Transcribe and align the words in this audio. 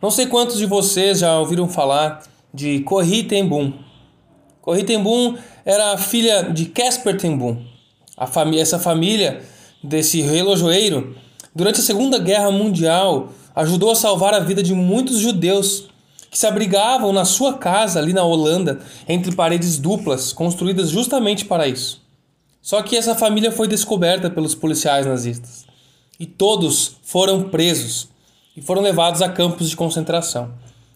Não 0.00 0.12
sei 0.12 0.26
quantos 0.26 0.58
de 0.58 0.64
vocês 0.64 1.18
já 1.18 1.36
ouviram 1.40 1.68
falar 1.68 2.22
de 2.54 2.80
Corrie 2.80 3.24
ten 3.24 3.44
Boom. 3.44 3.72
Corrie 4.62 4.84
ten 4.84 5.02
Boom 5.02 5.36
era 5.64 5.98
filha 5.98 6.44
de 6.52 6.66
Casper 6.66 7.18
ten 7.18 7.36
Boom. 7.36 7.64
A 8.16 8.28
essa 8.56 8.78
família 8.78 9.42
desse 9.82 10.20
relojoeiro, 10.22 11.16
durante 11.52 11.80
a 11.80 11.82
Segunda 11.82 12.16
Guerra 12.16 12.48
Mundial, 12.52 13.32
ajudou 13.56 13.90
a 13.90 13.96
salvar 13.96 14.34
a 14.34 14.38
vida 14.38 14.62
de 14.62 14.72
muitos 14.72 15.18
judeus 15.18 15.88
que 16.30 16.38
se 16.38 16.46
abrigavam 16.46 17.12
na 17.12 17.24
sua 17.24 17.54
casa 17.54 17.98
ali 17.98 18.12
na 18.12 18.22
Holanda, 18.22 18.78
entre 19.08 19.34
paredes 19.34 19.78
duplas, 19.78 20.32
construídas 20.32 20.90
justamente 20.90 21.44
para 21.44 21.66
isso. 21.66 22.00
Só 22.62 22.82
que 22.82 22.96
essa 22.96 23.16
família 23.16 23.50
foi 23.50 23.66
descoberta 23.66 24.30
pelos 24.30 24.54
policiais 24.54 25.06
nazistas 25.06 25.66
e 26.20 26.26
todos 26.26 26.98
foram 27.02 27.48
presos 27.48 28.08
e 28.58 28.62
foram 28.62 28.82
levados 28.82 29.22
a 29.22 29.28
campos 29.28 29.70
de 29.70 29.76
concentração. 29.76 30.52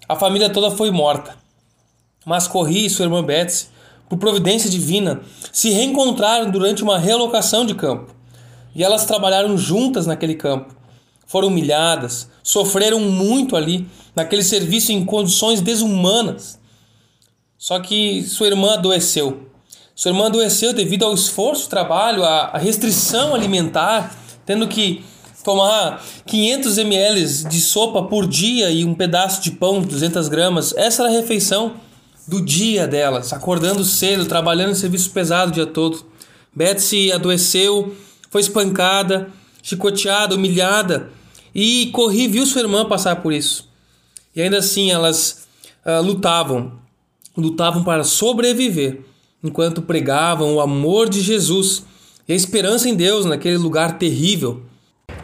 A 0.08 0.16
família 0.16 0.50
toda 0.50 0.72
foi 0.72 0.90
morta. 0.90 1.36
Mas 2.26 2.48
Corrie 2.48 2.86
e 2.86 2.90
sua 2.90 3.04
irmã 3.04 3.22
Betsy, 3.22 3.68
por 4.08 4.18
providência 4.18 4.68
divina, 4.68 5.20
se 5.52 5.70
reencontraram 5.70 6.50
durante 6.50 6.82
uma 6.82 6.98
relocação 6.98 7.64
de 7.64 7.74
campo. 7.74 8.12
E 8.74 8.82
elas 8.82 9.06
trabalharam 9.06 9.56
juntas 9.56 10.06
naquele 10.06 10.34
campo. 10.34 10.74
Foram 11.24 11.48
humilhadas, 11.48 12.28
sofreram 12.42 12.98
muito 12.98 13.54
ali, 13.54 13.86
naquele 14.14 14.42
serviço 14.42 14.90
em 14.90 15.04
condições 15.04 15.60
desumanas. 15.60 16.58
Só 17.56 17.78
que 17.78 18.22
sua 18.24 18.48
irmã 18.48 18.74
adoeceu. 18.74 19.48
Sua 19.94 20.10
irmã 20.10 20.26
adoeceu 20.26 20.72
devido 20.72 21.04
ao 21.04 21.14
esforço, 21.14 21.70
trabalho, 21.70 22.24
à 22.24 22.58
restrição 22.58 23.34
alimentar, 23.34 24.16
tendo 24.44 24.66
que 24.66 25.04
tomar 25.42 26.02
500 26.26 26.78
ml 26.78 27.26
de 27.48 27.60
sopa 27.60 28.02
por 28.02 28.26
dia 28.26 28.70
e 28.70 28.84
um 28.84 28.94
pedaço 28.94 29.42
de 29.42 29.50
pão, 29.50 29.80
200 29.82 30.28
gramas. 30.28 30.74
Essa 30.76 31.02
era 31.02 31.12
a 31.12 31.14
refeição 31.14 31.74
do 32.26 32.40
dia 32.40 32.86
delas, 32.86 33.32
acordando 33.32 33.84
cedo, 33.84 34.26
trabalhando 34.26 34.70
em 34.70 34.76
serviço 34.76 35.10
pesado 35.10 35.50
o 35.50 35.54
dia 35.54 35.66
todo. 35.66 36.04
Betsy 36.54 37.10
adoeceu, 37.12 37.94
foi 38.30 38.40
espancada, 38.40 39.30
chicoteada, 39.62 40.34
humilhada 40.34 41.10
e 41.54 41.90
Corri 41.92 42.28
viu 42.28 42.46
sua 42.46 42.62
irmã 42.62 42.84
passar 42.84 43.16
por 43.16 43.32
isso. 43.32 43.68
E 44.34 44.40
ainda 44.40 44.58
assim 44.58 44.90
elas 44.90 45.46
uh, 45.84 46.02
lutavam, 46.02 46.72
lutavam 47.36 47.84
para 47.84 48.04
sobreviver, 48.04 49.00
enquanto 49.42 49.82
pregavam 49.82 50.54
o 50.54 50.60
amor 50.60 51.08
de 51.08 51.20
Jesus 51.20 51.84
e 52.28 52.32
a 52.32 52.36
esperança 52.36 52.88
em 52.88 52.94
Deus 52.94 53.24
naquele 53.24 53.56
lugar 53.56 53.98
terrível 53.98 54.62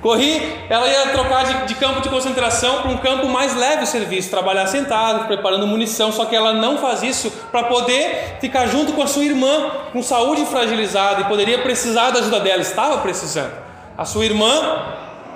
Corri, 0.09 0.41
ela 0.70 0.89
ia 0.89 1.09
trocar 1.09 1.45
de, 1.45 1.67
de 1.67 1.75
campo 1.75 2.01
de 2.01 2.09
concentração 2.09 2.81
para 2.81 2.91
um 2.91 2.97
campo 2.97 3.28
mais 3.28 3.55
leve 3.55 3.83
o 3.83 3.87
serviço, 3.87 4.31
trabalhar 4.31 4.67
sentado, 4.67 5.27
preparando 5.27 5.67
munição, 5.67 6.11
só 6.11 6.25
que 6.25 6.34
ela 6.34 6.55
não 6.55 6.78
faz 6.78 7.03
isso 7.03 7.31
para 7.50 7.65
poder 7.65 8.39
ficar 8.41 8.69
junto 8.69 8.95
com 8.95 9.03
a 9.03 9.06
sua 9.06 9.23
irmã, 9.23 9.70
com 9.92 10.03
saúde 10.03 10.47
fragilizada 10.47 11.20
e 11.20 11.25
poderia 11.25 11.59
precisar 11.59 12.11
da 12.11 12.20
ajuda 12.20 12.41
dela, 12.41 12.62
estava 12.62 12.97
precisando. 13.03 13.53
A 13.98 14.06
sua 14.06 14.25
irmã, 14.25 14.83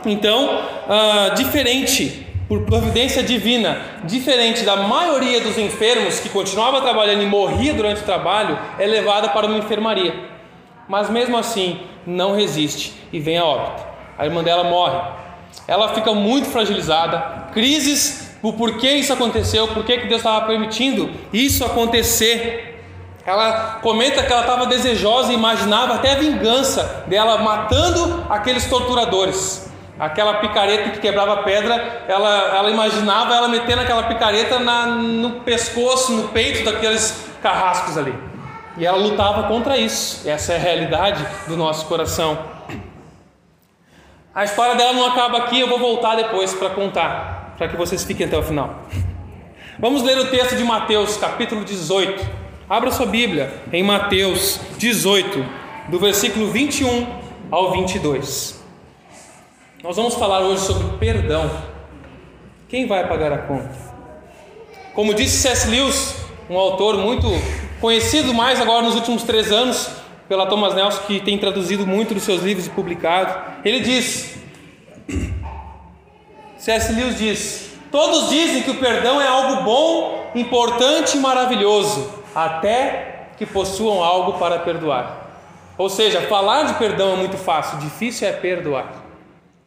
então, 0.06 0.62
ah, 0.88 1.34
diferente, 1.36 2.26
por 2.48 2.62
providência 2.62 3.22
divina, 3.22 3.78
diferente 4.04 4.64
da 4.64 4.76
maioria 4.76 5.42
dos 5.42 5.58
enfermos 5.58 6.18
que 6.18 6.30
continuava 6.30 6.80
trabalhando 6.80 7.22
e 7.22 7.26
morria 7.26 7.74
durante 7.74 8.00
o 8.00 8.04
trabalho, 8.06 8.58
é 8.78 8.86
levada 8.86 9.28
para 9.28 9.46
uma 9.46 9.58
enfermaria. 9.58 10.14
Mas 10.88 11.10
mesmo 11.10 11.36
assim, 11.36 11.78
não 12.06 12.34
resiste 12.34 12.94
e 13.12 13.20
vem 13.20 13.36
a 13.36 13.44
óbito 13.44 13.91
a 14.22 14.26
irmã 14.26 14.42
dela 14.42 14.62
morre. 14.64 14.98
Ela 15.66 15.88
fica 15.94 16.14
muito 16.14 16.48
fragilizada, 16.48 17.48
crises 17.52 18.36
o 18.40 18.52
porquê 18.52 18.92
isso 18.92 19.12
aconteceu, 19.12 19.68
por 19.68 19.84
que 19.84 19.96
Deus 19.98 20.20
estava 20.20 20.46
permitindo 20.46 21.10
isso 21.32 21.64
acontecer. 21.64 22.84
Ela 23.26 23.78
comenta 23.82 24.22
que 24.22 24.32
ela 24.32 24.42
estava 24.42 24.66
desejosa 24.66 25.32
e 25.32 25.34
imaginava 25.34 25.94
até 25.94 26.12
a 26.12 26.16
vingança 26.16 27.04
dela 27.06 27.38
matando 27.38 28.24
aqueles 28.30 28.66
torturadores. 28.66 29.70
Aquela 29.98 30.34
picareta 30.34 30.90
que 30.90 31.00
quebrava 31.00 31.38
pedra, 31.38 32.04
ela, 32.08 32.56
ela 32.56 32.70
imaginava 32.70 33.34
ela 33.34 33.48
metendo 33.48 33.82
aquela 33.82 34.04
picareta 34.04 34.58
na, 34.58 34.86
no 34.86 35.40
pescoço, 35.40 36.12
no 36.12 36.28
peito 36.28 36.64
daqueles 36.64 37.28
carrascos 37.40 37.98
ali. 37.98 38.14
E 38.76 38.86
ela 38.86 38.98
lutava 38.98 39.44
contra 39.44 39.76
isso. 39.76 40.28
Essa 40.28 40.54
é 40.54 40.56
a 40.56 40.60
realidade 40.60 41.24
do 41.46 41.56
nosso 41.56 41.86
coração. 41.86 42.38
A 44.34 44.44
história 44.44 44.74
dela 44.76 44.94
não 44.94 45.04
acaba 45.04 45.36
aqui, 45.38 45.60
eu 45.60 45.68
vou 45.68 45.78
voltar 45.78 46.16
depois 46.16 46.54
para 46.54 46.70
contar, 46.70 47.54
para 47.58 47.68
que 47.68 47.76
vocês 47.76 48.02
fiquem 48.02 48.24
até 48.24 48.38
o 48.38 48.42
final. 48.42 48.84
Vamos 49.78 50.02
ler 50.02 50.16
o 50.16 50.30
texto 50.30 50.56
de 50.56 50.64
Mateus, 50.64 51.18
capítulo 51.18 51.62
18. 51.66 52.26
Abra 52.66 52.90
sua 52.90 53.04
Bíblia 53.04 53.52
em 53.70 53.82
Mateus 53.82 54.58
18, 54.78 55.44
do 55.90 55.98
versículo 55.98 56.50
21 56.50 57.06
ao 57.50 57.72
22. 57.72 58.58
Nós 59.82 59.96
vamos 59.96 60.14
falar 60.14 60.40
hoje 60.40 60.62
sobre 60.62 60.96
perdão. 60.96 61.50
Quem 62.70 62.86
vai 62.86 63.06
pagar 63.06 63.34
a 63.34 63.38
conta? 63.38 63.74
Como 64.94 65.12
disse 65.12 65.42
C.S. 65.42 65.68
Lewis, 65.68 66.16
um 66.48 66.56
autor 66.56 66.96
muito 66.96 67.28
conhecido 67.82 68.32
mais 68.32 68.58
agora 68.62 68.80
nos 68.80 68.94
últimos 68.94 69.24
três 69.24 69.52
anos, 69.52 69.90
pela 70.28 70.46
Thomas 70.46 70.74
Nelson, 70.74 71.02
que 71.06 71.20
tem 71.20 71.38
traduzido 71.38 71.86
muito 71.86 72.14
dos 72.14 72.22
seus 72.22 72.42
livros 72.42 72.66
e 72.66 72.70
publicado. 72.70 73.60
Ele 73.64 73.80
diz: 73.80 74.36
C.S. 76.56 76.92
Lewis 76.92 77.18
diz: 77.18 77.72
Todos 77.90 78.30
dizem 78.30 78.62
que 78.62 78.70
o 78.70 78.76
perdão 78.76 79.20
é 79.20 79.26
algo 79.26 79.62
bom, 79.62 80.30
importante 80.34 81.16
e 81.16 81.20
maravilhoso, 81.20 82.10
até 82.34 83.28
que 83.36 83.44
possuam 83.44 84.02
algo 84.02 84.38
para 84.38 84.58
perdoar. 84.60 85.22
Ou 85.76 85.88
seja, 85.88 86.20
falar 86.22 86.64
de 86.64 86.74
perdão 86.74 87.14
é 87.14 87.16
muito 87.16 87.36
fácil, 87.36 87.78
difícil 87.78 88.28
é 88.28 88.32
perdoar. 88.32 89.02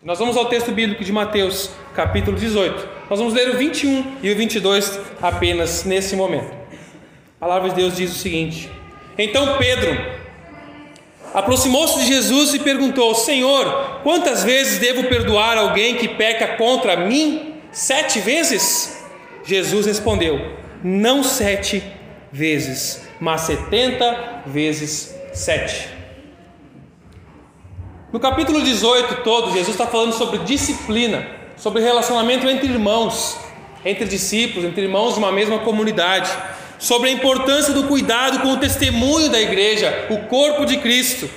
Nós 0.01 0.19
vamos 0.19 0.37
ao 0.37 0.45
texto 0.45 0.71
bíblico 0.71 1.03
de 1.03 1.11
Mateus, 1.11 1.71
capítulo 1.95 2.37
18. 2.37 2.87
Nós 3.09 3.17
vamos 3.17 3.33
ler 3.33 3.49
o 3.49 3.57
21 3.57 4.17
e 4.21 4.31
o 4.31 4.35
22 4.35 4.99
apenas 5.21 5.83
nesse 5.83 6.15
momento. 6.15 6.53
A 7.37 7.39
palavra 7.39 7.69
de 7.69 7.75
Deus 7.75 7.95
diz 7.95 8.11
o 8.11 8.19
seguinte: 8.19 8.69
Então 9.17 9.57
Pedro, 9.57 9.95
aproximou-se 11.35 11.99
de 11.99 12.07
Jesus 12.07 12.53
e 12.53 12.59
perguntou: 12.59 13.13
Senhor, 13.13 13.99
quantas 14.01 14.43
vezes 14.43 14.79
devo 14.79 15.03
perdoar 15.03 15.57
alguém 15.57 15.95
que 15.95 16.07
peca 16.07 16.55
contra 16.55 16.95
mim? 16.95 17.55
Sete 17.71 18.19
vezes? 18.19 19.05
Jesus 19.43 19.85
respondeu: 19.85 20.39
Não 20.83 21.23
sete 21.23 21.83
vezes, 22.31 23.07
mas 23.19 23.41
setenta 23.41 24.43
vezes 24.45 25.13
sete. 25.33 25.89
No 28.13 28.19
capítulo 28.19 28.63
18 28.63 29.23
todo, 29.23 29.51
Jesus 29.51 29.69
está 29.69 29.85
falando 29.85 30.13
sobre 30.13 30.37
disciplina, 30.39 31.27
sobre 31.57 31.81
relacionamento 31.81 32.47
entre 32.47 32.67
irmãos, 32.67 33.37
entre 33.83 34.05
discípulos, 34.05 34.63
entre 34.63 34.83
irmãos 34.83 35.15
de 35.15 35.19
uma 35.19 35.33
mesma 35.33 35.59
comunidade 35.59 36.31
sobre 36.79 37.09
a 37.09 37.11
importância 37.11 37.73
do 37.73 37.83
cuidado 37.83 38.39
com 38.39 38.49
o 38.49 38.57
testemunho 38.57 39.29
da 39.29 39.39
igreja, 39.41 40.07
o 40.09 40.27
corpo 40.27 40.65
de 40.65 40.77
Cristo. 40.77 41.29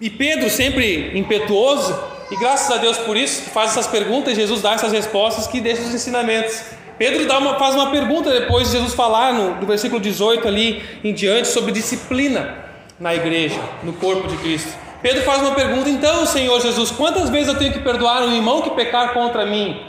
E 0.00 0.10
Pedro, 0.10 0.50
sempre 0.50 1.18
impetuoso, 1.18 1.98
e 2.30 2.36
graças 2.36 2.70
a 2.70 2.78
Deus 2.78 2.98
por 2.98 3.16
isso, 3.16 3.50
faz 3.50 3.70
essas 3.70 3.86
perguntas, 3.86 4.36
Jesus 4.36 4.60
dá 4.60 4.72
essas 4.72 4.92
respostas 4.92 5.46
que 5.46 5.60
deixa 5.60 5.82
os 5.82 5.94
ensinamentos. 5.94 6.60
Pedro 6.98 7.26
dá 7.26 7.38
uma, 7.38 7.58
faz 7.58 7.74
uma 7.74 7.90
pergunta 7.90 8.30
depois 8.30 8.70
de 8.70 8.76
Jesus 8.76 8.94
falar 8.94 9.32
no, 9.32 9.60
no 9.60 9.66
versículo 9.66 10.00
18 10.00 10.48
ali 10.48 10.82
em 11.04 11.12
diante 11.12 11.48
sobre 11.48 11.72
disciplina 11.72 12.64
na 12.98 13.14
igreja, 13.14 13.60
no 13.82 13.92
corpo 13.92 14.26
de 14.28 14.36
Cristo. 14.38 14.72
Pedro 15.02 15.22
faz 15.22 15.42
uma 15.42 15.54
pergunta, 15.54 15.88
então, 15.88 16.24
Senhor 16.26 16.60
Jesus, 16.60 16.90
quantas 16.90 17.28
vezes 17.28 17.48
eu 17.48 17.58
tenho 17.58 17.72
que 17.72 17.80
perdoar 17.80 18.22
um 18.22 18.34
irmão 18.34 18.62
que 18.62 18.70
pecar 18.70 19.12
contra 19.12 19.44
mim? 19.44 19.80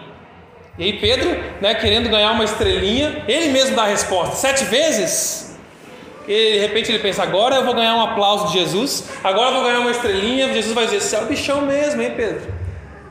E 0.78 0.84
aí 0.84 0.94
Pedro, 1.00 1.30
né, 1.60 1.74
querendo 1.76 2.08
ganhar 2.10 2.32
uma 2.32 2.44
estrelinha, 2.44 3.24
ele 3.28 3.50
mesmo 3.50 3.76
dá 3.76 3.84
a 3.84 3.88
resposta, 3.88 4.36
sete 4.36 4.64
vezes. 4.66 5.58
E 6.28 6.54
de 6.54 6.60
repente 6.60 6.92
ele 6.92 7.00
pensa, 7.00 7.24
agora 7.24 7.56
eu 7.56 7.66
vou 7.66 7.74
ganhar 7.74 7.96
um 7.96 8.02
aplauso 8.02 8.48
de 8.48 8.60
Jesus, 8.60 9.06
agora 9.24 9.50
eu 9.50 9.54
vou 9.56 9.64
ganhar 9.64 9.80
uma 9.80 9.92
estrelinha, 9.92 10.54
Jesus 10.54 10.76
vai 10.76 10.86
dizer, 10.86 11.02
você 11.02 11.16
é 11.16 11.22
o 11.22 11.26
bichão 11.26 11.62
mesmo, 11.62 12.02
hein 12.02 12.14
Pedro? 12.16 12.54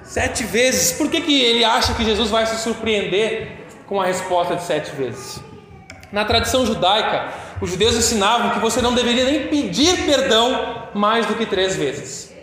Sete 0.02 0.44
vezes. 0.44 0.93
Por 0.93 1.11
que, 1.11 1.20
que 1.20 1.43
ele 1.43 1.64
acha 1.64 1.94
que 1.94 2.05
Jesus 2.05 2.31
vai 2.31 2.46
se 2.46 2.62
surpreender 2.62 3.49
com 3.87 4.00
a 4.00 4.05
resposta 4.05 4.55
de 4.55 4.62
sete 4.62 4.94
vezes? 4.94 5.41
Na 6.12 6.25
tradição 6.25 6.64
judaica, 6.64 7.32
os 7.61 7.70
judeus 7.70 7.96
ensinavam 7.96 8.50
que 8.50 8.61
você 8.61 8.81
não 8.81 8.94
deveria 8.94 9.25
nem 9.25 9.49
pedir 9.49 10.05
perdão 10.05 10.88
mais 10.94 11.26
do 11.26 11.35
que 11.35 11.44
três 11.44 11.75
vezes. 11.75 12.36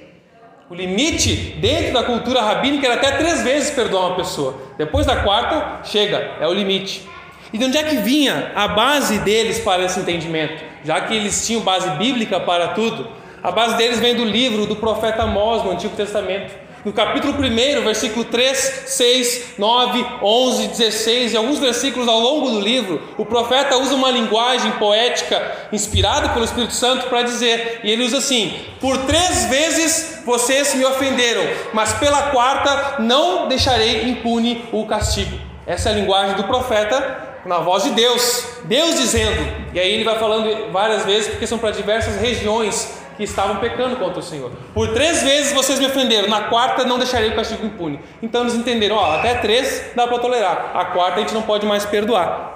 O 0.74 0.75
limite 0.75 1.56
dentro 1.62 1.94
da 1.94 2.02
cultura 2.02 2.42
rabínica 2.42 2.88
era 2.88 2.96
até 2.96 3.12
três 3.12 3.44
vezes 3.44 3.70
perdoar 3.70 4.08
uma 4.08 4.16
pessoa. 4.16 4.56
Depois 4.75 5.06
da 5.06 5.18
quarta, 5.18 5.88
chega, 5.88 6.31
é 6.42 6.48
o 6.48 6.52
limite. 6.52 7.08
E 7.54 7.60
de 7.60 7.66
onde 7.66 7.78
é 7.78 7.84
que 7.84 7.98
vinha 7.98 8.52
a 8.56 8.68
base 8.70 9.20
deles 9.20 9.60
para 9.60 9.84
esse 9.84 10.00
entendimento? 10.00 10.64
Já 10.84 11.00
que 11.02 11.14
eles 11.14 11.46
tinham 11.46 11.62
base 11.62 11.88
bíblica 11.92 12.40
para 12.40 12.70
tudo, 12.70 13.08
a 13.44 13.52
base 13.52 13.78
deles 13.78 14.00
vem 14.00 14.16
do 14.16 14.25
livro 14.25 14.66
do 14.66 14.75
profeta 14.75 15.22
Amós 15.22 15.64
no 15.64 15.74
Antigo 15.74 15.96
Testamento. 15.96 16.52
No 16.85 16.91
capítulo 16.91 17.33
1, 17.33 17.81
versículo 17.81 18.25
3, 18.25 18.83
6, 18.88 19.53
9, 19.57 20.06
11, 20.21 20.68
16 20.68 21.31
e 21.31 21.38
alguns 21.38 21.57
versículos 21.57 22.09
ao 22.09 22.19
longo 22.19 22.50
do 22.50 22.59
livro, 22.59 23.01
o 23.18 23.25
profeta 23.25 23.77
usa 23.77 23.95
uma 23.95 24.12
linguagem 24.12 24.69
poética 24.74 25.69
inspirada 25.71 26.30
pelo 26.30 26.44
Espírito 26.44 26.74
Santo 26.74 27.07
para 27.07 27.21
dizer, 27.21 27.80
e 27.85 27.89
ele 27.89 28.03
usa 28.03 28.18
assim: 28.18 28.53
Por 28.81 28.97
três 29.06 29.45
vezes 29.45 30.24
vocês 30.25 30.75
me 30.75 30.83
ofenderam, 30.83 31.44
mas 31.71 31.94
pela 31.94 32.24
quarta 32.31 32.95
não 33.00 33.47
deixarei 33.47 34.09
impune 34.09 34.65
o 34.74 34.86
castigo. 34.86 35.39
Essa 35.65 35.88
é 35.88 35.94
a 35.94 35.95
linguagem 35.95 36.36
do 36.36 36.44
profeta 36.44 37.29
na 37.45 37.59
voz 37.59 37.83
de 37.83 37.91
Deus, 37.91 38.45
Deus 38.65 38.95
dizendo, 38.95 39.41
e 39.74 39.79
aí 39.79 39.94
ele 39.94 40.03
vai 40.03 40.19
falando 40.19 40.69
várias 40.71 41.06
vezes, 41.06 41.29
porque 41.29 41.47
são 41.47 41.57
para 41.57 41.71
diversas 41.71 42.19
regiões 42.19 43.02
que 43.18 43.24
estavam 43.24 43.57
pecando 43.57 43.95
contra 43.98 44.19
o 44.19 44.24
Senhor. 44.24 44.51
Por 44.74 44.94
três 44.94 45.24
vezes 45.24 45.54
vocês 45.54 45.80
me 45.80 45.86
ofenderam, 45.88 46.27
na 46.27 46.42
quarta 46.42 46.83
não 46.83 46.98
deixarei 46.98 47.30
o 47.30 47.36
castigo 47.36 47.65
impune. 47.65 48.00
Então 48.21 48.42
eles 48.42 48.56
entenderam, 48.56 48.95
ó, 48.95 49.15
até 49.15 49.36
três 49.36 49.92
dá 49.95 50.07
para 50.07 50.19
tolerar, 50.19 50.71
a 50.74 50.86
quarta 50.86 51.18
a 51.18 51.19
gente 51.21 51.33
não 51.33 51.44
pode 51.44 51.65
mais 51.65 51.86
perdoar. 51.86 52.51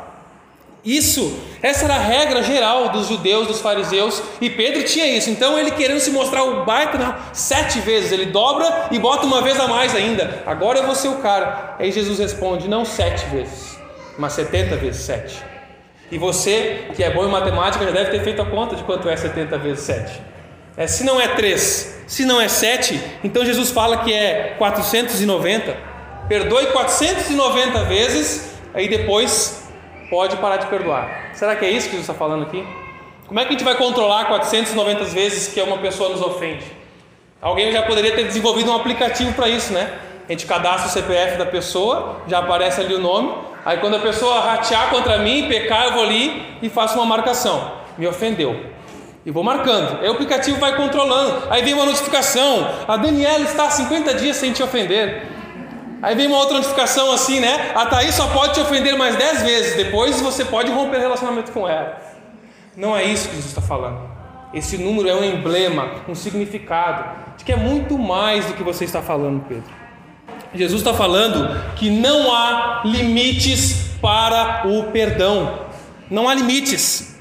Isso, 0.86 1.38
essa 1.62 1.86
era 1.86 1.96
a 1.96 2.00
regra 2.00 2.42
geral 2.42 2.90
dos 2.90 3.08
judeus, 3.08 3.48
dos 3.48 3.60
fariseus, 3.60 4.22
e 4.40 4.50
Pedro 4.50 4.84
tinha 4.84 5.06
isso. 5.06 5.30
Então 5.30 5.60
ele 5.60 5.72
querendo 5.72 6.00
se 6.00 6.12
mostrar 6.12 6.44
o 6.44 6.64
baita, 6.64 6.98
não, 6.98 7.14
sete 7.34 7.80
vezes, 7.80 8.12
ele 8.12 8.28
dobra 8.28 8.88
e 8.90 8.98
bota 8.98 9.26
uma 9.26 9.42
vez 9.42 9.60
a 9.60 9.68
mais 9.68 9.94
ainda. 9.94 10.44
Agora 10.46 10.80
eu 10.80 10.86
vou 10.86 10.96
ser 10.96 11.10
o 11.10 11.18
cara. 11.18 11.76
Aí 11.78 11.92
Jesus 11.92 12.20
responde: 12.20 12.70
não 12.70 12.86
sete 12.86 13.26
vezes, 13.26 13.78
mas 14.18 14.32
setenta 14.32 14.78
vezes 14.78 15.02
sete. 15.02 15.44
E 16.10 16.18
você, 16.18 16.86
que 16.96 17.04
é 17.04 17.10
bom 17.10 17.26
em 17.26 17.30
matemática, 17.30 17.84
já 17.84 17.92
deve 17.92 18.12
ter 18.12 18.24
feito 18.24 18.42
a 18.42 18.46
conta 18.46 18.76
de 18.76 18.84
quanto 18.84 19.10
é 19.10 19.16
70 19.18 19.58
vezes 19.58 19.84
7. 19.84 20.22
É, 20.78 20.86
se 20.86 21.04
não 21.04 21.20
é 21.20 21.30
3, 21.30 22.04
se 22.06 22.24
não 22.24 22.40
é 22.40 22.48
7, 22.48 23.02
então 23.24 23.44
Jesus 23.44 23.72
fala 23.72 24.04
que 24.04 24.14
é 24.14 24.54
490. 24.60 25.76
Perdoe 26.30 26.68
490 26.68 27.84
vezes, 27.86 28.52
aí 28.76 28.88
depois 28.88 29.68
pode 30.08 30.38
parar 30.38 30.58
de 30.58 30.68
perdoar. 30.68 31.32
Será 31.34 31.56
que 31.56 31.66
é 31.66 31.72
isso 31.72 31.86
que 31.86 31.96
Jesus 31.96 32.08
está 32.08 32.14
falando 32.14 32.44
aqui? 32.44 32.64
Como 33.28 33.40
é 33.40 33.44
que 33.44 33.50
a 33.50 33.52
gente 33.54 33.64
vai 33.64 33.76
controlar 33.76 34.26
490 34.26 35.04
vezes 35.06 35.52
que 35.52 35.60
uma 35.60 35.80
pessoa 35.80 36.10
nos 36.10 36.22
ofende? 36.22 36.64
Alguém 37.42 37.72
já 37.72 37.82
poderia 37.82 38.16
ter 38.16 38.26
desenvolvido 38.26 38.72
um 38.72 38.76
aplicativo 38.76 39.34
para 39.34 39.50
isso, 39.50 39.74
né? 39.74 39.92
A 40.30 40.32
gente 40.32 40.46
cadastra 40.46 40.90
o 40.90 40.92
CPF 40.92 41.38
da 41.38 41.46
pessoa, 41.46 42.22
já 42.28 42.38
aparece 42.38 42.82
ali 42.82 42.94
o 42.94 43.00
nome. 43.00 43.34
Aí 43.66 43.78
quando 43.78 43.96
a 43.96 44.00
pessoa 44.00 44.42
ratear 44.42 44.92
contra 44.92 45.18
mim, 45.18 45.48
pecar, 45.48 45.88
eu 45.88 45.94
vou 45.94 46.04
ali 46.04 46.46
e 46.62 46.70
faço 46.70 47.00
uma 47.00 47.06
marcação. 47.06 47.72
Me 47.98 48.06
ofendeu. 48.06 48.77
E 49.28 49.32
vou 49.32 49.44
marcando. 49.44 50.00
Aí 50.00 50.08
o 50.08 50.14
aplicativo 50.14 50.58
vai 50.58 50.78
controlando. 50.78 51.50
Aí 51.50 51.62
vem 51.62 51.74
uma 51.74 51.86
notificação. 51.86 52.66
A 52.88 52.96
Daniela 52.96 53.44
está 53.44 53.66
há 53.66 53.70
50 53.70 54.14
dias 54.14 54.38
sem 54.38 54.54
te 54.54 54.64
ofender. 54.64 55.28
Aí 56.02 56.16
vem 56.16 56.28
uma 56.28 56.38
outra 56.38 56.56
notificação 56.56 57.12
assim, 57.12 57.42
né? 57.42 57.74
A 57.76 57.88
Thaís 57.88 58.16
só 58.16 58.28
pode 58.28 58.54
te 58.54 58.62
ofender 58.62 58.98
mais 58.98 59.18
10 59.18 59.42
vezes. 59.42 59.76
Depois 59.76 60.22
você 60.22 60.46
pode 60.46 60.72
romper 60.72 61.00
relacionamento 61.00 61.52
com 61.52 61.68
ela. 61.68 62.02
Não 62.74 62.96
é 62.96 63.04
isso 63.04 63.28
que 63.28 63.36
Jesus 63.36 63.52
está 63.52 63.62
falando. 63.62 64.00
Esse 64.54 64.78
número 64.78 65.10
é 65.10 65.14
um 65.14 65.26
emblema, 65.26 65.92
um 66.08 66.16
significado 66.16 67.04
de 67.36 67.44
que 67.44 67.52
é 67.52 67.58
muito 67.58 67.98
mais 67.98 68.46
do 68.46 68.54
que 68.54 68.64
você 68.64 68.86
está 68.86 69.02
falando, 69.02 69.44
Pedro. 69.46 69.70
Jesus 70.56 70.80
está 70.80 70.94
falando 70.94 71.74
que 71.76 71.90
não 71.90 72.34
há 72.34 72.82
limites 72.86 73.90
para 74.02 74.66
o 74.66 74.86
perdão. 74.86 75.64
Não 76.10 76.30
há 76.30 76.34
limites. 76.34 77.17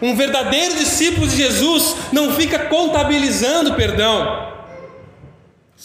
Um 0.00 0.14
verdadeiro 0.14 0.74
discípulo 0.74 1.26
de 1.26 1.36
Jesus 1.36 1.96
não 2.12 2.32
fica 2.32 2.58
contabilizando 2.58 3.74
perdão. 3.74 4.54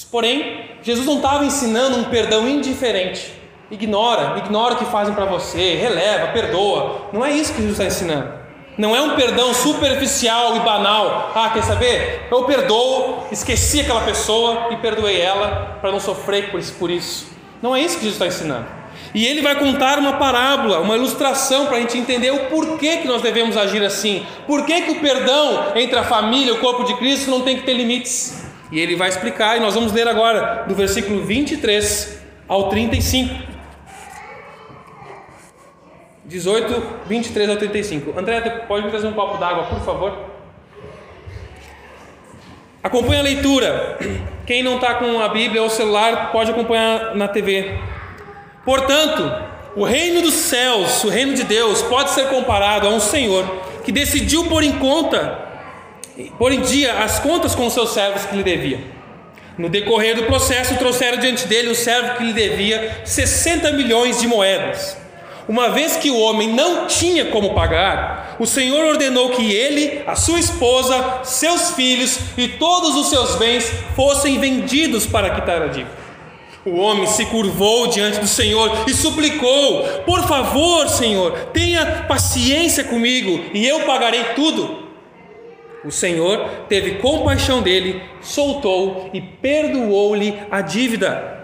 Porém, 0.09 0.65
Jesus 0.81 1.05
não 1.05 1.17
estava 1.17 1.45
ensinando 1.45 1.97
um 1.97 2.05
perdão 2.05 2.47
indiferente. 2.47 3.33
Ignora, 3.69 4.37
ignora 4.37 4.73
o 4.73 4.77
que 4.77 4.85
fazem 4.85 5.13
para 5.13 5.25
você, 5.25 5.75
releva, 5.75 6.27
perdoa. 6.27 7.09
Não 7.13 7.25
é 7.25 7.31
isso 7.31 7.53
que 7.53 7.61
Jesus 7.61 7.79
está 7.79 7.85
ensinando. 7.85 8.41
Não 8.77 8.95
é 8.95 9.01
um 9.01 9.15
perdão 9.15 9.53
superficial 9.53 10.55
e 10.55 10.59
banal. 10.59 11.31
Ah, 11.35 11.49
quer 11.53 11.63
saber? 11.63 12.27
Eu 12.31 12.43
perdoo, 12.43 13.27
esqueci 13.31 13.81
aquela 13.81 14.01
pessoa 14.01 14.67
e 14.71 14.77
perdoei 14.77 15.21
ela 15.21 15.77
para 15.79 15.91
não 15.91 15.99
sofrer 15.99 16.51
por 16.51 16.89
isso. 16.89 17.27
Não 17.61 17.75
é 17.75 17.81
isso 17.81 17.97
que 17.97 18.03
Jesus 18.05 18.15
está 18.15 18.27
ensinando. 18.27 18.80
E 19.13 19.25
ele 19.25 19.41
vai 19.41 19.55
contar 19.55 19.99
uma 19.99 20.13
parábola, 20.13 20.79
uma 20.79 20.95
ilustração 20.95 21.67
para 21.67 21.77
a 21.77 21.79
gente 21.81 21.97
entender 21.97 22.31
o 22.31 22.45
porquê 22.45 22.97
que 22.97 23.07
nós 23.07 23.21
devemos 23.21 23.57
agir 23.57 23.83
assim. 23.83 24.25
Por 24.47 24.65
que, 24.65 24.73
o 24.91 24.99
perdão 25.01 25.73
entre 25.75 25.97
a 25.99 26.03
família 26.03 26.49
e 26.49 26.51
o 26.51 26.59
corpo 26.59 26.83
de 26.83 26.93
Cristo 26.95 27.29
não 27.29 27.41
tem 27.41 27.57
que 27.57 27.63
ter 27.63 27.73
limites? 27.73 28.41
E 28.71 28.79
ele 28.79 28.95
vai 28.95 29.09
explicar, 29.09 29.57
e 29.57 29.59
nós 29.59 29.75
vamos 29.75 29.91
ler 29.91 30.07
agora, 30.07 30.63
do 30.65 30.73
versículo 30.73 31.23
23 31.23 32.21
ao 32.47 32.69
35. 32.69 33.51
18, 36.23 36.83
23 37.07 37.49
ao 37.49 37.57
35. 37.57 38.17
André, 38.17 38.39
pode 38.67 38.85
me 38.85 38.89
trazer 38.89 39.07
um 39.07 39.13
copo 39.13 39.37
d'água, 39.37 39.63
por 39.65 39.81
favor? 39.81 40.31
Acompanhe 42.81 43.19
a 43.19 43.23
leitura. 43.23 43.99
Quem 44.45 44.63
não 44.63 44.75
está 44.75 44.95
com 44.95 45.19
a 45.19 45.27
Bíblia 45.27 45.61
ou 45.61 45.67
o 45.67 45.69
celular 45.69 46.31
pode 46.31 46.51
acompanhar 46.51 47.13
na 47.15 47.27
TV. 47.27 47.77
Portanto, 48.63 49.31
o 49.75 49.83
reino 49.83 50.21
dos 50.21 50.33
céus, 50.33 51.03
o 51.03 51.09
reino 51.09 51.33
de 51.33 51.43
Deus, 51.43 51.81
pode 51.83 52.11
ser 52.11 52.27
comparado 52.27 52.87
a 52.87 52.91
um 52.91 52.99
senhor 52.99 53.45
que 53.83 53.91
decidiu 53.91 54.45
pôr 54.45 54.63
em 54.63 54.73
conta, 54.73 55.39
pôr 56.37 56.51
em 56.51 56.61
dia 56.61 56.99
as 56.99 57.19
contas 57.19 57.55
com 57.55 57.65
os 57.65 57.73
seus 57.73 57.91
servos 57.91 58.25
que 58.25 58.35
lhe 58.35 58.43
devia. 58.43 58.79
No 59.57 59.69
decorrer 59.69 60.15
do 60.15 60.23
processo, 60.23 60.77
trouxeram 60.77 61.17
diante 61.17 61.47
dele 61.47 61.69
o 61.69 61.75
servo 61.75 62.17
que 62.17 62.23
lhe 62.23 62.33
devia 62.33 63.01
60 63.03 63.71
milhões 63.73 64.19
de 64.19 64.27
moedas. 64.27 64.97
Uma 65.47 65.69
vez 65.69 65.97
que 65.97 66.09
o 66.09 66.19
homem 66.19 66.53
não 66.53 66.85
tinha 66.85 67.25
como 67.25 67.53
pagar, 67.53 68.35
o 68.39 68.45
Senhor 68.45 68.85
ordenou 68.85 69.29
que 69.29 69.51
ele, 69.51 70.03
a 70.05 70.15
sua 70.15 70.39
esposa, 70.39 71.21
seus 71.23 71.71
filhos 71.71 72.19
e 72.37 72.47
todos 72.47 72.95
os 72.95 73.09
seus 73.09 73.35
bens 73.35 73.71
fossem 73.95 74.39
vendidos 74.39 75.05
para 75.05 75.31
quitar 75.31 75.61
a 75.61 75.67
dívida. 75.67 76.00
O 76.63 76.77
homem 76.77 77.07
se 77.07 77.25
curvou 77.25 77.87
diante 77.87 78.19
do 78.19 78.27
Senhor 78.27 78.85
e 78.87 78.93
suplicou: 78.93 79.83
Por 80.05 80.27
favor, 80.27 80.87
Senhor, 80.87 81.31
tenha 81.51 82.05
paciência 82.07 82.83
comigo 82.83 83.45
e 83.53 83.67
eu 83.67 83.81
pagarei 83.81 84.23
tudo. 84.35 84.89
O 85.83 85.91
Senhor 85.91 86.47
teve 86.69 86.99
compaixão 86.99 87.63
dele, 87.63 88.03
soltou 88.21 89.09
e 89.11 89.19
perdoou-lhe 89.19 90.37
a 90.51 90.61
dívida. 90.61 91.39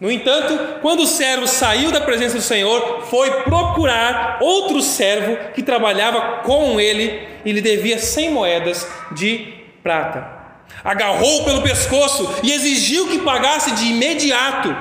No 0.00 0.10
entanto, 0.10 0.80
quando 0.82 1.04
o 1.04 1.06
servo 1.06 1.46
saiu 1.46 1.92
da 1.92 2.00
presença 2.00 2.34
do 2.34 2.42
Senhor, 2.42 3.02
foi 3.02 3.30
procurar 3.42 4.38
outro 4.40 4.82
servo 4.82 5.36
que 5.54 5.62
trabalhava 5.62 6.42
com 6.42 6.80
ele 6.80 7.22
e 7.44 7.52
lhe 7.52 7.60
devia 7.60 8.00
cem 8.00 8.30
moedas 8.30 8.84
de 9.12 9.54
prata 9.84 10.43
agarrou 10.82 11.44
pelo 11.44 11.62
pescoço 11.62 12.28
e 12.42 12.52
exigiu 12.52 13.08
que 13.08 13.20
pagasse 13.20 13.72
de 13.72 13.86
imediato. 13.86 14.76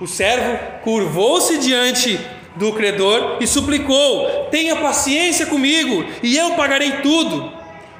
O 0.00 0.06
servo 0.06 0.58
curvou-se 0.82 1.58
diante 1.58 2.18
do 2.56 2.72
credor 2.72 3.36
e 3.40 3.46
suplicou: 3.46 4.46
Tenha 4.50 4.76
paciência 4.76 5.46
comigo 5.46 6.04
e 6.22 6.36
eu 6.36 6.52
pagarei 6.52 7.00
tudo. 7.02 7.52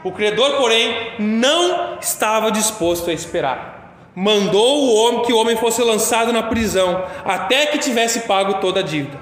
O 0.02 0.10
credor, 0.12 0.56
porém, 0.56 1.12
não 1.18 1.98
estava 2.00 2.50
disposto 2.50 3.10
a 3.10 3.12
esperar. 3.12 4.10
Mandou 4.14 4.82
o 4.82 4.94
homem 4.94 5.22
que 5.24 5.32
o 5.32 5.36
homem 5.36 5.56
fosse 5.56 5.82
lançado 5.82 6.32
na 6.32 6.42
prisão 6.42 7.04
até 7.24 7.66
que 7.66 7.78
tivesse 7.78 8.20
pago 8.20 8.54
toda 8.54 8.80
a 8.80 8.82
dívida. 8.82 9.18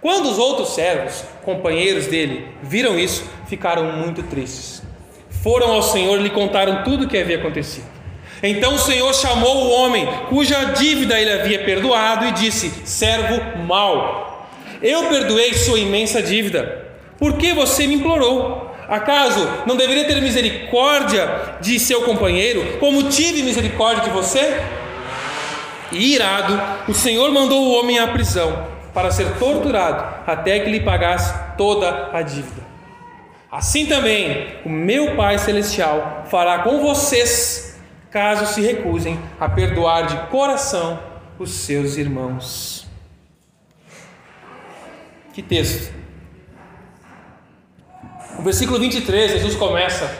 Quando 0.00 0.28
os 0.28 0.38
outros 0.38 0.74
servos, 0.74 1.24
companheiros 1.44 2.08
dele, 2.08 2.48
viram 2.62 2.98
isso, 2.98 3.24
ficaram 3.46 3.84
muito 3.92 4.22
tristes 4.24 4.82
foram 5.44 5.72
ao 5.72 5.82
Senhor 5.82 6.18
e 6.18 6.22
lhe 6.22 6.30
contaram 6.30 6.82
tudo 6.82 7.04
o 7.04 7.08
que 7.08 7.18
havia 7.18 7.36
acontecido. 7.36 7.84
Então 8.42 8.74
o 8.74 8.78
Senhor 8.78 9.14
chamou 9.14 9.66
o 9.66 9.70
homem 9.72 10.08
cuja 10.30 10.72
dívida 10.72 11.20
ele 11.20 11.32
havia 11.32 11.62
perdoado 11.62 12.24
e 12.24 12.32
disse: 12.32 12.72
Servo 12.86 13.58
mau, 13.66 14.48
eu 14.80 15.04
perdoei 15.04 15.52
sua 15.52 15.78
imensa 15.78 16.22
dívida. 16.22 16.86
Por 17.18 17.34
que 17.34 17.52
você 17.52 17.86
me 17.86 17.96
implorou? 17.96 18.74
Acaso 18.88 19.46
não 19.66 19.76
deveria 19.76 20.04
ter 20.04 20.20
misericórdia 20.20 21.56
de 21.60 21.78
seu 21.78 22.02
companheiro, 22.02 22.78
como 22.80 23.04
tive 23.04 23.42
misericórdia 23.42 24.04
de 24.04 24.10
você? 24.10 24.62
E 25.92 26.14
irado, 26.14 26.60
o 26.88 26.94
Senhor 26.94 27.30
mandou 27.30 27.62
o 27.62 27.78
homem 27.78 27.98
à 27.98 28.08
prisão 28.08 28.66
para 28.94 29.10
ser 29.10 29.38
torturado 29.38 30.22
até 30.26 30.60
que 30.60 30.70
lhe 30.70 30.80
pagasse 30.80 31.34
toda 31.56 32.10
a 32.12 32.22
dívida. 32.22 32.73
Assim 33.54 33.86
também 33.86 34.48
o 34.64 34.68
meu 34.68 35.14
Pai 35.14 35.38
Celestial 35.38 36.24
fará 36.28 36.64
com 36.64 36.80
vocês, 36.80 37.80
caso 38.10 38.52
se 38.52 38.60
recusem 38.60 39.16
a 39.38 39.48
perdoar 39.48 40.08
de 40.08 40.16
coração 40.28 40.98
os 41.38 41.52
seus 41.52 41.96
irmãos. 41.96 42.84
Que 45.32 45.40
texto! 45.40 45.94
No 48.36 48.42
versículo 48.42 48.80
23, 48.80 49.30
Jesus 49.30 49.54
começa 49.54 50.12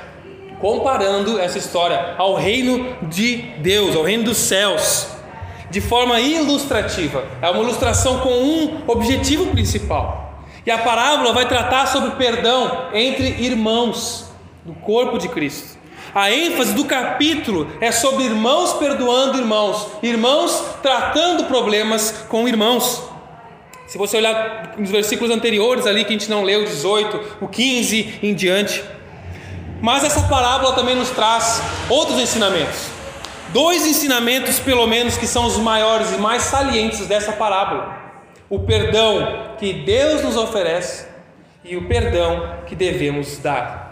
comparando 0.61 1.41
essa 1.41 1.59
história 1.59 2.15
ao 2.17 2.37
reino 2.37 2.97
de 3.09 3.39
Deus, 3.59 3.97
ao 3.97 4.05
reino 4.05 4.23
dos 4.23 4.37
céus, 4.37 5.09
de 5.73 5.81
forma 5.81 6.21
ilustrativa. 6.21 7.25
É 7.43 7.51
uma 7.51 7.65
ilustração 7.65 8.21
com 8.21 8.31
um 8.31 8.85
objetivo 8.87 9.49
principal. 9.49 10.24
E 10.67 10.71
a 10.71 10.79
parábola 10.79 11.33
vai 11.33 11.47
tratar 11.47 11.87
sobre 11.87 12.13
perdão 12.13 12.89
entre 12.93 13.27
irmãos 13.43 14.31
do 14.65 14.73
corpo 14.75 15.19
de 15.19 15.29
Cristo. 15.29 15.79
A 16.15 16.31
ênfase 16.31 16.75
do 16.75 16.85
capítulo 16.85 17.69
é 17.81 17.91
sobre 17.91 18.25
irmãos 18.25 18.75
perdoando 18.75 19.37
irmãos, 19.37 19.89
irmãos 20.03 20.63
tratando 20.81 21.45
problemas 21.45 22.25
com 22.29 22.47
irmãos. 22.47 23.03
Se 23.87 23.99
você 23.99 24.17
olhar 24.17 24.75
nos 24.79 24.91
versículos 24.91 25.35
anteriores 25.35 25.87
ali 25.87 26.05
que 26.05 26.15
a 26.15 26.19
gente 26.19 26.31
não 26.31 26.43
leu, 26.43 26.65
18, 26.65 27.39
o 27.41 27.49
15 27.49 28.21
em 28.23 28.33
diante. 28.33 28.83
Mas 29.83 30.05
essa 30.05 30.23
parábola 30.29 30.75
também 30.75 30.95
nos 30.95 31.11
traz 31.11 31.61
outros 31.91 32.19
ensinamentos. 32.19 32.87
Dois 33.53 33.87
ensinamentos, 33.87 34.59
pelo 34.59 34.87
menos, 34.87 35.17
que 35.17 35.27
são 35.27 35.47
os 35.47 35.59
maiores 35.59 36.13
e 36.13 36.17
mais 36.17 36.43
salientes 36.43 37.07
dessa 37.07 37.33
parábola: 37.33 38.04
o 38.55 38.61
perdão 38.61 39.57
que 39.59 39.73
Deus 39.73 40.23
nos 40.23 40.37
oferece 40.37 41.07
e 41.65 41.77
o 41.77 41.89
perdão 41.89 42.59
que 42.67 42.77
devemos 42.77 43.39
dar. 43.39 43.85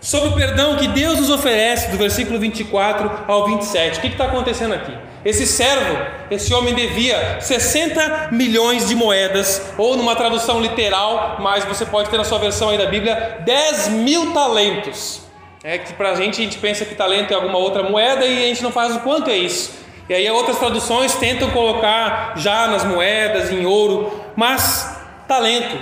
Sobre 0.00 0.28
o 0.28 0.32
perdão 0.34 0.76
que 0.76 0.86
Deus 0.88 1.18
nos 1.18 1.30
oferece, 1.30 1.90
do 1.90 1.96
versículo 1.96 2.38
24 2.38 3.24
ao 3.26 3.46
27, 3.46 3.98
o 3.98 4.00
que 4.00 4.06
está 4.08 4.26
acontecendo 4.26 4.72
aqui? 4.72 4.96
Esse 5.24 5.46
servo, 5.46 5.96
esse 6.30 6.54
homem 6.54 6.74
devia 6.74 7.40
60 7.40 8.28
milhões 8.30 8.88
de 8.88 8.94
moedas, 8.94 9.60
ou 9.76 9.96
numa 9.96 10.14
tradução 10.14 10.60
literal, 10.60 11.38
mas 11.40 11.64
você 11.64 11.84
pode 11.84 12.08
ter 12.08 12.16
na 12.16 12.24
sua 12.24 12.38
versão 12.38 12.68
aí 12.68 12.78
da 12.78 12.86
Bíblia, 12.86 13.40
10 13.44 13.88
mil 13.88 14.32
talentos. 14.32 15.22
É 15.64 15.76
que 15.78 15.92
para 15.94 16.12
a 16.12 16.14
gente, 16.14 16.40
a 16.40 16.44
gente 16.44 16.58
pensa 16.58 16.84
que 16.84 16.94
talento 16.94 17.32
é 17.32 17.34
alguma 17.34 17.58
outra 17.58 17.82
moeda 17.82 18.24
e 18.24 18.44
a 18.44 18.46
gente 18.46 18.62
não 18.62 18.70
faz 18.70 18.94
o 18.94 19.00
quanto 19.00 19.28
é 19.28 19.36
isso. 19.36 19.85
E 20.08 20.14
aí 20.14 20.30
outras 20.30 20.58
traduções 20.58 21.14
tentam 21.16 21.50
colocar 21.50 22.34
já 22.36 22.68
nas 22.68 22.84
moedas, 22.84 23.50
em 23.50 23.66
ouro, 23.66 24.12
mas 24.36 25.00
talento 25.26 25.76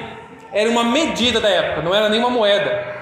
era 0.52 0.70
uma 0.70 0.84
medida 0.84 1.40
da 1.40 1.48
época, 1.48 1.82
não 1.82 1.94
era 1.94 2.08
nenhuma 2.08 2.30
moeda, 2.30 2.94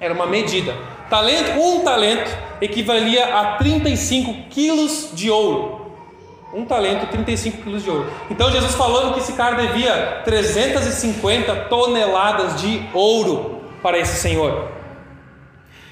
era 0.00 0.14
uma 0.14 0.26
medida. 0.26 0.74
Talento, 1.10 1.50
um 1.60 1.80
talento 1.80 2.30
equivalia 2.60 3.36
a 3.36 3.56
35 3.56 4.48
quilos 4.48 5.10
de 5.12 5.30
ouro. 5.30 5.92
Um 6.54 6.64
talento, 6.64 7.06
35 7.06 7.62
quilos 7.62 7.82
de 7.82 7.90
ouro. 7.90 8.10
Então 8.30 8.50
Jesus 8.50 8.74
falando 8.74 9.14
que 9.14 9.20
esse 9.20 9.32
cara 9.32 9.56
devia 9.56 10.22
350 10.24 11.54
toneladas 11.64 12.60
de 12.60 12.82
ouro 12.94 13.62
para 13.82 13.98
esse 13.98 14.16
senhor. 14.20 14.68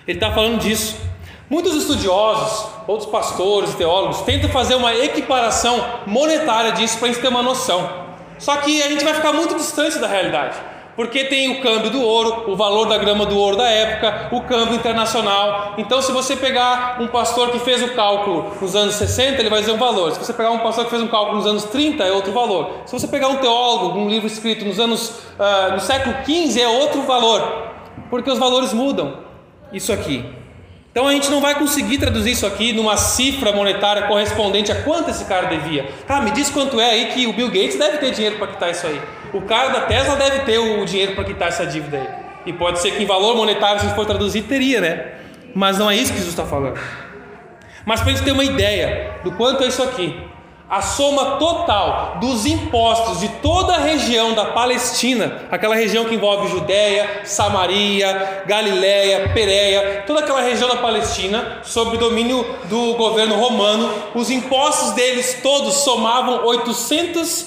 Ele 0.06 0.16
está 0.16 0.32
falando 0.32 0.58
disso. 0.58 1.09
Muitos 1.50 1.74
estudiosos, 1.74 2.70
outros 2.86 3.10
pastores, 3.10 3.74
teólogos, 3.74 4.22
tentam 4.22 4.48
fazer 4.48 4.76
uma 4.76 4.94
equiparação 4.94 5.84
monetária 6.06 6.72
disso 6.72 6.96
para 6.96 7.08
a 7.08 7.12
gente 7.12 7.20
ter 7.20 7.28
uma 7.28 7.42
noção. 7.42 8.08
Só 8.38 8.56
que 8.58 8.80
a 8.82 8.88
gente 8.88 9.04
vai 9.04 9.12
ficar 9.12 9.32
muito 9.32 9.56
distante 9.56 9.98
da 9.98 10.06
realidade 10.06 10.56
porque 11.00 11.24
tem 11.24 11.48
o 11.48 11.62
câmbio 11.62 11.88
do 11.88 12.02
ouro, 12.02 12.50
o 12.50 12.54
valor 12.54 12.86
da 12.86 12.98
grama 12.98 13.24
do 13.24 13.34
ouro 13.34 13.56
da 13.56 13.66
época, 13.66 14.28
o 14.32 14.42
câmbio 14.42 14.74
internacional. 14.74 15.74
Então, 15.78 16.02
se 16.02 16.12
você 16.12 16.36
pegar 16.36 17.00
um 17.00 17.06
pastor 17.06 17.50
que 17.50 17.58
fez 17.58 17.82
o 17.82 17.94
cálculo 17.94 18.54
nos 18.60 18.76
anos 18.76 18.96
60, 18.96 19.40
ele 19.40 19.48
vai 19.48 19.60
dizer 19.60 19.72
um 19.72 19.78
valor. 19.78 20.12
Se 20.12 20.18
você 20.18 20.34
pegar 20.34 20.50
um 20.50 20.58
pastor 20.58 20.84
que 20.84 20.90
fez 20.90 21.02
um 21.02 21.08
cálculo 21.08 21.38
nos 21.38 21.46
anos 21.46 21.64
30, 21.64 22.04
é 22.04 22.12
outro 22.12 22.32
valor. 22.32 22.82
Se 22.84 22.92
você 22.92 23.08
pegar 23.08 23.28
um 23.28 23.36
teólogo, 23.36 23.98
um 23.98 24.10
livro 24.10 24.26
escrito 24.26 24.64
nos 24.64 24.78
anos 24.78 25.08
uh, 25.38 25.72
no 25.72 25.80
século 25.80 26.16
15, 26.22 26.60
é 26.60 26.68
outro 26.68 27.00
valor, 27.02 27.70
porque 28.10 28.30
os 28.30 28.38
valores 28.38 28.74
mudam. 28.74 29.20
Isso 29.72 29.92
aqui. 29.94 30.39
Então 30.90 31.06
a 31.06 31.12
gente 31.12 31.30
não 31.30 31.40
vai 31.40 31.54
conseguir 31.54 31.98
traduzir 31.98 32.32
isso 32.32 32.44
aqui 32.44 32.72
numa 32.72 32.96
cifra 32.96 33.52
monetária 33.52 34.08
correspondente 34.08 34.72
a 34.72 34.82
quanto 34.82 35.10
esse 35.10 35.24
cara 35.24 35.46
devia. 35.46 35.88
Tá, 36.06 36.20
me 36.20 36.32
diz 36.32 36.50
quanto 36.50 36.80
é 36.80 36.90
aí 36.90 37.06
que 37.06 37.26
o 37.28 37.32
Bill 37.32 37.46
Gates 37.46 37.78
deve 37.78 37.98
ter 37.98 38.10
dinheiro 38.10 38.36
para 38.36 38.48
quitar 38.48 38.70
isso 38.70 38.86
aí. 38.86 39.00
O 39.32 39.42
cara 39.42 39.68
da 39.68 39.82
Tesla 39.82 40.16
deve 40.16 40.40
ter 40.40 40.58
o 40.58 40.84
dinheiro 40.84 41.14
para 41.14 41.22
quitar 41.22 41.48
essa 41.48 41.64
dívida 41.64 41.98
aí. 41.98 42.08
E 42.46 42.52
pode 42.52 42.80
ser 42.80 42.92
que 42.92 43.02
em 43.02 43.06
valor 43.06 43.36
monetário, 43.36 43.80
se 43.80 43.94
for 43.94 44.04
traduzir, 44.04 44.42
teria, 44.42 44.80
né? 44.80 45.12
Mas 45.54 45.78
não 45.78 45.88
é 45.88 45.94
isso 45.94 46.12
que 46.12 46.18
Jesus 46.18 46.32
está 46.32 46.44
falando. 46.44 46.80
Mas 47.84 48.00
para 48.00 48.10
a 48.10 48.14
gente 48.14 48.24
ter 48.24 48.32
uma 48.32 48.44
ideia 48.44 49.12
do 49.22 49.30
quanto 49.32 49.62
é 49.62 49.68
isso 49.68 49.82
aqui, 49.82 50.18
a 50.70 50.80
soma 50.80 51.32
total 51.36 52.18
dos 52.20 52.46
impostos 52.46 53.18
de 53.18 53.28
toda 53.28 53.74
a 53.74 53.80
região 53.80 54.34
da 54.34 54.44
Palestina, 54.44 55.42
aquela 55.50 55.74
região 55.74 56.04
que 56.04 56.14
envolve 56.14 56.46
Judéia, 56.46 57.22
Samaria, 57.24 58.44
Galiléia, 58.46 59.32
Pereia, 59.34 60.04
toda 60.06 60.20
aquela 60.20 60.40
região 60.40 60.68
da 60.68 60.76
Palestina, 60.76 61.58
sob 61.64 61.98
domínio 61.98 62.46
do 62.66 62.94
governo 62.94 63.34
romano, 63.34 63.92
os 64.14 64.30
impostos 64.30 64.92
deles 64.92 65.40
todos 65.42 65.74
somavam 65.78 66.46
800 66.46 67.46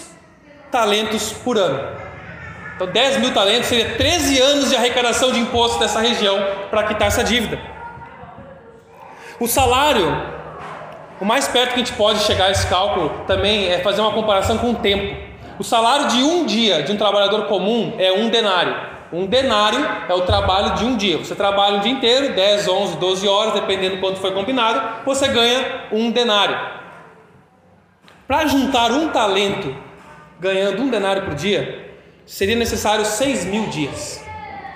talentos 0.70 1.32
por 1.32 1.58
ano. 1.58 2.04
Então, 2.76 2.88
10 2.88 3.18
mil 3.22 3.34
talentos 3.34 3.70
seria 3.70 3.96
13 3.96 4.42
anos 4.42 4.70
de 4.70 4.76
arrecadação 4.76 5.32
de 5.32 5.40
impostos 5.40 5.80
dessa 5.80 6.02
região 6.02 6.38
para 6.70 6.84
quitar 6.84 7.08
essa 7.08 7.24
dívida. 7.24 7.58
O 9.40 9.48
salário 9.48 10.43
o 11.24 11.26
mais 11.26 11.48
perto 11.48 11.70
que 11.70 11.76
a 11.76 11.78
gente 11.78 11.94
pode 11.94 12.20
chegar 12.20 12.48
a 12.48 12.52
esse 12.52 12.68
cálculo 12.68 13.10
também 13.26 13.70
é 13.70 13.80
fazer 13.80 14.02
uma 14.02 14.12
comparação 14.12 14.58
com 14.58 14.72
o 14.72 14.76
tempo. 14.76 15.16
O 15.58 15.64
salário 15.64 16.10
de 16.10 16.22
um 16.22 16.46
dia 16.46 16.84
de 16.84 16.92
um 16.92 16.98
trabalhador 16.98 17.46
comum 17.46 17.96
é 17.98 18.12
um 18.12 18.28
denário. 18.28 18.76
Um 19.10 19.26
denário 19.26 19.80
é 20.10 20.14
o 20.14 20.24
trabalho 20.24 20.76
de 20.76 20.84
um 20.84 20.98
dia. 20.98 21.18
Você 21.18 21.34
trabalha 21.34 21.78
o 21.78 21.80
dia 21.80 21.94
inteiro, 21.94 22.34
10, 22.34 22.68
11, 22.68 22.98
12 22.98 23.26
horas, 23.26 23.54
dependendo 23.54 23.96
do 23.96 24.02
quanto 24.02 24.20
foi 24.20 24.34
combinado, 24.34 25.06
você 25.06 25.30
ganha 25.30 25.86
um 25.94 26.12
denário. 26.12 26.60
Para 28.28 28.46
juntar 28.46 28.92
um 28.92 29.08
talento 29.08 29.74
ganhando 30.42 30.82
um 30.82 30.90
denário 30.90 31.22
por 31.22 31.36
dia, 31.36 31.90
seria 32.26 32.58
necessário 32.58 33.06
6 33.06 33.46
mil 33.46 33.68
dias, 33.68 34.22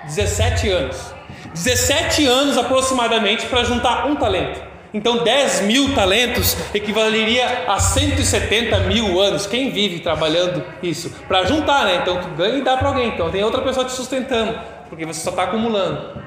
17 0.06 0.70
anos. 0.70 1.14
17 1.52 2.24
anos 2.26 2.56
aproximadamente 2.56 3.44
para 3.44 3.64
juntar 3.64 4.06
um 4.06 4.16
talento. 4.16 4.67
Então 4.92 5.22
10 5.22 5.62
mil 5.62 5.94
talentos 5.94 6.56
equivaleria 6.72 7.64
a 7.68 7.78
170 7.78 8.80
mil 8.80 9.20
anos. 9.20 9.46
Quem 9.46 9.70
vive 9.70 10.00
trabalhando 10.00 10.64
isso? 10.82 11.10
Para 11.26 11.44
juntar, 11.44 11.84
né? 11.84 11.96
Então 11.96 12.20
tu 12.20 12.28
ganha 12.30 12.58
e 12.58 12.62
dá 12.62 12.76
para 12.76 12.88
alguém. 12.88 13.08
Então 13.08 13.30
tem 13.30 13.44
outra 13.44 13.60
pessoa 13.60 13.84
te 13.84 13.92
sustentando, 13.92 14.58
porque 14.88 15.04
você 15.04 15.20
só 15.20 15.30
está 15.30 15.44
acumulando. 15.44 16.22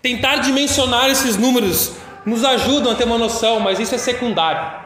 Tentar 0.00 0.36
dimensionar 0.38 1.08
esses 1.08 1.36
números 1.36 1.92
nos 2.26 2.44
ajudam 2.44 2.92
a 2.92 2.94
ter 2.96 3.04
uma 3.04 3.18
noção, 3.18 3.60
mas 3.60 3.78
isso 3.78 3.94
é 3.94 3.98
secundário. 3.98 4.82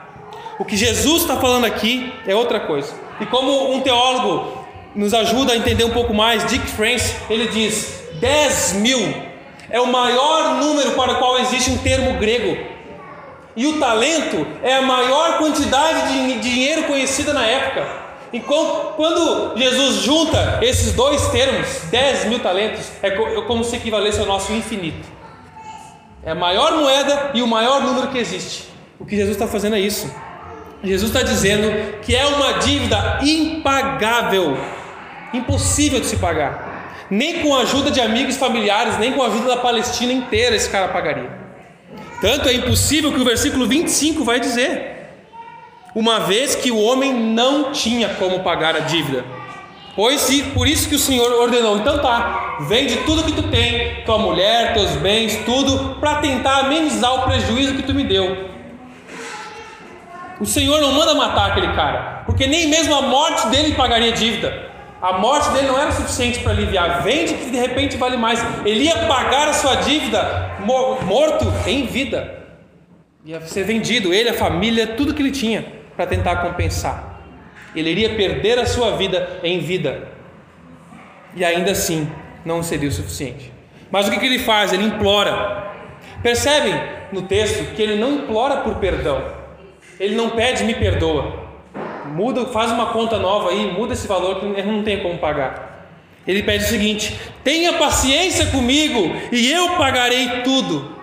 O 0.59 0.65
que 0.65 0.77
Jesus 0.77 1.23
está 1.23 1.37
falando 1.37 1.65
aqui 1.65 2.13
é 2.27 2.35
outra 2.35 2.61
coisa. 2.61 2.93
E 3.19 3.27
como 3.27 3.75
um 3.75 3.81
teólogo 3.81 4.67
nos 4.95 5.15
ajuda 5.15 5.55
a 5.55 5.57
entender 5.57 5.85
um 5.85 5.91
pouco 5.91 6.13
mais, 6.13 6.47
Dick 6.47 6.67
France, 6.67 7.15
ele 7.31 7.49
diz: 7.49 8.03
10 8.21 8.75
mil 8.75 9.15
é 9.71 9.81
o 9.81 9.87
maior 9.87 10.55
número 10.57 10.93
para 10.93 11.13
o 11.13 11.19
qual 11.19 11.39
existe 11.39 11.71
um 11.71 11.79
termo 11.79 12.19
grego. 12.19 12.57
E 13.57 13.67
o 13.67 13.79
talento 13.79 14.47
é 14.63 14.77
a 14.77 14.83
maior 14.83 15.39
quantidade 15.39 16.13
de 16.13 16.41
dinheiro 16.41 16.85
conhecida 16.85 17.33
na 17.33 17.47
época. 17.47 17.87
Enquanto 18.33 18.95
quando 18.97 19.57
Jesus 19.57 20.03
junta 20.03 20.59
esses 20.61 20.93
dois 20.93 21.29
termos, 21.29 21.67
10 21.91 22.27
mil 22.27 22.41
talentos, 22.41 22.91
é, 23.03 23.09
é 23.09 23.43
como 23.43 23.65
se 23.65 23.77
equivalesse 23.77 24.21
ao 24.21 24.27
nosso 24.27 24.53
infinito. 24.53 25.09
É 26.23 26.33
a 26.33 26.35
maior 26.35 26.73
moeda 26.73 27.31
e 27.35 27.41
o 27.41 27.47
maior 27.47 27.83
número 27.83 28.09
que 28.09 28.19
existe. 28.19 28.69
O 28.99 29.07
que 29.07 29.17
Jesus 29.17 29.37
está 29.37 29.47
fazendo 29.47 29.77
é 29.77 29.81
isso. 29.81 30.13
Jesus 30.83 31.11
está 31.11 31.23
dizendo 31.23 32.01
que 32.03 32.15
é 32.15 32.27
uma 32.27 32.55
dívida 32.55 33.21
impagável, 33.23 34.57
impossível 35.33 36.01
de 36.01 36.07
se 36.07 36.17
pagar. 36.17 36.66
Nem 37.11 37.41
com 37.41 37.55
a 37.55 37.61
ajuda 37.61 37.91
de 37.91 38.01
amigos 38.01 38.37
familiares, 38.37 38.99
nem 38.99 39.13
com 39.13 39.23
a 39.23 39.27
ajuda 39.27 39.49
da 39.49 39.57
Palestina 39.59 40.13
inteira 40.13 40.57
esse 40.57 40.69
cara 40.69 40.89
pagaria. 40.89 41.31
Tanto 42.21 42.49
é 42.49 42.55
impossível 42.55 43.13
que 43.13 43.21
o 43.21 43.25
versículo 43.25 43.67
25 43.67 44.25
vai 44.25 44.41
dizer: 44.41 45.11
Uma 45.95 46.21
vez 46.21 46.55
que 46.55 46.71
o 46.71 46.81
homem 46.83 47.13
não 47.13 47.73
tinha 47.73 48.09
como 48.11 48.41
pagar 48.41 48.75
a 48.75 48.81
dívida. 48.81 49.25
Pois 49.95 50.29
por 50.53 50.69
isso 50.69 50.91
que 50.91 50.95
o 50.95 50.99
Senhor 50.99 51.33
ordenou, 51.41 51.79
então 51.79 51.99
tá, 52.01 52.59
vende 52.69 52.99
tudo 53.07 53.25
que 53.25 53.33
tu 53.33 53.45
tem, 53.45 54.05
tua 54.05 54.19
mulher, 54.19 54.75
teus 54.75 54.91
bens, 54.97 55.39
tudo, 55.47 55.97
para 55.99 56.17
tentar 56.17 56.59
amenizar 56.59 57.15
o 57.15 57.23
prejuízo 57.23 57.75
que 57.75 57.83
tu 57.83 57.95
me 57.95 58.05
deu. 58.05 58.51
O 60.39 60.45
Senhor 60.45 60.83
não 60.83 60.93
manda 60.93 61.15
matar 61.15 61.51
aquele 61.51 61.69
cara, 61.69 62.25
porque 62.27 62.47
nem 62.47 62.69
mesmo 62.69 62.95
a 62.95 63.01
morte 63.01 63.47
dele 63.47 63.75
pagaria 63.75 64.13
dívida. 64.13 64.71
A 65.01 65.19
morte 65.19 65.51
dele 65.51 65.67
não 65.67 65.79
era 65.79 65.93
suficiente 65.93 66.41
para 66.41 66.53
aliviar. 66.53 67.03
Vende 67.03 67.35
que 67.35 67.51
de 67.51 67.59
repente 67.59 67.97
vale 67.97 68.17
mais. 68.17 68.43
Ele 68.65 68.85
ia 68.85 69.07
pagar 69.07 69.49
a 69.49 69.53
sua 69.53 69.77
dívida 69.77 70.57
morto 71.05 71.45
em 71.67 71.87
vida. 71.87 72.45
Ia 73.25 73.41
ser 73.43 73.65
vendido, 73.65 74.15
ele, 74.15 74.29
a 74.29 74.35
família, 74.35 74.87
tudo 74.87 75.13
que 75.13 75.21
ele 75.21 75.33
tinha 75.33 75.65
para 75.97 76.07
tentar 76.07 76.37
compensar. 76.37 77.21
Ele 77.75 77.91
iria 77.91 78.15
perder 78.15 78.59
a 78.59 78.67
sua 78.67 78.97
vida 78.97 79.41
em 79.43 79.59
vida. 79.59 80.09
E 81.35 81.45
ainda 81.45 81.73
assim 81.73 82.11
não 82.45 82.63
seria 82.63 82.89
o 82.89 82.93
suficiente. 82.93 83.53
Mas 83.91 84.07
o 84.07 84.11
que, 84.11 84.19
que 84.19 84.27
ele 84.27 84.39
faz? 84.39 84.73
Ele 84.73 84.85
implora. 84.85 85.75
Percebem 86.23 86.75
no 87.13 87.23
texto 87.23 87.75
que 87.75 87.83
ele 87.83 87.97
não 87.97 88.13
implora 88.13 88.59
por 88.59 88.77
perdão. 88.77 89.23
Ele 90.01 90.15
não 90.15 90.31
pede 90.31 90.65
me 90.65 90.75
perdoa. 90.75 91.46
Muda, 92.17 92.47
faz 92.47 92.73
uma 92.73 92.87
conta 92.87 93.19
nova 93.19 93.51
aí, 93.51 93.71
muda 93.71 93.93
esse 93.93 94.07
valor 94.07 94.41
que 94.41 94.63
não 94.63 94.83
tenho 94.83 95.03
como 95.03 95.19
pagar. 95.19 95.87
Ele 96.27 96.43
pede 96.43 96.65
o 96.65 96.69
seguinte: 96.69 97.15
tenha 97.45 97.75
paciência 97.75 98.47
comigo 98.47 99.13
e 99.31 99.53
eu 99.53 99.77
pagarei 99.77 100.41
tudo. 100.43 100.97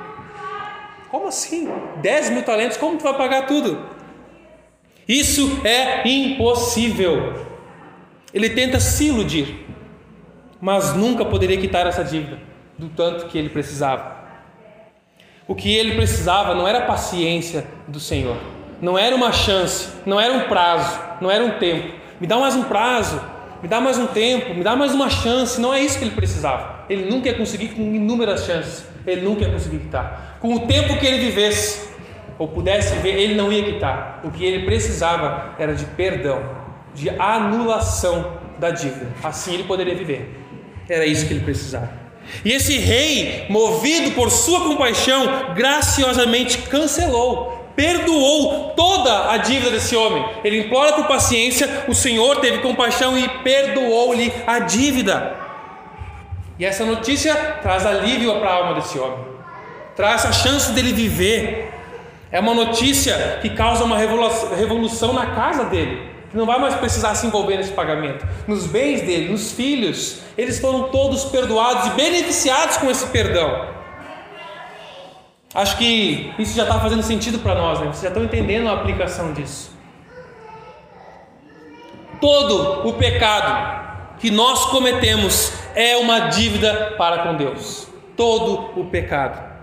Como 1.11 1.27
assim? 1.27 1.69
10 2.01 2.31
mil 2.31 2.41
talentos, 2.41 2.77
como 2.77 2.97
tu 2.97 3.03
vai 3.03 3.13
pagar 3.13 3.45
tudo? 3.45 3.85
Isso 5.07 5.61
é 5.63 6.07
impossível. 6.07 7.45
Ele 8.33 8.49
tenta 8.49 8.79
se 8.79 9.09
iludir, 9.09 9.67
mas 10.59 10.95
nunca 10.95 11.23
poderia 11.23 11.57
quitar 11.57 11.85
essa 11.85 12.03
dívida 12.03 12.39
do 12.75 12.89
tanto 12.89 13.27
que 13.27 13.37
ele 13.37 13.49
precisava. 13.49 14.17
O 15.47 15.53
que 15.53 15.71
ele 15.71 15.93
precisava 15.93 16.55
não 16.55 16.67
era 16.67 16.81
paciência 16.81 17.67
do 17.87 17.99
Senhor, 17.99 18.37
não 18.83 18.99
era 18.99 19.15
uma 19.15 19.31
chance, 19.31 19.87
não 20.05 20.19
era 20.19 20.33
um 20.33 20.41
prazo, 20.41 20.99
não 21.21 21.31
era 21.31 21.41
um 21.41 21.51
tempo. 21.51 21.93
Me 22.19 22.27
dá 22.27 22.37
mais 22.37 22.53
um 22.53 22.63
prazo, 22.63 23.21
me 23.61 23.69
dá 23.69 23.79
mais 23.79 23.97
um 23.97 24.07
tempo, 24.07 24.53
me 24.53 24.61
dá 24.61 24.75
mais 24.75 24.93
uma 24.93 25.09
chance. 25.09 25.59
Não 25.59 25.73
é 25.73 25.79
isso 25.79 25.97
que 25.97 26.03
ele 26.03 26.13
precisava. 26.13 26.83
Ele 26.89 27.09
nunca 27.09 27.29
ia 27.29 27.33
conseguir 27.33 27.69
com 27.69 27.81
inúmeras 27.81 28.45
chances, 28.45 28.85
ele 29.07 29.21
nunca 29.21 29.45
ia 29.45 29.51
conseguir 29.51 29.77
quitar. 29.77 30.37
Com 30.41 30.53
o 30.53 30.59
tempo 30.67 30.97
que 30.97 31.05
ele 31.05 31.17
vivesse, 31.19 31.87
ou 32.37 32.49
pudesse 32.49 32.93
ver, 32.95 33.15
ele 33.15 33.35
não 33.35 33.53
ia 33.53 33.63
quitar. 33.63 34.19
O 34.21 34.29
que 34.29 34.43
ele 34.43 34.65
precisava 34.65 35.55
era 35.57 35.73
de 35.73 35.85
perdão, 35.85 36.43
de 36.93 37.09
anulação 37.09 38.33
da 38.59 38.69
dívida. 38.69 39.07
Assim 39.23 39.53
ele 39.53 39.63
poderia 39.63 39.95
viver. 39.95 40.41
Era 40.89 41.05
isso 41.05 41.25
que 41.25 41.33
ele 41.33 41.45
precisava. 41.45 41.89
E 42.43 42.51
esse 42.51 42.77
rei, 42.79 43.45
movido 43.49 44.11
por 44.11 44.29
sua 44.29 44.59
compaixão, 44.61 45.53
graciosamente 45.55 46.57
cancelou, 46.63 47.62
perdoou 47.75 48.73
toda 48.75 49.31
a 49.31 49.37
dívida 49.37 49.71
desse 49.71 49.95
homem. 49.95 50.25
Ele 50.43 50.61
implora 50.61 50.93
por 50.93 51.07
paciência, 51.07 51.85
o 51.87 51.93
Senhor 51.93 52.37
teve 52.37 52.59
compaixão 52.59 53.17
e 53.17 53.27
perdoou-lhe 53.43 54.31
a 54.45 54.59
dívida. 54.59 55.35
E 56.59 56.65
essa 56.65 56.85
notícia 56.85 57.35
traz 57.61 57.85
alívio 57.85 58.39
para 58.39 58.49
a 58.49 58.53
alma 58.53 58.75
desse 58.75 58.97
homem, 58.99 59.25
traz 59.95 60.25
a 60.25 60.31
chance 60.31 60.71
dele 60.71 60.93
viver. 60.93 61.71
É 62.31 62.39
uma 62.39 62.53
notícia 62.53 63.39
que 63.41 63.49
causa 63.49 63.83
uma 63.83 63.97
revolução 63.97 65.13
na 65.13 65.27
casa 65.27 65.65
dele 65.65 66.13
que 66.33 66.37
não 66.37 66.47
vai 66.47 66.59
mais 66.59 66.73
precisar 66.73 67.13
se 67.13 67.27
envolver 67.27 67.57
nesse 67.57 67.73
pagamento. 67.73 68.25
Nos 68.47 68.65
bens 68.65 69.01
dele, 69.01 69.29
nos 69.29 69.51
filhos, 69.51 70.17
eles 70.35 70.59
foram 70.59 70.89
todos 70.89 71.25
perdoados 71.25 71.85
e 71.85 71.89
beneficiados 71.91 72.77
com 72.77 72.89
esse 72.89 73.05
perdão. 73.05 73.67
Acho 75.53 75.77
que 75.77 76.33
isso 76.39 76.55
já 76.55 76.63
está 76.63 76.79
fazendo 76.79 77.03
sentido 77.03 77.37
para 77.39 77.53
nós, 77.53 77.79
né? 77.79 77.85
Vocês 77.85 78.01
já 78.01 78.07
estão 78.07 78.23
entendendo 78.23 78.67
a 78.67 78.73
aplicação 78.73 79.33
disso. 79.33 79.71
Todo 82.19 82.87
o 82.87 82.93
pecado 82.93 84.17
que 84.19 84.31
nós 84.31 84.65
cometemos 84.65 85.53
é 85.75 85.95
uma 85.97 86.29
dívida 86.29 86.95
para 86.97 87.19
com 87.19 87.35
Deus. 87.35 87.87
Todo 88.15 88.79
o 88.79 88.85
pecado. 88.85 89.53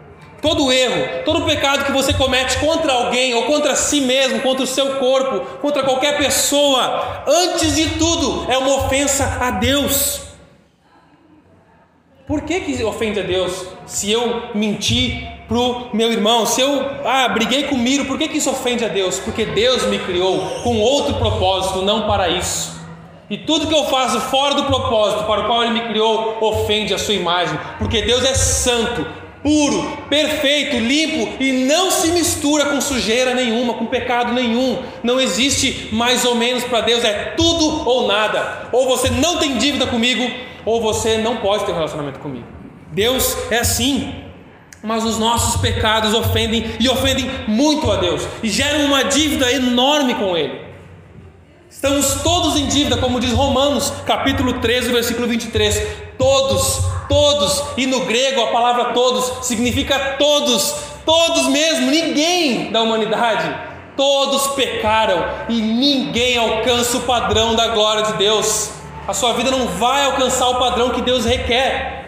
Todo 0.41 0.73
erro, 0.73 1.23
todo 1.25 1.45
pecado 1.45 1.85
que 1.85 1.93
você 1.93 2.15
comete 2.15 2.59
contra 2.59 2.93
alguém 2.93 3.35
ou 3.35 3.45
contra 3.45 3.75
si 3.75 4.01
mesmo, 4.01 4.41
contra 4.41 4.65
o 4.65 4.67
seu 4.67 4.97
corpo, 4.97 5.41
contra 5.61 5.83
qualquer 5.83 6.17
pessoa, 6.17 7.25
antes 7.27 7.77
de 7.77 7.99
tudo 7.99 8.51
é 8.51 8.57
uma 8.57 8.87
ofensa 8.87 9.39
a 9.41 9.51
Deus. 9.51 10.23
Por 12.27 12.43
que, 12.43 12.61
que 12.61 12.83
ofende 12.85 13.21
a 13.21 13.23
Deus? 13.23 13.67
Se 13.87 14.11
eu 14.11 14.51
mentir 14.55 15.30
pro 15.51 15.89
meu 15.93 16.13
irmão, 16.13 16.47
se 16.47 16.61
eu 16.61 16.81
ah, 17.05 17.29
briguei 17.29 17.65
com 17.65 17.75
o 17.75 17.79
Miro, 17.79 18.05
por 18.05 18.17
que, 18.17 18.29
que 18.29 18.39
isso 18.39 18.49
ofende 18.49 18.85
a 18.85 18.89
Deus? 18.89 19.19
Porque 19.19 19.45
Deus 19.45 19.85
me 19.87 19.99
criou 19.99 20.39
com 20.63 20.79
outro 20.79 21.15
propósito, 21.15 21.83
não 21.83 22.07
para 22.07 22.29
isso. 22.29 22.79
E 23.29 23.37
tudo 23.37 23.67
que 23.67 23.75
eu 23.75 23.85
faço 23.87 24.21
fora 24.21 24.55
do 24.55 24.63
propósito 24.63 25.25
para 25.25 25.41
o 25.41 25.47
qual 25.47 25.65
Ele 25.65 25.73
me 25.73 25.89
criou 25.89 26.39
ofende 26.41 26.95
a 26.95 26.99
sua 26.99 27.15
imagem, 27.15 27.59
porque 27.81 28.01
Deus 28.03 28.25
é 28.25 28.33
santo, 28.33 29.05
puro, 29.43 29.99
perfeito, 30.09 30.77
limpo 30.77 31.43
e 31.43 31.65
não 31.67 31.91
se 31.91 32.13
mistura 32.13 32.67
com 32.67 32.81
sujeira 32.81 33.35
nenhuma, 33.35 33.75
com 33.75 33.87
pecado 33.87 34.33
nenhum. 34.33 34.79
Não 35.03 35.21
existe 35.21 35.89
mais 35.93 36.25
ou 36.25 36.37
menos 36.37 36.63
para 36.63 36.83
Deus, 36.83 37.03
é 37.03 37.35
tudo 37.37 37.89
ou 37.89 38.07
nada. 38.07 38.69
Ou 38.71 38.87
você 38.87 39.11
não 39.11 39.39
tem 39.39 39.57
dívida 39.57 39.89
comigo, 39.89 40.31
ou 40.65 40.81
você 40.81 41.19
não 41.19 41.39
pode 41.39 41.65
ter 41.65 41.73
um 41.73 41.77
relacionamento 41.77 42.21
comigo. 42.21 42.47
Deus 42.93 43.37
é 43.51 43.59
assim. 43.59 44.30
Mas 44.83 45.05
os 45.05 45.19
nossos 45.19 45.61
pecados 45.61 46.15
ofendem 46.15 46.77
e 46.81 46.89
ofendem 46.89 47.31
muito 47.47 47.91
a 47.91 47.97
Deus 47.97 48.23
e 48.43 48.49
geram 48.49 48.87
uma 48.87 49.05
dívida 49.05 49.53
enorme 49.53 50.15
com 50.15 50.37
Ele. 50.37 50.71
Estamos 51.69 52.23
todos 52.23 52.57
em 52.57 52.67
dívida, 52.67 52.97
como 52.97 53.21
diz 53.21 53.33
Romanos, 53.33 53.93
capítulo 54.05 54.55
13, 54.55 54.91
versículo 54.93 55.29
23. 55.29 55.87
Todos 56.19 56.81
todos, 57.11 57.65
e 57.77 57.87
no 57.87 58.07
grego 58.07 58.41
a 58.41 58.53
palavra 58.53 58.85
todos 58.93 59.45
significa 59.45 60.17
todos, 60.17 60.77
todos 61.05 61.49
mesmo, 61.49 61.91
ninguém 61.91 62.71
da 62.71 62.81
humanidade. 62.81 63.69
Todos 63.97 64.47
pecaram 64.55 65.23
e 65.49 65.61
ninguém 65.61 66.39
alcança 66.39 66.97
o 66.97 67.01
padrão 67.01 67.55
da 67.55 67.69
glória 67.69 68.05
de 68.05 68.13
Deus. 68.15 68.71
A 69.07 69.13
sua 69.13 69.35
vida 69.35 69.51
não 69.51 69.67
vai 69.67 70.05
alcançar 70.05 70.49
o 70.49 70.59
padrão 70.59 70.91
que 70.91 71.03
Deus 71.03 71.27
requer. 71.27 72.00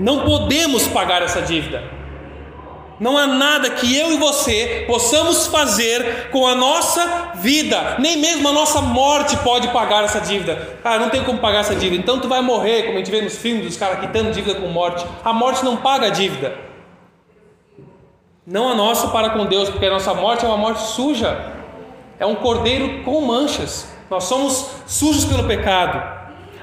Não 0.00 0.20
podemos 0.20 0.88
pagar 0.88 1.20
essa 1.20 1.42
dívida. 1.42 1.84
Não 2.98 3.18
há 3.18 3.26
nada 3.26 3.68
que 3.68 3.96
eu 3.96 4.12
e 4.12 4.16
você 4.16 4.84
possamos 4.86 5.46
fazer 5.46 6.30
com 6.30 6.46
a 6.46 6.54
nossa 6.54 7.32
vida, 7.34 7.96
nem 7.98 8.16
mesmo 8.18 8.48
a 8.48 8.52
nossa 8.52 8.80
morte 8.80 9.36
pode 9.38 9.68
pagar 9.68 10.04
essa 10.04 10.20
dívida. 10.20 10.78
Cara, 10.82 10.98
não 10.98 11.10
tem 11.10 11.22
como 11.22 11.38
pagar 11.38 11.60
essa 11.60 11.74
dívida, 11.74 12.02
então 12.02 12.18
tu 12.18 12.28
vai 12.28 12.40
morrer, 12.40 12.84
como 12.84 12.94
a 12.94 12.98
gente 12.98 13.10
vê 13.10 13.20
nos 13.20 13.36
filmes 13.36 13.64
dos 13.64 13.76
caras 13.76 14.00
quitando 14.00 14.32
dívida 14.32 14.58
com 14.58 14.68
morte. 14.68 15.06
A 15.22 15.32
morte 15.34 15.64
não 15.64 15.76
paga 15.76 16.06
a 16.06 16.10
dívida. 16.10 16.54
Não 18.46 18.70
a 18.70 18.74
nossa 18.74 19.08
para 19.08 19.30
com 19.30 19.44
Deus, 19.44 19.68
porque 19.68 19.86
a 19.86 19.90
nossa 19.90 20.14
morte 20.14 20.44
é 20.44 20.48
uma 20.48 20.56
morte 20.56 20.80
suja. 20.80 21.38
É 22.18 22.24
um 22.24 22.34
cordeiro 22.34 23.02
com 23.02 23.20
manchas. 23.20 23.86
Nós 24.10 24.24
somos 24.24 24.66
sujos 24.86 25.26
pelo 25.26 25.44
pecado. 25.44 26.19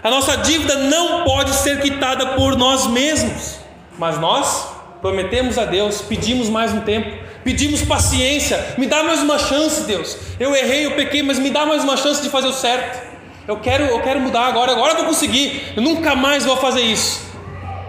A 0.08 0.10
nossa 0.10 0.38
dívida 0.38 0.76
não 0.76 1.26
pode 1.26 1.54
ser 1.54 1.82
quitada 1.82 2.28
por 2.28 2.56
nós 2.56 2.88
mesmos, 2.88 3.58
mas 4.00 4.17
nós 4.17 4.78
Prometemos 5.02 5.58
a 5.58 5.65
Deus, 5.65 6.02
pedimos 6.02 6.50
mais 6.50 6.74
um 6.74 6.82
tempo, 6.82 7.12
pedimos 7.43 7.84
paciência, 7.84 8.74
me 8.78 8.88
dá 8.88 9.04
mais 9.04 9.22
uma 9.22 9.38
chance, 9.38 9.84
Deus. 9.84 10.17
Eu 10.39 10.56
errei, 10.56 10.86
eu 10.86 10.91
pequei, 10.91 11.22
mas 11.22 11.38
me 11.38 11.50
dá 11.50 11.65
mais 11.65 11.84
uma 11.84 11.96
chance 11.96 12.22
de 12.22 12.30
fazer 12.30 12.48
o 12.48 12.54
certo. 12.54 13.06
Eu 13.48 13.58
quero, 13.58 13.84
eu 13.84 14.02
quero 14.02 14.20
mudar 14.20 14.48
agora, 14.48 14.72
agora 14.72 14.93
eu 14.93 14.98
vou 14.98 15.06
conseguir. 15.06 15.74
Eu 15.76 15.84
nunca 15.84 16.15
mais 16.15 16.46
vou 16.46 16.58
fazer 16.58 16.82
isso. 16.82 17.22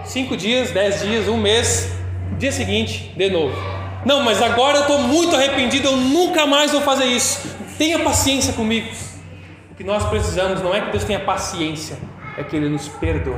Cinco 0.05 0.37
dias, 0.37 0.71
dez 0.71 1.01
dias, 1.01 1.27
um 1.27 1.37
mês, 1.37 1.91
dia 2.37 2.51
seguinte, 2.51 3.11
de 3.17 3.29
novo. 3.29 3.55
Não, 4.05 4.21
mas 4.21 4.41
agora 4.41 4.77
eu 4.77 4.81
estou 4.81 4.99
muito 4.99 5.35
arrependido, 5.35 5.87
eu 5.87 5.97
nunca 5.97 6.45
mais 6.45 6.71
vou 6.71 6.81
fazer 6.81 7.05
isso. 7.05 7.41
Tenha 7.77 7.99
paciência 7.99 8.53
comigo. 8.53 8.87
Que 9.79 9.83
nós 9.85 10.05
precisamos 10.09 10.61
não 10.61 10.75
é 10.75 10.81
que 10.81 10.91
Deus 10.91 11.05
tenha 11.05 11.21
paciência, 11.21 11.97
é 12.37 12.43
que 12.43 12.53
Ele 12.53 12.67
nos 12.67 12.89
perdoe. 12.89 13.33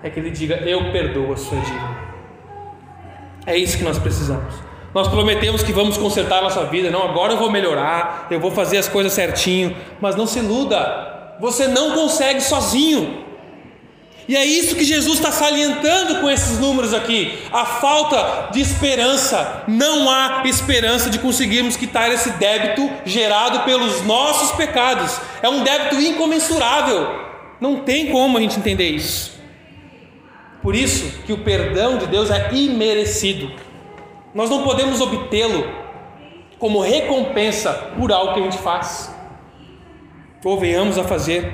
É 0.00 0.08
que 0.08 0.20
Ele 0.20 0.30
diga: 0.30 0.54
Eu 0.58 0.92
perdoo 0.92 1.32
a 1.32 1.36
sua 1.36 1.58
dívida. 1.58 1.98
É 3.44 3.56
isso 3.56 3.76
que 3.76 3.82
nós 3.82 3.98
precisamos. 3.98 4.54
Nós 4.94 5.08
prometemos 5.08 5.64
que 5.64 5.72
vamos 5.72 5.98
consertar 5.98 6.38
a 6.38 6.42
nossa 6.42 6.66
vida, 6.66 6.88
não, 6.88 7.02
agora 7.02 7.32
eu 7.32 7.36
vou 7.36 7.50
melhorar, 7.50 8.28
eu 8.30 8.38
vou 8.38 8.52
fazer 8.52 8.78
as 8.78 8.88
coisas 8.88 9.12
certinho, 9.12 9.76
mas 10.00 10.14
não 10.14 10.24
se 10.24 10.38
iluda, 10.38 11.36
você 11.40 11.66
não 11.66 11.96
consegue 11.96 12.40
sozinho. 12.40 13.24
E 14.30 14.36
é 14.36 14.44
isso 14.44 14.76
que 14.76 14.84
Jesus 14.84 15.16
está 15.16 15.32
salientando 15.32 16.20
com 16.20 16.30
esses 16.30 16.60
números 16.60 16.94
aqui: 16.94 17.36
a 17.52 17.64
falta 17.64 18.50
de 18.52 18.60
esperança. 18.60 19.64
Não 19.66 20.08
há 20.08 20.42
esperança 20.44 21.10
de 21.10 21.18
conseguirmos 21.18 21.76
quitar 21.76 22.12
esse 22.12 22.30
débito 22.34 22.88
gerado 23.04 23.64
pelos 23.64 24.06
nossos 24.06 24.52
pecados. 24.52 25.20
É 25.42 25.48
um 25.48 25.64
débito 25.64 26.00
incomensurável. 26.00 27.08
Não 27.60 27.80
tem 27.80 28.12
como 28.12 28.38
a 28.38 28.40
gente 28.40 28.56
entender 28.56 28.90
isso. 28.90 29.36
Por 30.62 30.76
isso 30.76 31.22
que 31.26 31.32
o 31.32 31.38
perdão 31.38 31.98
de 31.98 32.06
Deus 32.06 32.30
é 32.30 32.54
imerecido. 32.54 33.50
Nós 34.32 34.48
não 34.48 34.62
podemos 34.62 35.00
obtê-lo 35.00 35.68
como 36.56 36.80
recompensa 36.80 37.72
por 37.98 38.12
algo 38.12 38.34
que 38.34 38.38
a 38.38 38.44
gente 38.44 38.58
faz. 38.58 39.12
Ou 40.44 40.56
venhamos 40.56 40.96
a 40.98 41.02
fazer 41.02 41.52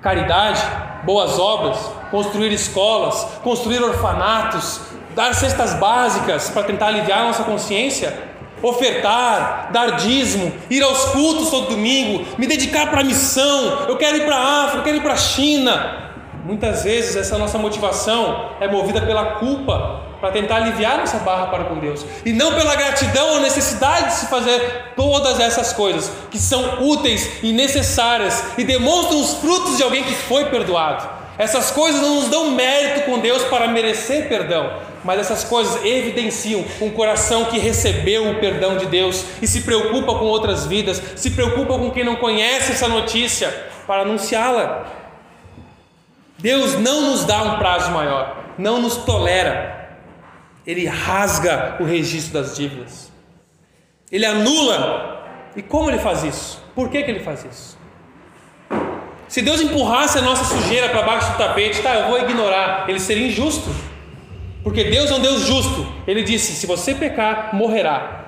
caridade, 0.00 0.62
boas 1.04 1.40
obras, 1.40 2.03
construir 2.14 2.52
escolas, 2.52 3.26
construir 3.42 3.82
orfanatos, 3.82 4.82
dar 5.16 5.34
cestas 5.34 5.74
básicas 5.74 6.48
para 6.48 6.62
tentar 6.62 6.86
aliviar 6.86 7.22
a 7.22 7.24
nossa 7.24 7.42
consciência, 7.42 8.16
ofertar, 8.62 9.70
dar 9.72 9.96
dízimo, 9.96 10.52
ir 10.70 10.80
aos 10.80 11.06
cultos 11.06 11.50
todo 11.50 11.70
domingo, 11.70 12.24
me 12.38 12.46
dedicar 12.46 12.88
para 12.88 13.00
a 13.00 13.04
missão. 13.04 13.86
Eu 13.88 13.96
quero 13.96 14.18
ir 14.18 14.24
para 14.24 14.36
a 14.36 14.62
África, 14.62 14.78
eu 14.78 14.84
quero 14.84 14.96
ir 14.98 15.02
para 15.02 15.14
a 15.14 15.16
China. 15.16 16.12
Muitas 16.44 16.84
vezes 16.84 17.16
essa 17.16 17.36
nossa 17.36 17.58
motivação 17.58 18.50
é 18.60 18.68
movida 18.68 19.00
pela 19.00 19.32
culpa 19.40 20.02
para 20.20 20.30
tentar 20.30 20.58
aliviar 20.58 20.98
nossa 20.98 21.18
barra 21.18 21.46
para 21.46 21.64
com 21.64 21.80
Deus 21.80 22.06
e 22.24 22.32
não 22.32 22.54
pela 22.54 22.76
gratidão 22.76 23.30
ou 23.30 23.40
necessidade 23.40 24.06
de 24.06 24.12
se 24.12 24.26
fazer 24.28 24.92
todas 24.94 25.40
essas 25.40 25.72
coisas 25.72 26.12
que 26.30 26.38
são 26.38 26.80
úteis 26.80 27.42
e 27.42 27.52
necessárias 27.52 28.44
e 28.56 28.62
demonstram 28.62 29.20
os 29.20 29.34
frutos 29.34 29.76
de 29.78 29.82
alguém 29.82 30.04
que 30.04 30.14
foi 30.14 30.44
perdoado. 30.44 31.13
Essas 31.36 31.70
coisas 31.70 32.00
não 32.00 32.16
nos 32.16 32.28
dão 32.28 32.52
mérito 32.52 33.06
com 33.06 33.18
Deus 33.18 33.42
para 33.44 33.66
merecer 33.66 34.28
perdão, 34.28 34.78
mas 35.02 35.18
essas 35.18 35.42
coisas 35.42 35.84
evidenciam 35.84 36.64
um 36.80 36.90
coração 36.90 37.46
que 37.46 37.58
recebeu 37.58 38.30
o 38.30 38.38
perdão 38.38 38.76
de 38.76 38.86
Deus 38.86 39.24
e 39.42 39.46
se 39.46 39.62
preocupa 39.62 40.14
com 40.14 40.26
outras 40.26 40.64
vidas, 40.66 41.02
se 41.16 41.30
preocupa 41.32 41.76
com 41.76 41.90
quem 41.90 42.04
não 42.04 42.16
conhece 42.16 42.72
essa 42.72 42.86
notícia 42.86 43.50
para 43.86 44.02
anunciá-la. 44.02 44.86
Deus 46.38 46.78
não 46.78 47.10
nos 47.10 47.24
dá 47.24 47.42
um 47.42 47.58
prazo 47.58 47.90
maior, 47.90 48.44
não 48.56 48.80
nos 48.80 48.98
tolera. 48.98 49.98
Ele 50.66 50.86
rasga 50.86 51.76
o 51.80 51.84
registro 51.84 52.40
das 52.40 52.56
dívidas. 52.56 53.12
Ele 54.10 54.24
anula. 54.24 55.22
E 55.56 55.62
como 55.62 55.90
ele 55.90 55.98
faz 55.98 56.22
isso? 56.24 56.62
Por 56.74 56.88
que, 56.88 57.02
que 57.02 57.10
ele 57.10 57.20
faz 57.20 57.44
isso? 57.44 57.73
Se 59.34 59.42
Deus 59.42 59.60
empurrasse 59.60 60.16
a 60.16 60.22
nossa 60.22 60.44
sujeira 60.44 60.90
para 60.90 61.02
baixo 61.02 61.32
do 61.32 61.38
tapete, 61.38 61.82
tá, 61.82 61.92
eu 61.92 62.06
vou 62.06 62.20
ignorar. 62.20 62.84
Ele 62.86 63.00
seria 63.00 63.26
injusto. 63.26 63.68
Porque 64.62 64.84
Deus 64.84 65.10
é 65.10 65.14
um 65.14 65.18
Deus 65.18 65.44
justo. 65.44 65.84
Ele 66.06 66.22
disse: 66.22 66.52
se 66.52 66.68
você 66.68 66.94
pecar, 66.94 67.50
morrerá. 67.52 68.26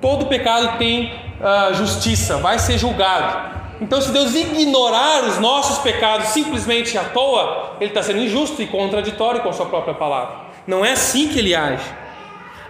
Todo 0.00 0.24
pecado 0.24 0.78
tem 0.78 1.12
uh, 1.12 1.74
justiça, 1.74 2.38
vai 2.38 2.58
ser 2.58 2.78
julgado. 2.78 3.54
Então, 3.82 4.00
se 4.00 4.10
Deus 4.10 4.34
ignorar 4.34 5.24
os 5.24 5.38
nossos 5.38 5.76
pecados 5.80 6.28
simplesmente 6.28 6.96
à 6.96 7.04
toa, 7.04 7.76
Ele 7.78 7.90
está 7.90 8.02
sendo 8.02 8.20
injusto 8.20 8.62
e 8.62 8.66
contraditório 8.66 9.42
com 9.42 9.50
a 9.50 9.52
Sua 9.52 9.66
própria 9.66 9.92
palavra. 9.92 10.36
Não 10.66 10.82
é 10.82 10.92
assim 10.92 11.28
que 11.28 11.38
Ele 11.38 11.54
age. 11.54 11.84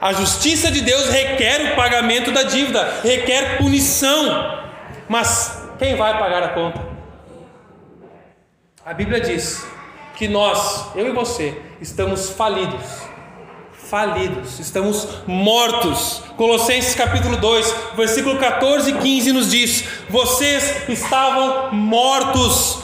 A 0.00 0.12
justiça 0.12 0.72
de 0.72 0.80
Deus 0.80 1.08
requer 1.08 1.70
o 1.70 1.76
pagamento 1.76 2.32
da 2.32 2.42
dívida, 2.42 2.94
requer 3.04 3.58
punição. 3.58 4.60
Mas 5.08 5.68
quem 5.78 5.94
vai 5.94 6.18
pagar 6.18 6.42
a 6.42 6.48
conta? 6.48 6.85
A 8.86 8.94
Bíblia 8.94 9.20
diz 9.20 9.66
que 10.14 10.28
nós, 10.28 10.90
eu 10.94 11.08
e 11.08 11.10
você, 11.10 11.60
estamos 11.80 12.30
falidos. 12.30 12.84
Falidos, 13.72 14.60
estamos 14.60 15.24
mortos. 15.26 16.22
Colossenses 16.36 16.94
capítulo 16.94 17.36
2, 17.36 17.74
versículo 17.96 18.38
14 18.38 18.92
e 18.92 18.98
15 18.98 19.32
nos 19.32 19.50
diz: 19.50 19.84
Vocês 20.08 20.88
estavam 20.88 21.72
mortos 21.72 22.78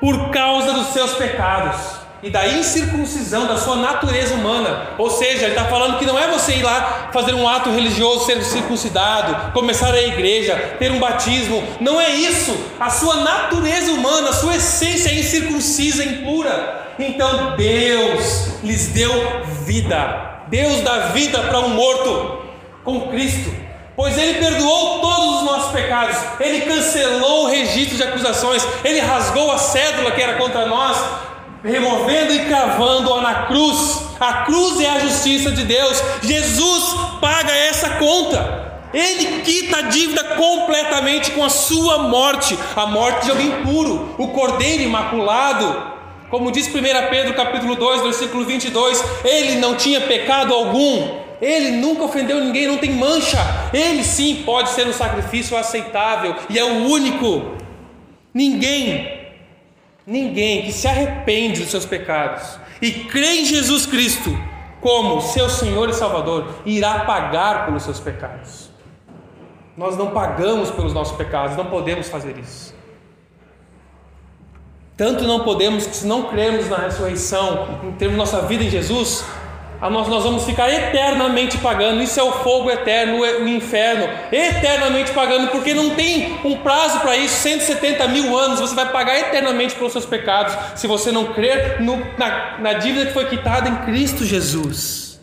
por 0.00 0.30
causa 0.30 0.72
dos 0.72 0.88
seus 0.88 1.12
pecados 1.12 1.93
e 2.24 2.30
da 2.30 2.48
incircuncisão 2.48 3.46
da 3.46 3.58
sua 3.58 3.76
natureza 3.76 4.34
humana. 4.34 4.88
Ou 4.96 5.10
seja, 5.10 5.42
ele 5.42 5.48
está 5.48 5.66
falando 5.66 5.98
que 5.98 6.06
não 6.06 6.18
é 6.18 6.26
você 6.26 6.54
ir 6.54 6.62
lá 6.62 7.10
fazer 7.12 7.34
um 7.34 7.46
ato 7.46 7.70
religioso, 7.70 8.24
ser 8.24 8.42
circuncidado, 8.42 9.52
começar 9.52 9.92
a 9.92 10.02
igreja, 10.02 10.56
ter 10.78 10.90
um 10.90 10.98
batismo. 10.98 11.62
Não 11.80 12.00
é 12.00 12.14
isso. 12.14 12.56
A 12.80 12.88
sua 12.88 13.16
natureza 13.16 13.92
humana, 13.92 14.30
a 14.30 14.32
sua 14.32 14.56
essência 14.56 15.10
é 15.10 15.18
incircuncisa, 15.18 16.02
impura. 16.02 16.94
Então 16.98 17.56
Deus 17.56 18.48
lhes 18.62 18.86
deu 18.86 19.12
vida. 19.66 20.46
Deus 20.48 20.80
dá 20.80 21.08
vida 21.08 21.40
para 21.40 21.60
um 21.60 21.68
morto 21.70 22.38
com 22.82 23.08
Cristo. 23.08 23.54
Pois 23.94 24.16
ele 24.16 24.38
perdoou 24.38 25.00
todos 25.00 25.36
os 25.36 25.42
nossos 25.44 25.72
pecados, 25.72 26.16
ele 26.40 26.62
cancelou 26.62 27.44
o 27.44 27.48
registro 27.48 27.96
de 27.96 28.02
acusações, 28.02 28.66
ele 28.82 28.98
rasgou 28.98 29.52
a 29.52 29.58
cédula 29.58 30.10
que 30.10 30.20
era 30.20 30.34
contra 30.34 30.66
nós, 30.66 30.98
removendo 31.64 32.34
e 32.34 32.44
cravando-a 32.44 33.22
na 33.22 33.34
cruz. 33.46 34.02
A 34.20 34.44
cruz 34.44 34.80
é 34.80 34.90
a 34.90 35.00
justiça 35.00 35.50
de 35.50 35.64
Deus. 35.64 36.02
Jesus 36.22 36.94
paga 37.20 37.52
essa 37.52 37.90
conta. 37.90 38.72
Ele 38.92 39.40
quita 39.40 39.78
a 39.78 39.82
dívida 39.82 40.22
completamente 40.22 41.32
com 41.32 41.42
a 41.42 41.48
sua 41.48 41.98
morte, 41.98 42.56
a 42.76 42.86
morte 42.86 43.24
de 43.24 43.30
alguém 43.32 43.50
puro, 43.62 44.14
o 44.18 44.28
cordeiro 44.28 44.84
imaculado. 44.84 45.94
Como 46.30 46.52
diz 46.52 46.68
1 46.68 46.72
Pedro 47.10 47.34
capítulo 47.34 47.74
2, 47.74 48.02
versículo 48.02 48.44
22, 48.44 49.04
ele 49.24 49.56
não 49.56 49.74
tinha 49.74 50.00
pecado 50.00 50.54
algum, 50.54 51.08
ele 51.40 51.72
nunca 51.72 52.04
ofendeu 52.04 52.40
ninguém, 52.40 52.68
não 52.68 52.78
tem 52.78 52.92
mancha. 52.92 53.38
Ele 53.72 54.04
sim 54.04 54.42
pode 54.46 54.70
ser 54.70 54.86
um 54.86 54.92
sacrifício 54.92 55.56
aceitável 55.56 56.36
e 56.48 56.56
é 56.56 56.64
o 56.64 56.88
único. 56.88 57.56
Ninguém 58.32 59.23
Ninguém 60.06 60.62
que 60.62 60.72
se 60.72 60.86
arrepende 60.86 61.60
dos 61.60 61.70
seus 61.70 61.86
pecados 61.86 62.58
e 62.80 62.90
crê 62.90 63.40
em 63.40 63.44
Jesus 63.44 63.86
Cristo 63.86 64.30
como 64.80 65.20
seu 65.22 65.48
Senhor 65.48 65.88
e 65.88 65.94
Salvador 65.94 66.56
irá 66.66 67.00
pagar 67.06 67.64
pelos 67.64 67.84
seus 67.84 67.98
pecados. 68.00 68.70
Nós 69.76 69.96
não 69.96 70.10
pagamos 70.10 70.70
pelos 70.70 70.92
nossos 70.92 71.16
pecados, 71.16 71.56
não 71.56 71.66
podemos 71.66 72.08
fazer 72.08 72.38
isso. 72.38 72.74
Tanto 74.96 75.24
não 75.24 75.40
podemos 75.40 75.86
que, 75.86 75.96
se 75.96 76.06
não 76.06 76.24
cremos 76.24 76.68
na 76.68 76.76
ressurreição, 76.76 77.80
em 77.82 77.92
termos 77.92 78.16
nossa 78.16 78.42
vida 78.42 78.62
em 78.62 78.70
Jesus, 78.70 79.24
nós, 79.80 80.08
nós 80.08 80.24
vamos 80.24 80.44
ficar 80.44 80.70
eternamente 80.70 81.58
pagando. 81.58 82.02
Isso 82.02 82.18
é 82.18 82.22
o 82.22 82.32
fogo 82.32 82.70
eterno, 82.70 83.20
o 83.20 83.48
inferno, 83.48 84.08
eternamente 84.32 85.12
pagando, 85.12 85.48
porque 85.48 85.74
não 85.74 85.90
tem 85.90 86.38
um 86.44 86.56
prazo 86.58 87.00
para 87.00 87.16
isso 87.16 87.34
170 87.34 88.08
mil 88.08 88.36
anos. 88.36 88.60
Você 88.60 88.74
vai 88.74 88.90
pagar 88.90 89.18
eternamente 89.18 89.74
pelos 89.74 89.92
seus 89.92 90.06
pecados 90.06 90.56
se 90.74 90.86
você 90.86 91.12
não 91.12 91.26
crer 91.26 91.80
no, 91.80 91.96
na, 92.16 92.58
na 92.58 92.72
dívida 92.74 93.06
que 93.06 93.12
foi 93.12 93.26
quitada 93.26 93.68
em 93.68 93.76
Cristo 93.84 94.24
Jesus. 94.24 95.20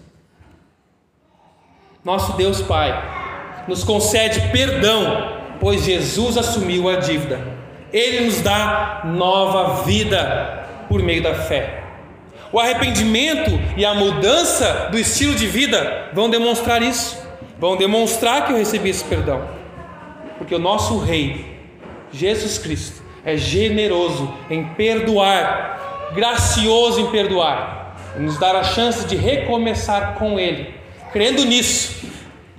Nosso 2.04 2.34
Deus 2.34 2.62
Pai 2.62 3.20
nos 3.68 3.84
concede 3.84 4.50
perdão, 4.50 5.40
pois 5.60 5.84
Jesus 5.84 6.38
assumiu 6.38 6.90
a 6.90 6.96
dívida. 6.98 7.40
Ele 7.94 8.26
nos 8.26 8.42
dá 8.42 9.02
nova 9.06 9.84
vida 9.84 10.68
por 10.88 11.02
meio 11.02 11.22
da 11.22 11.36
fé. 11.36 11.81
O 12.52 12.60
arrependimento 12.60 13.52
e 13.78 13.86
a 13.86 13.94
mudança 13.94 14.90
do 14.92 15.00
estilo 15.00 15.34
de 15.36 15.48
vida 15.48 16.10
vão 16.14 16.30
demonstrar 16.30 16.82
isso, 16.82 17.18
vão 17.58 17.78
demonstrar 17.78 18.46
que 18.46 18.52
eu 18.52 18.58
recebi 18.58 18.90
esse 18.90 19.06
perdão, 19.06 19.48
porque 20.38 20.54
o 20.54 20.60
nosso 20.60 21.00
Rei, 21.00 21.46
Jesus 22.12 22.58
Cristo, 22.58 23.02
é 23.24 23.38
generoso 23.38 24.34
em 24.50 24.66
perdoar, 24.66 26.12
gracioso 26.14 27.00
em 27.00 27.10
perdoar, 27.10 27.96
nos 28.18 28.38
dar 28.38 28.56
a 28.56 28.64
chance 28.64 29.06
de 29.06 29.16
recomeçar 29.16 30.16
com 30.16 30.38
Ele, 30.38 30.74
crendo 31.14 31.46
nisso. 31.46 32.06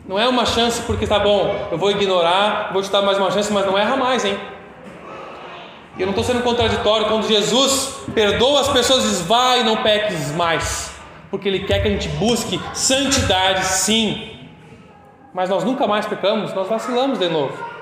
Não 0.08 0.18
é 0.18 0.26
uma 0.26 0.46
chance 0.46 0.80
porque 0.82 1.06
tá 1.06 1.18
bom, 1.18 1.68
eu 1.70 1.76
vou 1.76 1.90
ignorar, 1.90 2.70
vou 2.72 2.82
te 2.82 2.90
dar 2.90 3.02
mais 3.02 3.18
uma 3.18 3.30
chance, 3.30 3.52
mas 3.52 3.66
não 3.66 3.76
erra 3.76 3.96
mais, 3.96 4.24
hein? 4.24 4.38
Eu 5.98 6.06
não 6.06 6.10
estou 6.10 6.24
sendo 6.24 6.42
contraditório 6.42 7.06
quando 7.06 7.28
Jesus 7.28 7.96
perdoa 8.14 8.62
as 8.62 8.68
pessoas 8.68 9.04
e 9.04 9.08
diz: 9.08 9.20
vai 9.20 9.62
não 9.62 9.82
peques 9.82 10.32
mais, 10.32 10.90
porque 11.30 11.48
Ele 11.48 11.60
quer 11.60 11.80
que 11.80 11.88
a 11.88 11.90
gente 11.90 12.08
busque 12.08 12.60
santidade, 12.72 13.64
sim. 13.64 14.30
Mas 15.34 15.48
nós 15.48 15.64
nunca 15.64 15.86
mais 15.86 16.06
pecamos, 16.06 16.52
nós 16.54 16.68
vacilamos 16.68 17.18
de 17.18 17.28
novo. 17.28 17.72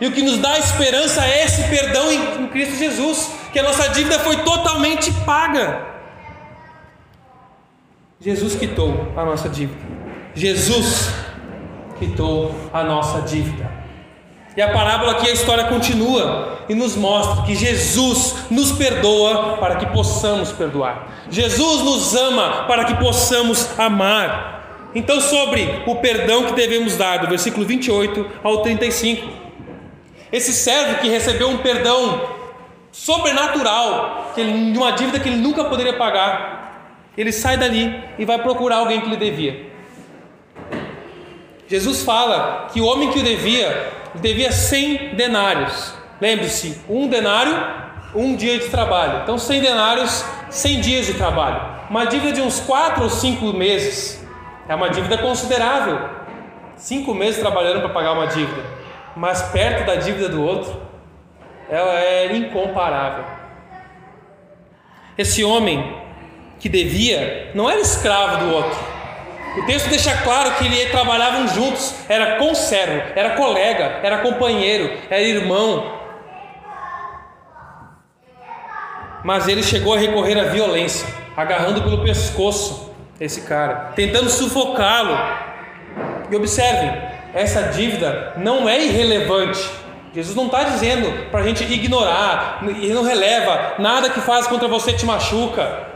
E 0.00 0.06
o 0.06 0.12
que 0.12 0.22
nos 0.22 0.38
dá 0.38 0.58
esperança 0.58 1.24
é 1.24 1.44
esse 1.44 1.68
perdão 1.68 2.10
em, 2.10 2.48
Cristo 2.48 2.76
Jesus, 2.76 3.32
que 3.52 3.58
a 3.58 3.62
nossa 3.62 3.88
dívida 3.90 4.18
foi 4.18 4.36
totalmente 4.38 5.12
paga. 5.24 5.86
Jesus 8.20 8.56
quitou 8.56 9.12
a 9.16 9.24
nossa 9.24 9.48
dívida. 9.48 9.80
Jesus 10.34 11.12
quitou 11.98 12.54
a 12.72 12.82
nossa 12.82 13.22
dívida. 13.22 13.70
E 14.56 14.62
a 14.62 14.72
parábola 14.72 15.12
aqui, 15.12 15.28
a 15.28 15.32
história 15.32 15.64
continua 15.64 16.58
e 16.72 16.74
nos 16.74 16.96
mostra 16.96 17.44
que 17.44 17.54
Jesus 17.54 18.34
nos 18.50 18.72
perdoa 18.72 19.58
para 19.58 19.76
que 19.76 19.86
possamos 19.86 20.50
perdoar. 20.52 21.26
Jesus 21.30 21.82
nos 21.82 22.16
ama 22.16 22.64
para 22.66 22.86
que 22.86 22.94
possamos 22.94 23.68
amar. 23.78 24.90
Então, 24.94 25.20
sobre 25.20 25.82
o 25.86 25.96
perdão 25.96 26.44
que 26.44 26.54
devemos 26.54 26.96
dar, 26.96 27.18
do 27.18 27.28
versículo 27.28 27.66
28 27.66 28.26
ao 28.42 28.62
35. 28.62 29.28
Esse 30.32 30.52
servo 30.54 30.98
que 31.00 31.08
recebeu 31.08 31.50
um 31.50 31.58
perdão 31.58 32.22
sobrenatural, 32.90 34.32
de 34.34 34.78
uma 34.78 34.92
dívida 34.92 35.20
que 35.20 35.28
ele 35.28 35.36
nunca 35.36 35.64
poderia 35.64 35.92
pagar, 35.98 37.02
ele 37.16 37.32
sai 37.32 37.58
dali 37.58 38.02
e 38.18 38.24
vai 38.24 38.38
procurar 38.38 38.76
alguém 38.76 39.02
que 39.02 39.10
lhe 39.10 39.16
devia. 39.16 39.70
Jesus 41.68 42.02
fala 42.02 42.68
que 42.72 42.80
o 42.80 42.86
homem 42.86 43.10
que 43.10 43.18
o 43.18 43.22
devia 43.22 43.92
devia 44.14 44.50
100 44.50 45.16
denários. 45.16 46.01
Lembre-se, 46.22 46.80
um 46.88 47.08
denário, 47.08 47.52
um 48.14 48.36
dia 48.36 48.56
de 48.56 48.68
trabalho. 48.68 49.22
Então, 49.24 49.36
100 49.36 49.60
denários, 49.60 50.24
100 50.50 50.80
dias 50.80 51.06
de 51.06 51.14
trabalho. 51.14 51.60
Uma 51.90 52.04
dívida 52.04 52.30
de 52.30 52.40
uns 52.40 52.60
4 52.60 53.02
ou 53.02 53.10
5 53.10 53.46
meses 53.46 54.24
é 54.68 54.74
uma 54.76 54.88
dívida 54.88 55.18
considerável. 55.18 55.98
5 56.76 57.12
meses 57.12 57.40
trabalhando 57.40 57.80
para 57.80 57.88
pagar 57.88 58.12
uma 58.12 58.28
dívida, 58.28 58.62
mas 59.16 59.42
perto 59.50 59.84
da 59.84 59.96
dívida 59.96 60.28
do 60.28 60.44
outro, 60.44 60.80
ela 61.68 61.98
é 61.98 62.36
incomparável. 62.36 63.24
Esse 65.18 65.42
homem 65.42 65.96
que 66.60 66.68
devia 66.68 67.50
não 67.52 67.68
era 67.68 67.80
escravo 67.80 68.46
do 68.46 68.54
outro. 68.54 68.78
O 69.58 69.66
texto 69.66 69.88
deixa 69.88 70.16
claro 70.18 70.52
que 70.52 70.66
ele 70.66 70.86
trabalhavam 70.86 71.48
juntos, 71.48 71.96
era 72.08 72.36
conservo, 72.36 73.10
era 73.16 73.30
colega, 73.30 73.98
era 74.04 74.18
companheiro, 74.18 74.88
era 75.10 75.20
irmão. 75.20 76.00
Mas 79.24 79.48
ele 79.48 79.62
chegou 79.62 79.94
a 79.94 79.98
recorrer 79.98 80.38
à 80.38 80.44
violência, 80.44 81.06
agarrando 81.36 81.82
pelo 81.82 82.02
pescoço 82.02 82.90
esse 83.20 83.42
cara, 83.42 83.92
tentando 83.94 84.28
sufocá-lo. 84.28 85.16
E 86.30 86.36
observem, 86.36 86.90
essa 87.34 87.62
dívida 87.64 88.34
não 88.36 88.68
é 88.68 88.82
irrelevante. 88.82 89.70
Jesus 90.14 90.36
não 90.36 90.46
está 90.46 90.64
dizendo 90.64 91.30
para 91.30 91.40
a 91.40 91.42
gente 91.42 91.64
ignorar, 91.64 92.62
ele 92.62 92.92
não 92.92 93.02
releva, 93.02 93.74
nada 93.78 94.10
que 94.10 94.20
faz 94.20 94.46
contra 94.46 94.68
você 94.68 94.92
te 94.92 95.06
machuca. 95.06 95.86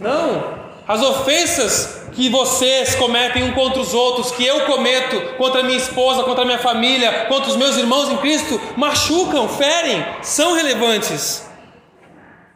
Não, 0.00 0.54
as 0.86 1.02
ofensas 1.02 2.02
que 2.12 2.28
vocês 2.28 2.94
cometem 2.94 3.42
um 3.44 3.52
contra 3.52 3.80
os 3.80 3.94
outros, 3.94 4.30
que 4.32 4.44
eu 4.44 4.60
cometo 4.62 5.36
contra 5.36 5.62
minha 5.62 5.76
esposa, 5.76 6.22
contra 6.24 6.44
minha 6.44 6.58
família, 6.58 7.26
contra 7.28 7.50
os 7.50 7.56
meus 7.56 7.76
irmãos 7.76 8.10
em 8.10 8.16
Cristo, 8.18 8.60
machucam, 8.76 9.48
ferem, 9.48 10.04
são 10.22 10.54
relevantes. 10.54 11.48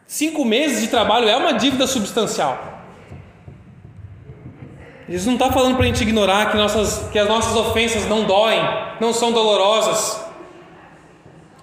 Cinco 0.09 0.43
meses 0.43 0.81
de 0.81 0.87
trabalho 0.87 1.29
é 1.29 1.37
uma 1.37 1.53
dívida 1.53 1.85
substancial. 1.85 2.81
Jesus 5.07 5.27
não 5.27 5.35
está 5.35 5.51
falando 5.51 5.75
para 5.75 5.83
a 5.83 5.85
gente 5.85 6.01
ignorar 6.01 6.49
que, 6.49 6.57
nossas, 6.57 7.07
que 7.11 7.19
as 7.19 7.27
nossas 7.27 7.55
ofensas 7.55 8.07
não 8.07 8.23
doem, 8.23 8.59
não 8.99 9.13
são 9.13 9.31
dolorosas. 9.31 10.19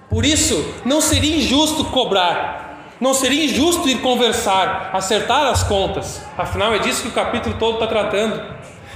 Por 0.09 0.24
isso, 0.24 0.64
não 0.85 1.00
seria 1.00 1.38
injusto 1.38 1.87
cobrar, 1.87 2.94
não 3.00 3.12
seria 3.12 3.46
injusto 3.46 3.88
ir 3.88 4.00
conversar, 4.00 4.90
acertar 4.92 5.48
as 5.48 5.64
contas. 5.64 6.22
Afinal, 6.38 6.72
é 6.72 6.78
disso 6.78 7.02
que 7.02 7.09
o 7.09 7.12
capítulo 7.12 7.56
todo 7.59 7.74
está 7.74 7.88
tratando. 7.88 8.40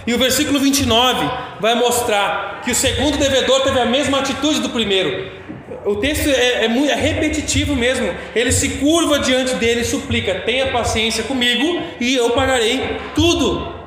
E 0.06 0.14
o 0.14 0.18
versículo 0.18 0.60
29 0.60 1.28
vai 1.58 1.74
mostrar 1.74 2.60
que 2.62 2.70
o 2.70 2.74
segundo 2.74 3.18
devedor 3.18 3.62
teve 3.62 3.80
a 3.80 3.84
mesma 3.84 4.20
atitude 4.20 4.60
do 4.60 4.70
primeiro. 4.70 5.39
O 5.84 5.96
texto 5.96 6.28
é, 6.28 6.64
é, 6.64 6.68
muito, 6.68 6.90
é 6.90 6.94
repetitivo 6.94 7.74
mesmo. 7.74 8.12
Ele 8.34 8.52
se 8.52 8.78
curva 8.78 9.18
diante 9.18 9.54
dele 9.54 9.80
e 9.80 9.84
suplica: 9.84 10.40
tenha 10.40 10.70
paciência 10.70 11.24
comigo 11.24 11.82
e 11.98 12.14
eu 12.14 12.30
pagarei 12.30 12.98
tudo. 13.14 13.80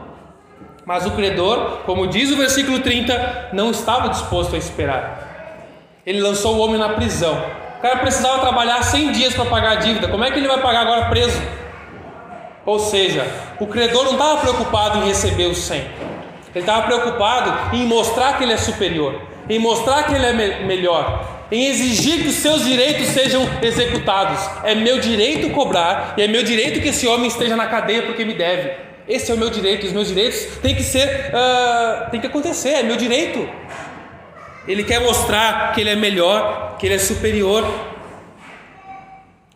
Mas 0.85 1.05
o 1.05 1.11
credor, 1.11 1.83
como 1.85 2.07
diz 2.07 2.31
o 2.31 2.35
versículo 2.35 2.79
30, 2.79 3.49
não 3.53 3.71
estava 3.71 4.09
disposto 4.09 4.55
a 4.55 4.57
esperar. 4.57 5.61
Ele 6.05 6.19
lançou 6.19 6.55
o 6.55 6.59
homem 6.59 6.77
na 6.77 6.89
prisão. 6.89 7.41
O 7.77 7.81
cara 7.81 7.99
precisava 7.99 8.39
trabalhar 8.39 8.81
100 8.83 9.11
dias 9.11 9.33
para 9.33 9.45
pagar 9.45 9.71
a 9.73 9.75
dívida. 9.75 10.07
Como 10.07 10.23
é 10.23 10.31
que 10.31 10.39
ele 10.39 10.47
vai 10.47 10.61
pagar 10.61 10.81
agora 10.81 11.05
preso? 11.09 11.41
Ou 12.65 12.79
seja, 12.79 13.25
o 13.59 13.67
credor 13.67 14.05
não 14.05 14.13
estava 14.13 14.41
preocupado 14.41 14.99
em 14.99 15.07
receber 15.07 15.45
os 15.45 15.57
100. 15.59 15.79
Ele 15.79 16.59
estava 16.59 16.83
preocupado 16.83 17.75
em 17.75 17.85
mostrar 17.85 18.37
que 18.37 18.43
ele 18.43 18.53
é 18.53 18.57
superior, 18.57 19.21
em 19.49 19.59
mostrar 19.59 20.03
que 20.03 20.13
ele 20.13 20.25
é 20.25 20.33
me 20.33 20.65
melhor, 20.65 21.32
em 21.53 21.67
exigir 21.67 22.23
que 22.23 22.29
os 22.29 22.35
seus 22.37 22.65
direitos 22.65 23.09
sejam 23.09 23.47
executados. 23.61 24.39
É 24.63 24.73
meu 24.73 24.99
direito 24.99 25.51
cobrar 25.51 26.15
e 26.17 26.23
é 26.23 26.27
meu 26.27 26.41
direito 26.41 26.81
que 26.81 26.89
esse 26.89 27.05
homem 27.05 27.27
esteja 27.27 27.55
na 27.55 27.67
cadeia 27.67 28.01
porque 28.01 28.25
me 28.25 28.33
deve. 28.33 28.71
Esse 29.07 29.31
é 29.31 29.35
o 29.35 29.37
meu 29.37 29.51
direito, 29.51 29.85
os 29.85 29.93
meus 29.93 30.07
direitos 30.07 30.57
têm 30.63 30.73
que 30.73 30.81
ser, 30.81 31.29
uh, 31.29 32.09
tem 32.09 32.19
que 32.19 32.25
acontecer, 32.25 32.69
é 32.69 32.81
meu 32.81 32.95
direito. 32.95 33.47
Ele 34.67 34.83
quer 34.83 34.99
mostrar 35.01 35.73
que 35.73 35.81
ele 35.81 35.91
é 35.91 35.95
melhor, 35.95 36.75
que 36.79 36.87
ele 36.87 36.95
é 36.95 36.99
superior, 36.99 37.71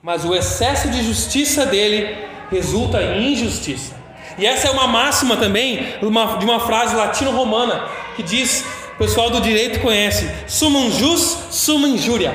mas 0.03 0.23
o 0.23 0.35
excesso 0.35 0.89
de 0.89 1.01
justiça 1.01 1.65
dele 1.65 2.15
resulta 2.51 3.01
em 3.01 3.33
injustiça. 3.33 3.95
E 4.37 4.45
essa 4.45 4.67
é 4.67 4.71
uma 4.71 4.85
máxima 4.85 5.35
também 5.35 5.95
de 5.99 6.05
uma 6.45 6.59
frase 6.59 6.95
latino-romana 6.95 7.87
que 8.15 8.21
diz, 8.21 8.63
o 8.97 9.03
pessoal 9.05 9.29
do 9.29 9.39
direito 9.39 9.79
conhece, 9.79 10.27
sumum 10.47 10.89
jus, 10.89 11.21
summa 11.51 11.87
injuria, 11.87 12.33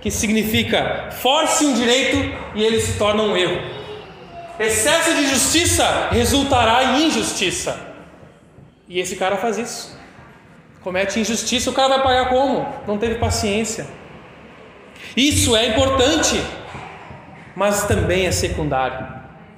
que 0.00 0.10
significa 0.10 1.08
force 1.12 1.64
um 1.64 1.72
direito 1.72 2.16
e 2.52 2.64
ele 2.64 2.80
se 2.80 2.98
torna 2.98 3.22
um 3.22 3.36
erro. 3.36 3.60
Excesso 4.58 5.14
de 5.14 5.28
justiça 5.28 6.08
resultará 6.10 6.82
em 6.82 7.06
injustiça. 7.06 7.78
E 8.88 8.98
esse 8.98 9.14
cara 9.14 9.36
faz 9.36 9.56
isso. 9.56 9.96
Comete 10.80 11.20
injustiça, 11.20 11.70
o 11.70 11.72
cara 11.72 11.90
vai 11.90 12.02
pagar 12.02 12.28
como? 12.28 12.66
Não 12.88 12.98
teve 12.98 13.14
paciência. 13.14 13.86
Isso 15.16 15.54
é 15.54 15.68
importante, 15.68 16.42
mas 17.54 17.84
também 17.86 18.26
é 18.26 18.32
secundário, 18.32 19.06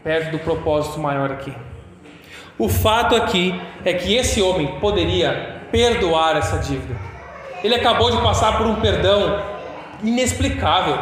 perto 0.05 0.33
do 0.33 0.39
propósito 0.39 1.01
maior 1.01 1.33
aqui. 1.33 1.55
O 2.59 2.69
fato 2.69 3.17
aqui 3.17 3.59
é 3.87 3.95
que 3.95 4.15
esse 4.15 4.43
homem 4.43 4.79
poderia 4.81 5.52
perdoar 5.73 6.37
essa 6.37 6.59
dívida. 6.59 6.95
Ele 7.65 7.75
acabou 7.75 8.11
de 8.11 8.21
passar 8.23 8.59
por 8.59 8.67
um 8.67 8.77
perdão 8.77 9.43
inexplicável 10.05 10.99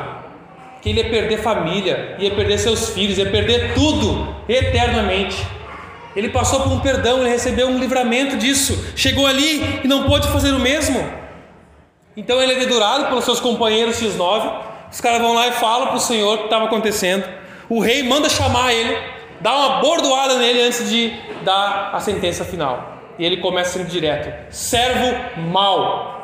que 0.81 0.89
ele 0.89 1.01
ia 1.01 1.11
perder 1.11 1.39
família, 1.39 2.17
ia 2.19 2.31
perder 2.31 2.59
seus 2.59 2.91
filhos, 2.91 3.19
ia 3.19 3.31
perder 3.31 3.75
tudo 3.75 4.35
eternamente. 4.49 5.47
Ele 6.17 6.29
passou 6.31 6.61
por 6.61 6.73
um 6.73 6.81
perdão, 6.81 7.19
ele 7.21 7.29
recebeu 7.29 7.69
um 7.69 7.79
livramento 7.79 8.37
disso. 8.37 8.93
Chegou 8.97 9.27
ali 9.27 9.81
e 9.85 9.89
não 9.89 10.05
pôde 10.05 10.27
fazer 10.29 10.53
o 10.53 10.59
mesmo. 10.59 11.07
Então 12.17 12.41
ele 12.41 12.55
é 12.55 12.59
dedurado 12.59 13.07
pelos 13.07 13.25
seus 13.25 13.41
companheiros 13.41 14.01
X9. 14.01 14.53
Os 14.91 15.01
caras 15.01 15.21
vão 15.21 15.35
lá 15.35 15.49
e 15.49 15.53
falam 15.53 15.89
para 15.89 15.97
o 15.97 16.01
Senhor 16.01 16.35
o 16.35 16.39
que 16.39 16.45
estava 16.45 16.65
acontecendo. 16.65 17.25
O 17.69 17.81
rei 17.81 18.03
manda 18.03 18.29
chamar 18.29 18.73
ele, 18.73 18.97
dá 19.41 19.55
uma 19.55 19.81
bordoada 19.81 20.37
nele 20.37 20.63
antes 20.63 20.91
de 20.91 21.13
dar 21.45 21.91
a 21.95 22.01
sentença 22.01 22.45
final. 22.45 23.00
E 23.21 23.25
ele 23.25 23.37
começa 23.37 23.79
sendo 23.79 23.89
direto: 23.89 24.51
servo 24.51 25.41
mau. 25.43 26.19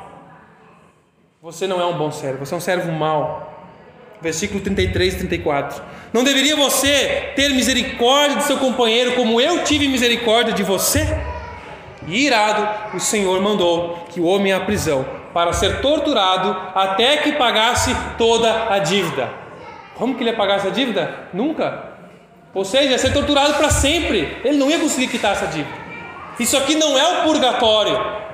Você 1.43 1.67
não 1.67 1.79
é 1.79 1.85
um 1.85 1.97
bom 1.97 2.11
servo, 2.11 2.45
você 2.45 2.55
é 2.55 2.57
um 2.57 2.61
servo 2.61 2.91
mau 2.91 3.53
versículo 4.19 4.61
33 4.61 5.13
e 5.13 5.19
34. 5.19 5.83
Não 6.11 6.25
deveria 6.25 6.57
você 6.57 7.33
ter 7.37 7.51
misericórdia 7.51 8.39
de 8.39 8.45
seu 8.45 8.57
companheiro 8.57 9.15
como 9.15 9.39
eu 9.41 9.63
tive 9.63 9.87
misericórdia 9.87 10.55
de 10.55 10.63
você? 10.63 11.07
E 12.09 12.25
irado, 12.25 12.97
o 12.97 12.99
Senhor 12.99 13.41
mandou 13.43 14.07
que 14.11 14.19
o 14.19 14.25
homem 14.25 14.55
à 14.55 14.61
prisão 14.61 15.05
para 15.35 15.53
ser 15.53 15.83
torturado 15.83 16.57
até 16.75 17.19
que 17.19 17.33
pagasse 17.33 17.95
toda 18.17 18.73
a 18.73 18.79
dívida. 18.79 19.29
Como 19.97 20.15
que 20.15 20.23
ele 20.23 20.31
ia 20.31 20.37
pagar 20.37 20.57
essa 20.57 20.71
dívida? 20.71 21.29
Nunca. 21.33 21.91
Ou 22.55 22.65
seja, 22.65 22.91
ia 22.91 22.99
ser 22.99 23.13
torturado 23.13 23.55
para 23.55 23.69
sempre. 23.69 24.39
Ele 24.43 24.57
não 24.57 24.71
ia 24.71 24.79
conseguir 24.79 25.09
quitar 25.09 25.33
essa 25.33 25.47
dívida. 25.47 25.86
Isso 26.39 26.57
aqui 26.57 26.75
não 26.75 26.99
é 26.99 27.19
o 27.19 27.23
purgatório. 27.23 28.27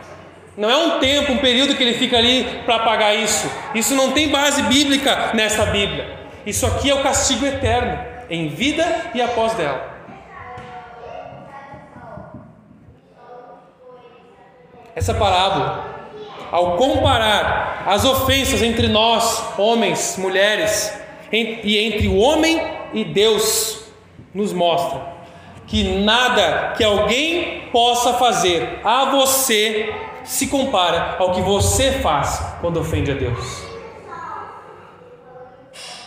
Não 0.57 0.69
é 0.69 0.77
um 0.77 0.99
tempo, 0.99 1.33
um 1.33 1.39
período 1.39 1.75
que 1.75 1.83
ele 1.83 1.95
fica 1.95 2.19
ali 2.19 2.45
para 2.67 2.81
pagar 2.81 3.15
isso. 3.15 3.51
Isso 3.75 3.95
não 3.95 4.13
tem 4.13 4.29
base 4.29 4.63
bíblica 4.65 5.31
nessa 5.33 5.67
Bíblia. 5.67 6.21
Isso 6.45 6.67
aqui 6.67 6.91
é 6.91 6.95
o 6.95 7.03
castigo 7.03 7.47
eterno, 7.47 7.99
em 8.29 8.49
vida 8.49 8.85
e 9.15 9.23
após 9.23 9.55
dela. 9.55 9.91
Essa 14.95 15.15
parábola, 15.15 15.87
ao 16.51 16.77
comparar 16.77 17.85
as 17.87 18.05
ofensas 18.05 18.61
entre 18.63 18.89
nós, 18.89 19.43
homens, 19.57 20.17
mulheres, 20.19 20.93
e 21.33 21.79
entre 21.79 22.09
o 22.09 22.17
homem 22.17 22.61
e 22.93 23.05
Deus, 23.05 23.85
nos 24.35 24.53
mostra 24.53 25.13
que 25.73 25.85
nada 25.85 26.75
que 26.77 26.85
alguém 26.85 27.63
possa 27.73 28.13
fazer 28.13 28.81
a 28.85 29.07
você 29.07 29.91
se 30.23 30.49
compara 30.49 31.17
ao 31.19 31.33
que 31.33 31.41
você 31.41 31.93
faz 31.93 32.45
quando 32.61 32.79
ofende 32.79 33.11
a 33.11 33.15
Deus. 33.15 33.63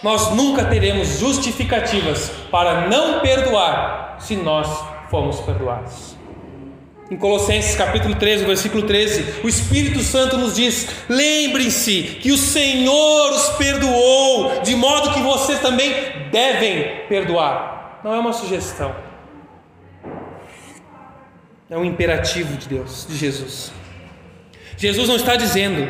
Nós 0.03 0.29
nunca 0.35 0.65
teremos 0.65 1.17
justificativas 1.17 2.31
para 2.51 2.87
não 2.87 3.21
perdoar 3.21 4.17
se 4.19 4.35
nós 4.35 4.69
formos 5.09 5.39
perdoados. 5.39 6.15
Em 7.09 7.17
Colossenses 7.17 7.75
capítulo 7.75 8.13
13, 8.13 8.45
versículo 8.45 8.83
13, 8.83 9.41
o 9.43 9.49
Espírito 9.49 10.01
Santo 10.01 10.37
nos 10.37 10.55
diz: 10.55 10.87
lembrem-se 11.09 12.19
que 12.21 12.31
o 12.31 12.37
Senhor 12.37 13.31
os 13.31 13.49
perdoou, 13.57 14.61
de 14.61 14.75
modo 14.75 15.11
que 15.11 15.21
vocês 15.21 15.59
também 15.59 15.91
devem 16.31 17.07
perdoar. 17.09 18.01
Não 18.03 18.13
é 18.13 18.19
uma 18.19 18.33
sugestão, 18.33 18.93
é 21.69 21.77
um 21.77 21.83
imperativo 21.83 22.57
de 22.57 22.67
Deus, 22.67 23.05
de 23.07 23.17
Jesus. 23.17 23.71
Jesus 24.77 25.07
não 25.07 25.15
está 25.15 25.35
dizendo 25.35 25.89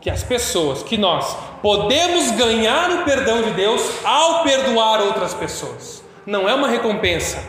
que 0.00 0.08
as 0.08 0.22
pessoas, 0.22 0.82
que 0.82 0.96
nós 0.96 1.36
podemos 1.60 2.30
ganhar 2.30 2.90
o 2.90 3.04
perdão 3.04 3.42
de 3.42 3.50
Deus 3.50 3.82
ao 4.02 4.42
perdoar 4.42 5.02
outras 5.02 5.34
pessoas. 5.34 6.02
Não 6.24 6.48
é 6.48 6.54
uma 6.54 6.68
recompensa, 6.68 7.42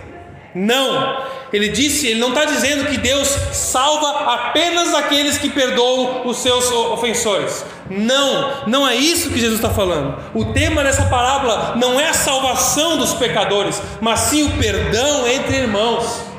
Não. 0.53 1.41
Ele 1.53 1.69
disse, 1.69 2.07
ele 2.07 2.19
não 2.19 2.29
está 2.29 2.43
dizendo 2.45 2.89
que 2.89 2.97
Deus 2.97 3.27
salva 3.53 4.33
apenas 4.33 4.93
aqueles 4.93 5.37
que 5.37 5.49
perdoam 5.49 6.27
os 6.27 6.37
seus 6.37 6.69
ofensores. 6.71 7.65
Não, 7.89 8.67
não 8.67 8.87
é 8.87 8.95
isso 8.95 9.29
que 9.29 9.39
Jesus 9.39 9.59
está 9.59 9.69
falando. 9.69 10.17
O 10.33 10.53
tema 10.53 10.83
dessa 10.83 11.05
parábola 11.05 11.75
não 11.77 11.99
é 11.99 12.09
a 12.09 12.13
salvação 12.13 12.97
dos 12.97 13.13
pecadores, 13.13 13.81
mas 14.01 14.19
sim 14.21 14.43
o 14.43 14.57
perdão 14.57 15.27
entre 15.27 15.57
irmãos. 15.57 16.30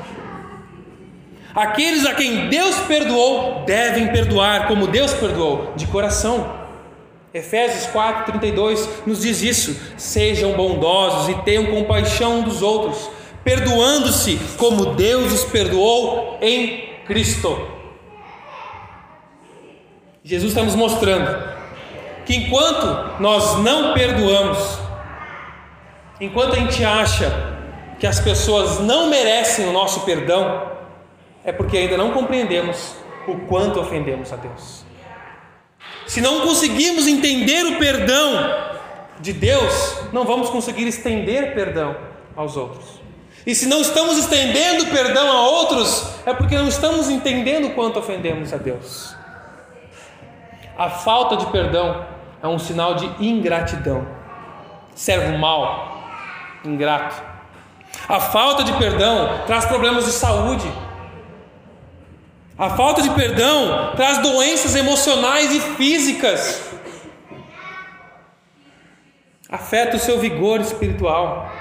Aqueles 1.55 2.05
a 2.05 2.15
quem 2.15 2.49
Deus 2.49 2.75
perdoou 2.87 3.63
devem 3.65 4.07
perdoar 4.11 4.67
como 4.67 4.87
Deus 4.87 5.13
perdoou, 5.13 5.73
de 5.75 5.85
coração. 5.85 6.63
Efésios 7.31 7.87
4:32 7.87 8.87
nos 9.05 9.21
diz 9.21 9.41
isso: 9.43 9.79
sejam 9.97 10.53
bondosos 10.53 11.29
e 11.29 11.35
tenham 11.43 11.67
compaixão 11.67 12.41
dos 12.41 12.61
outros, 12.63 13.09
perdoando-se 13.43 14.39
como 14.57 14.95
Deus 14.95 15.31
os 15.31 15.43
perdoou 15.45 16.39
em 16.41 16.89
Cristo. 17.05 17.67
Jesus 20.23 20.51
está 20.51 20.63
nos 20.63 20.75
mostrando 20.75 21.53
que 22.25 22.35
enquanto 22.35 23.21
nós 23.21 23.59
não 23.59 23.93
perdoamos, 23.93 24.79
enquanto 26.19 26.53
a 26.53 26.59
gente 26.59 26.83
acha 26.83 27.31
que 27.99 28.07
as 28.07 28.19
pessoas 28.19 28.79
não 28.79 29.07
merecem 29.07 29.67
o 29.67 29.73
nosso 29.73 30.01
perdão, 30.01 30.72
é 31.43 31.51
porque 31.51 31.77
ainda 31.77 31.97
não 31.97 32.11
compreendemos 32.11 32.95
o 33.27 33.37
quanto 33.47 33.79
ofendemos 33.79 34.31
a 34.31 34.35
Deus. 34.35 34.83
Se 36.07 36.21
não 36.21 36.41
conseguimos 36.41 37.07
entender 37.07 37.65
o 37.65 37.79
perdão 37.79 38.73
de 39.19 39.33
Deus, 39.33 39.97
não 40.11 40.25
vamos 40.25 40.49
conseguir 40.49 40.87
estender 40.87 41.53
perdão 41.53 41.95
aos 42.35 42.57
outros. 42.57 43.01
E 43.45 43.53
se 43.53 43.67
não 43.67 43.81
estamos 43.81 44.17
estendendo 44.17 44.85
perdão 44.87 45.29
a 45.29 45.49
outros, 45.49 46.07
é 46.25 46.33
porque 46.33 46.57
não 46.57 46.67
estamos 46.67 47.09
entendendo 47.09 47.67
o 47.67 47.71
quanto 47.71 47.99
ofendemos 47.99 48.53
a 48.53 48.57
Deus. 48.57 49.15
A 50.77 50.89
falta 50.89 51.35
de 51.37 51.45
perdão 51.47 52.05
é 52.41 52.47
um 52.47 52.57
sinal 52.57 52.95
de 52.95 53.05
ingratidão. 53.25 54.07
Servo 54.95 55.37
mal, 55.37 56.03
ingrato. 56.63 57.21
A 58.07 58.19
falta 58.19 58.63
de 58.63 58.73
perdão 58.73 59.43
traz 59.45 59.65
problemas 59.65 60.05
de 60.05 60.11
saúde. 60.11 60.69
A 62.57 62.69
falta 62.71 63.01
de 63.01 63.09
perdão 63.11 63.93
traz 63.95 64.19
doenças 64.19 64.75
emocionais 64.75 65.51
e 65.51 65.59
físicas. 65.75 66.61
Afeta 69.49 69.97
o 69.97 69.99
seu 69.99 70.19
vigor 70.19 70.61
espiritual. 70.61 71.51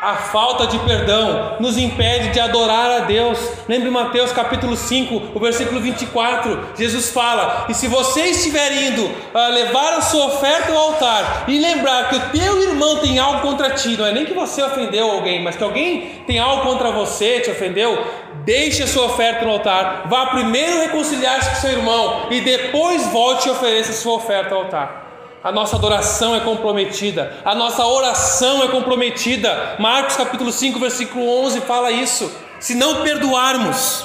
A 0.00 0.14
falta 0.16 0.66
de 0.66 0.78
perdão 0.80 1.56
nos 1.58 1.78
impede 1.78 2.28
de 2.28 2.38
adorar 2.38 2.90
a 2.90 2.98
Deus. 3.00 3.38
Lembre 3.66 3.88
Mateus 3.88 4.30
capítulo 4.30 4.76
5, 4.76 5.30
o 5.34 5.40
versículo 5.40 5.80
24. 5.80 6.74
Jesus 6.76 7.10
fala: 7.10 7.64
E 7.70 7.72
se 7.72 7.88
você 7.88 8.26
estiver 8.26 8.72
indo 8.72 9.10
a 9.32 9.48
levar 9.48 9.94
a 9.94 10.02
sua 10.02 10.26
oferta 10.26 10.70
ao 10.70 10.78
altar 10.78 11.44
e 11.48 11.58
lembrar 11.58 12.10
que 12.10 12.16
o 12.16 12.20
teu 12.38 12.62
irmão 12.62 12.98
tem 12.98 13.18
algo 13.18 13.40
contra 13.40 13.70
ti, 13.70 13.96
não 13.96 14.04
é 14.04 14.12
nem 14.12 14.26
que 14.26 14.34
você 14.34 14.62
ofendeu 14.62 15.10
alguém, 15.10 15.42
mas 15.42 15.56
que 15.56 15.64
alguém 15.64 16.22
tem 16.26 16.38
algo 16.38 16.64
contra 16.64 16.90
você, 16.90 17.40
te 17.40 17.50
ofendeu, 17.50 17.98
deixe 18.44 18.82
a 18.82 18.86
sua 18.86 19.06
oferta 19.06 19.46
no 19.46 19.52
altar. 19.52 20.02
Vá 20.10 20.26
primeiro 20.26 20.78
reconciliar-se 20.78 21.48
com 21.48 21.56
seu 21.56 21.70
irmão 21.70 22.26
e 22.30 22.42
depois 22.42 23.06
volte 23.06 23.48
e 23.48 23.50
ofereça 23.50 23.92
a 23.92 23.94
sua 23.94 24.16
oferta 24.16 24.54
ao 24.54 24.64
altar 24.64 25.05
a 25.42 25.52
nossa 25.52 25.76
adoração 25.76 26.34
é 26.34 26.40
comprometida, 26.40 27.40
a 27.44 27.54
nossa 27.54 27.84
oração 27.84 28.64
é 28.64 28.68
comprometida. 28.68 29.76
Marcos 29.78 30.16
capítulo 30.16 30.50
5, 30.50 30.78
versículo 30.78 31.28
11 31.44 31.60
fala 31.60 31.90
isso. 31.90 32.30
Se 32.58 32.74
não 32.74 33.02
perdoarmos, 33.02 34.04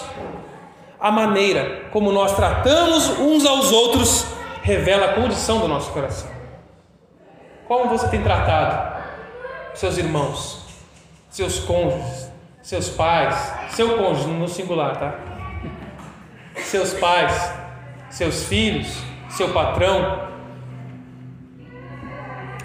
a 0.99 1.11
maneira 1.11 1.89
como 1.91 2.11
nós 2.11 2.35
tratamos 2.35 3.09
uns 3.17 3.45
aos 3.45 3.71
outros 3.71 4.25
revela 4.61 5.07
a 5.07 5.13
condição 5.13 5.59
do 5.59 5.67
nosso 5.67 5.91
coração. 5.91 6.29
Como 7.67 7.89
você 7.89 8.07
tem 8.09 8.21
tratado 8.21 9.01
seus 9.73 9.97
irmãos, 9.97 10.59
seus 11.29 11.59
cônjuges, 11.59 12.29
seus 12.61 12.89
pais, 12.89 13.35
seu 13.71 13.97
cônjuge 13.97 14.27
no 14.27 14.47
singular, 14.47 14.97
tá? 14.97 15.15
Seus 16.57 16.93
pais, 16.93 17.51
seus 18.09 18.43
filhos, 18.43 19.01
seu 19.29 19.49
patrão, 19.53 20.30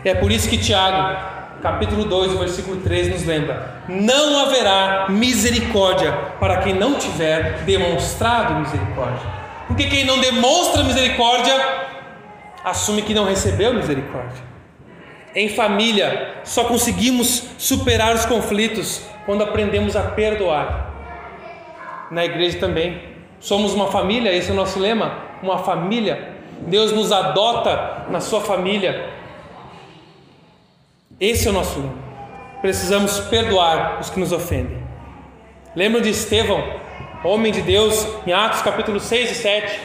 é 0.08 0.14
por 0.14 0.30
isso 0.30 0.48
que 0.48 0.56
Tiago, 0.56 1.18
capítulo 1.60 2.04
2, 2.04 2.38
versículo 2.38 2.80
3, 2.80 3.08
nos 3.08 3.24
lembra: 3.24 3.82
Não 3.88 4.38
haverá 4.46 5.06
misericórdia 5.08 6.12
para 6.38 6.58
quem 6.58 6.74
não 6.74 6.94
tiver 6.94 7.64
demonstrado 7.64 8.54
misericórdia. 8.54 9.36
Porque 9.66 9.88
quem 9.88 10.04
não 10.04 10.20
demonstra 10.20 10.84
misericórdia, 10.84 11.54
assume 12.64 13.02
que 13.02 13.12
não 13.12 13.24
recebeu 13.24 13.74
misericórdia. 13.74 14.44
Em 15.34 15.48
família, 15.48 16.36
só 16.44 16.64
conseguimos 16.64 17.42
superar 17.58 18.14
os 18.14 18.24
conflitos 18.24 19.02
quando 19.26 19.42
aprendemos 19.42 19.96
a 19.96 20.02
perdoar. 20.02 20.94
Na 22.10 22.24
igreja 22.24 22.58
também. 22.58 23.16
Somos 23.38 23.74
uma 23.74 23.88
família, 23.88 24.32
esse 24.32 24.50
é 24.50 24.52
o 24.52 24.56
nosso 24.56 24.78
lema, 24.78 25.18
uma 25.42 25.58
família. 25.58 26.32
Deus 26.60 26.90
nos 26.92 27.12
adota 27.12 28.06
na 28.08 28.20
sua 28.20 28.40
família 28.40 29.10
esse 31.20 31.46
é 31.46 31.50
o 31.50 31.54
nosso 31.54 31.78
lema. 31.78 32.06
Precisamos 32.60 33.20
perdoar 33.20 33.98
os 34.00 34.10
que 34.10 34.20
nos 34.20 34.32
ofendem. 34.32 34.82
Lembram 35.74 36.00
de 36.00 36.10
Estevão, 36.10 36.62
homem 37.24 37.52
de 37.52 37.62
Deus, 37.62 38.06
em 38.26 38.32
Atos 38.32 38.62
capítulo 38.62 38.98
6 38.98 39.30
e 39.30 39.34
7? 39.34 39.80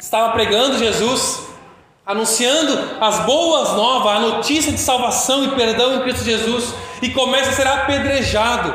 Estava 0.00 0.32
pregando 0.32 0.78
Jesus, 0.78 1.46
anunciando 2.04 2.96
as 3.00 3.20
boas 3.20 3.72
novas, 3.74 4.16
a 4.16 4.20
notícia 4.20 4.72
de 4.72 4.78
salvação 4.78 5.44
e 5.44 5.48
perdão 5.50 5.96
em 5.96 6.00
Cristo 6.00 6.24
Jesus, 6.24 6.74
e 7.00 7.10
começa 7.10 7.50
a 7.50 7.52
ser 7.52 7.66
apedrejado, 7.66 8.74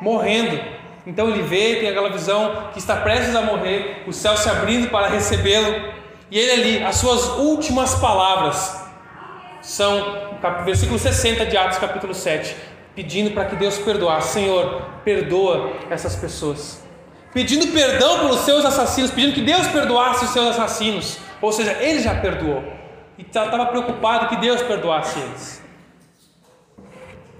morrendo. 0.00 0.58
Então 1.06 1.28
ele 1.28 1.42
vê, 1.42 1.76
tem 1.76 1.88
aquela 1.88 2.10
visão 2.10 2.68
que 2.72 2.78
está 2.78 2.96
prestes 2.96 3.34
a 3.34 3.42
morrer, 3.42 4.04
o 4.06 4.12
céu 4.12 4.36
se 4.36 4.48
abrindo 4.48 4.88
para 4.88 5.08
recebê-lo, 5.08 5.94
e 6.30 6.38
ele 6.38 6.52
ali, 6.52 6.84
as 6.84 6.96
suas 6.96 7.38
últimas 7.38 7.94
palavras, 7.96 8.85
são 9.66 10.38
versículo 10.64 10.96
60 10.96 11.44
de 11.44 11.56
Atos 11.56 11.78
capítulo 11.78 12.14
7, 12.14 12.54
pedindo 12.94 13.32
para 13.32 13.46
que 13.46 13.56
Deus 13.56 13.76
perdoasse. 13.78 14.34
Senhor, 14.34 14.80
perdoa 15.04 15.72
essas 15.90 16.14
pessoas. 16.14 16.80
Pedindo 17.34 17.66
perdão 17.72 18.20
pelos 18.20 18.40
seus 18.42 18.64
assassinos, 18.64 19.10
pedindo 19.10 19.34
que 19.34 19.42
Deus 19.42 19.66
perdoasse 19.66 20.24
os 20.24 20.30
seus 20.30 20.46
assassinos. 20.46 21.18
Ou 21.42 21.50
seja, 21.50 21.72
ele 21.80 22.00
já 22.00 22.14
perdoou. 22.14 22.62
E 23.18 23.22
estava 23.22 23.66
preocupado 23.66 24.28
que 24.28 24.36
Deus 24.36 24.62
perdoasse 24.62 25.18
eles. 25.18 25.62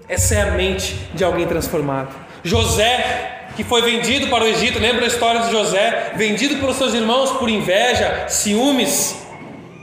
Essa 0.09 0.35
é 0.35 0.41
a 0.41 0.51
mente 0.51 0.95
de 1.13 1.23
alguém 1.23 1.47
transformado. 1.47 2.13
José, 2.43 3.47
que 3.55 3.63
foi 3.63 3.81
vendido 3.81 4.27
para 4.27 4.43
o 4.43 4.47
Egito, 4.47 4.79
lembra 4.79 5.05
a 5.05 5.07
história 5.07 5.41
de 5.41 5.51
José? 5.51 6.11
Vendido 6.17 6.57
pelos 6.57 6.75
seus 6.75 6.93
irmãos 6.93 7.31
por 7.31 7.49
inveja, 7.49 8.25
ciúmes, 8.27 9.26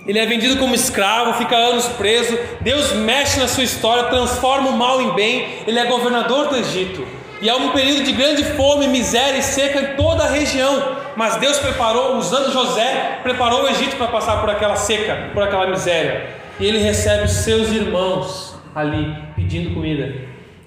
ele 0.07 0.19
é 0.19 0.27
vendido 0.27 0.57
como 0.59 0.75
escravo, 0.75 1.35
fica 1.35 1.57
anos 1.57 1.87
preso. 1.89 2.39
Deus 2.61 2.93
mexe 2.93 3.41
na 3.41 3.49
sua 3.49 3.65
história, 3.65 4.05
transforma 4.05 4.71
o 4.71 4.77
mal 4.77 5.01
em 5.01 5.15
bem. 5.15 5.61
Ele 5.67 5.79
é 5.79 5.87
governador 5.87 6.49
do 6.49 6.57
Egito. 6.57 7.07
E 7.41 7.49
há 7.49 7.57
um 7.57 7.71
período 7.71 8.05
de 8.05 8.13
grande 8.13 8.45
fome, 8.45 8.87
miséria 8.87 9.39
e 9.39 9.43
seca 9.43 9.81
em 9.81 9.97
toda 9.97 10.25
a 10.25 10.31
região. 10.31 10.97
Mas 11.17 11.37
Deus 11.37 11.59
preparou, 11.59 12.17
usando 12.17 12.53
José, 12.53 13.21
preparou 13.23 13.63
o 13.63 13.69
Egito 13.69 13.97
para 13.97 14.09
passar 14.09 14.41
por 14.41 14.51
aquela 14.51 14.77
seca, 14.77 15.31
por 15.33 15.43
aquela 15.43 15.67
miséria. 15.67 16.27
E 16.61 16.67
ele 16.67 16.79
recebe 16.79 17.25
os 17.25 17.33
seus 17.33 17.71
irmãos 17.71 18.55
ali 18.75 19.15
pedindo 19.35 19.75
comida. 19.75 20.15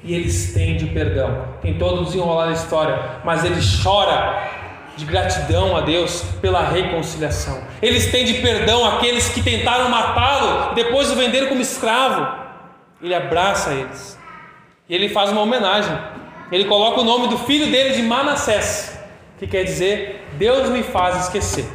E 0.04 0.14
ele 0.14 0.28
estende 0.28 0.86
o 0.86 0.90
perdão. 0.90 1.46
Tem 1.62 1.78
todo 1.78 2.02
o 2.02 2.06
desenrolar 2.06 2.48
da 2.48 2.54
história, 2.54 2.98
mas 3.24 3.44
ele 3.44 3.60
chora 3.84 4.57
de 4.98 5.06
gratidão 5.06 5.78
a 5.78 5.82
Deus 5.82 6.24
pela 6.42 6.68
reconciliação. 6.68 7.62
Ele 7.82 7.98
estende 7.98 8.34
perdão 8.42 8.84
àqueles 8.84 9.30
que 9.30 9.44
tentaram 9.44 9.90
matá-lo 9.90 10.72
e 10.72 10.76
depois 10.76 11.12
o 11.12 11.16
venderam 11.16 11.48
como 11.48 11.62
escravo. 11.62 12.28
Ele 13.02 13.14
abraça 13.14 13.74
eles. 13.74 14.20
E 14.90 14.96
ele 14.96 15.08
faz 15.08 15.30
uma 15.32 15.42
homenagem. 15.42 15.96
Ele 16.52 16.66
coloca 16.66 17.00
o 17.00 17.04
nome 17.04 17.28
do 17.28 17.38
filho 17.38 17.72
dele 17.72 17.94
de 17.94 18.02
Manassés, 18.02 19.00
que 19.38 19.46
quer 19.46 19.64
dizer 19.64 20.28
Deus 20.34 20.68
me 20.70 20.82
faz 20.82 21.26
esquecer. 21.26 21.66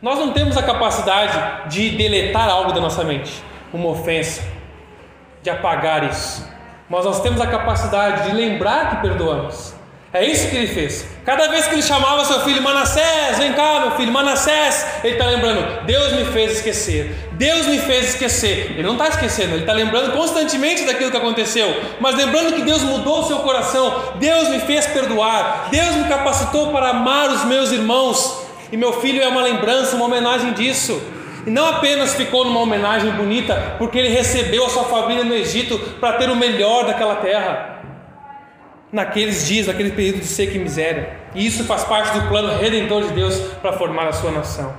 Nós 0.00 0.18
não 0.18 0.32
temos 0.32 0.56
a 0.56 0.62
capacidade 0.62 1.68
de 1.68 1.90
deletar 1.90 2.48
algo 2.48 2.72
da 2.72 2.80
nossa 2.80 3.02
mente, 3.02 3.42
uma 3.72 3.88
ofensa, 3.88 4.42
de 5.42 5.50
apagar 5.50 6.04
isso. 6.04 6.48
Mas 6.88 7.04
nós 7.04 7.20
temos 7.20 7.40
a 7.40 7.46
capacidade 7.46 8.28
de 8.28 8.36
lembrar 8.36 8.90
que 8.90 8.96
perdoamos 9.02 9.81
É 10.14 10.26
isso 10.26 10.50
que 10.50 10.56
ele 10.56 10.66
fez. 10.66 11.06
Cada 11.24 11.48
vez 11.48 11.66
que 11.66 11.74
ele 11.74 11.82
chamava 11.82 12.22
seu 12.26 12.40
filho 12.40 12.60
Manassés, 12.60 13.38
vem 13.38 13.54
cá, 13.54 13.80
meu 13.80 13.92
filho, 13.92 14.12
Manassés, 14.12 14.86
ele 15.02 15.14
está 15.14 15.24
lembrando: 15.24 15.86
Deus 15.86 16.12
me 16.12 16.26
fez 16.26 16.56
esquecer, 16.58 17.14
Deus 17.32 17.66
me 17.66 17.78
fez 17.78 18.10
esquecer. 18.10 18.72
Ele 18.72 18.82
não 18.82 18.92
está 18.92 19.08
esquecendo, 19.08 19.54
ele 19.54 19.62
está 19.62 19.72
lembrando 19.72 20.12
constantemente 20.12 20.84
daquilo 20.84 21.10
que 21.10 21.16
aconteceu, 21.16 21.74
mas 21.98 22.14
lembrando 22.14 22.54
que 22.54 22.60
Deus 22.60 22.82
mudou 22.82 23.20
o 23.20 23.26
seu 23.26 23.38
coração, 23.38 24.12
Deus 24.16 24.48
me 24.48 24.60
fez 24.60 24.86
perdoar, 24.86 25.68
Deus 25.70 25.96
me 25.96 26.04
capacitou 26.04 26.70
para 26.72 26.90
amar 26.90 27.30
os 27.30 27.46
meus 27.46 27.72
irmãos, 27.72 28.42
e 28.70 28.76
meu 28.76 28.92
filho 29.00 29.22
é 29.22 29.28
uma 29.28 29.42
lembrança, 29.42 29.96
uma 29.96 30.04
homenagem 30.04 30.52
disso. 30.52 31.02
E 31.46 31.50
não 31.50 31.66
apenas 31.66 32.14
ficou 32.14 32.44
numa 32.44 32.60
homenagem 32.60 33.10
bonita, 33.12 33.76
porque 33.78 33.98
ele 33.98 34.10
recebeu 34.10 34.66
a 34.66 34.68
sua 34.68 34.84
família 34.84 35.24
no 35.24 35.34
Egito 35.34 35.78
para 35.98 36.18
ter 36.18 36.28
o 36.28 36.36
melhor 36.36 36.84
daquela 36.84 37.16
terra 37.16 37.71
naqueles 38.92 39.46
dias, 39.46 39.66
naquele 39.66 39.92
período 39.92 40.20
de 40.20 40.26
seca 40.26 40.54
e 40.54 40.58
miséria. 40.58 41.16
E 41.34 41.46
isso 41.46 41.64
faz 41.64 41.82
parte 41.84 42.18
do 42.18 42.28
plano 42.28 42.60
redentor 42.60 43.04
de 43.04 43.14
Deus 43.14 43.36
para 43.62 43.72
formar 43.72 44.06
a 44.08 44.12
sua 44.12 44.30
nação. 44.30 44.74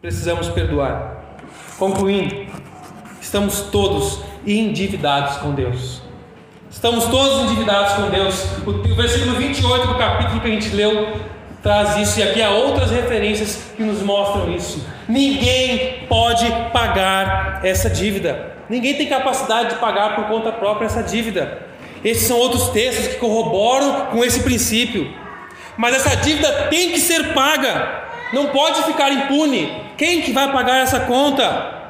Precisamos 0.00 0.48
perdoar. 0.48 1.22
Concluindo, 1.78 2.46
estamos 3.20 3.60
todos 3.70 4.20
endividados 4.44 5.36
com 5.36 5.52
Deus. 5.52 6.02
Estamos 6.68 7.04
todos 7.04 7.44
endividados 7.44 7.92
com 7.92 8.10
Deus. 8.10 8.46
O 8.66 8.94
versículo 8.96 9.36
28 9.36 9.86
do 9.86 9.94
capítulo 9.94 10.40
que 10.40 10.48
a 10.48 10.50
gente 10.50 10.74
leu 10.74 11.20
traz 11.62 11.96
isso, 11.96 12.18
e 12.18 12.22
aqui 12.24 12.42
há 12.42 12.50
outras 12.50 12.90
referências 12.90 13.72
que 13.76 13.84
nos 13.84 14.02
mostram 14.02 14.52
isso. 14.52 14.84
Ninguém 15.08 16.06
pode 16.08 16.46
pagar 16.72 17.60
essa 17.62 17.88
dívida. 17.88 18.56
Ninguém 18.68 18.94
tem 18.94 19.06
capacidade 19.06 19.74
de 19.74 19.74
pagar 19.76 20.16
por 20.16 20.24
conta 20.24 20.50
própria 20.50 20.86
essa 20.86 21.02
dívida. 21.02 21.71
Esses 22.04 22.26
são 22.26 22.36
outros 22.36 22.70
textos 22.70 23.08
que 23.08 23.16
corroboram 23.16 24.06
com 24.06 24.24
esse 24.24 24.42
princípio. 24.42 25.12
Mas 25.76 25.94
essa 25.94 26.16
dívida 26.16 26.68
tem 26.68 26.90
que 26.90 26.98
ser 26.98 27.32
paga, 27.32 28.02
não 28.32 28.46
pode 28.46 28.82
ficar 28.82 29.10
impune. 29.10 29.72
Quem 29.96 30.20
que 30.20 30.32
vai 30.32 30.50
pagar 30.52 30.78
essa 30.78 31.00
conta? 31.00 31.80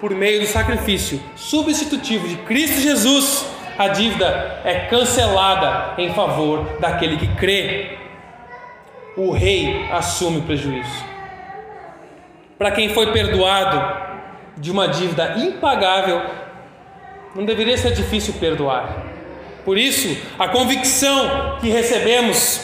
Por 0.00 0.10
meio 0.10 0.40
do 0.40 0.46
sacrifício 0.46 1.22
substitutivo 1.36 2.26
de 2.26 2.36
Cristo 2.38 2.80
Jesus, 2.80 3.46
a 3.78 3.88
dívida 3.88 4.60
é 4.64 4.86
cancelada 4.86 5.94
em 5.96 6.12
favor 6.12 6.78
daquele 6.80 7.16
que 7.16 7.28
crê. 7.36 7.98
O 9.16 9.30
rei 9.30 9.88
assume 9.92 10.38
o 10.38 10.42
prejuízo. 10.42 11.04
Para 12.58 12.70
quem 12.70 12.88
foi 12.88 13.12
perdoado 13.12 14.12
de 14.56 14.70
uma 14.70 14.88
dívida 14.88 15.34
impagável, 15.38 16.22
não 17.34 17.44
deveria 17.44 17.78
ser 17.78 17.92
difícil 17.92 18.34
perdoar. 18.34 19.11
Por 19.64 19.78
isso, 19.78 20.16
a 20.38 20.48
convicção 20.48 21.58
que 21.60 21.68
recebemos 21.68 22.60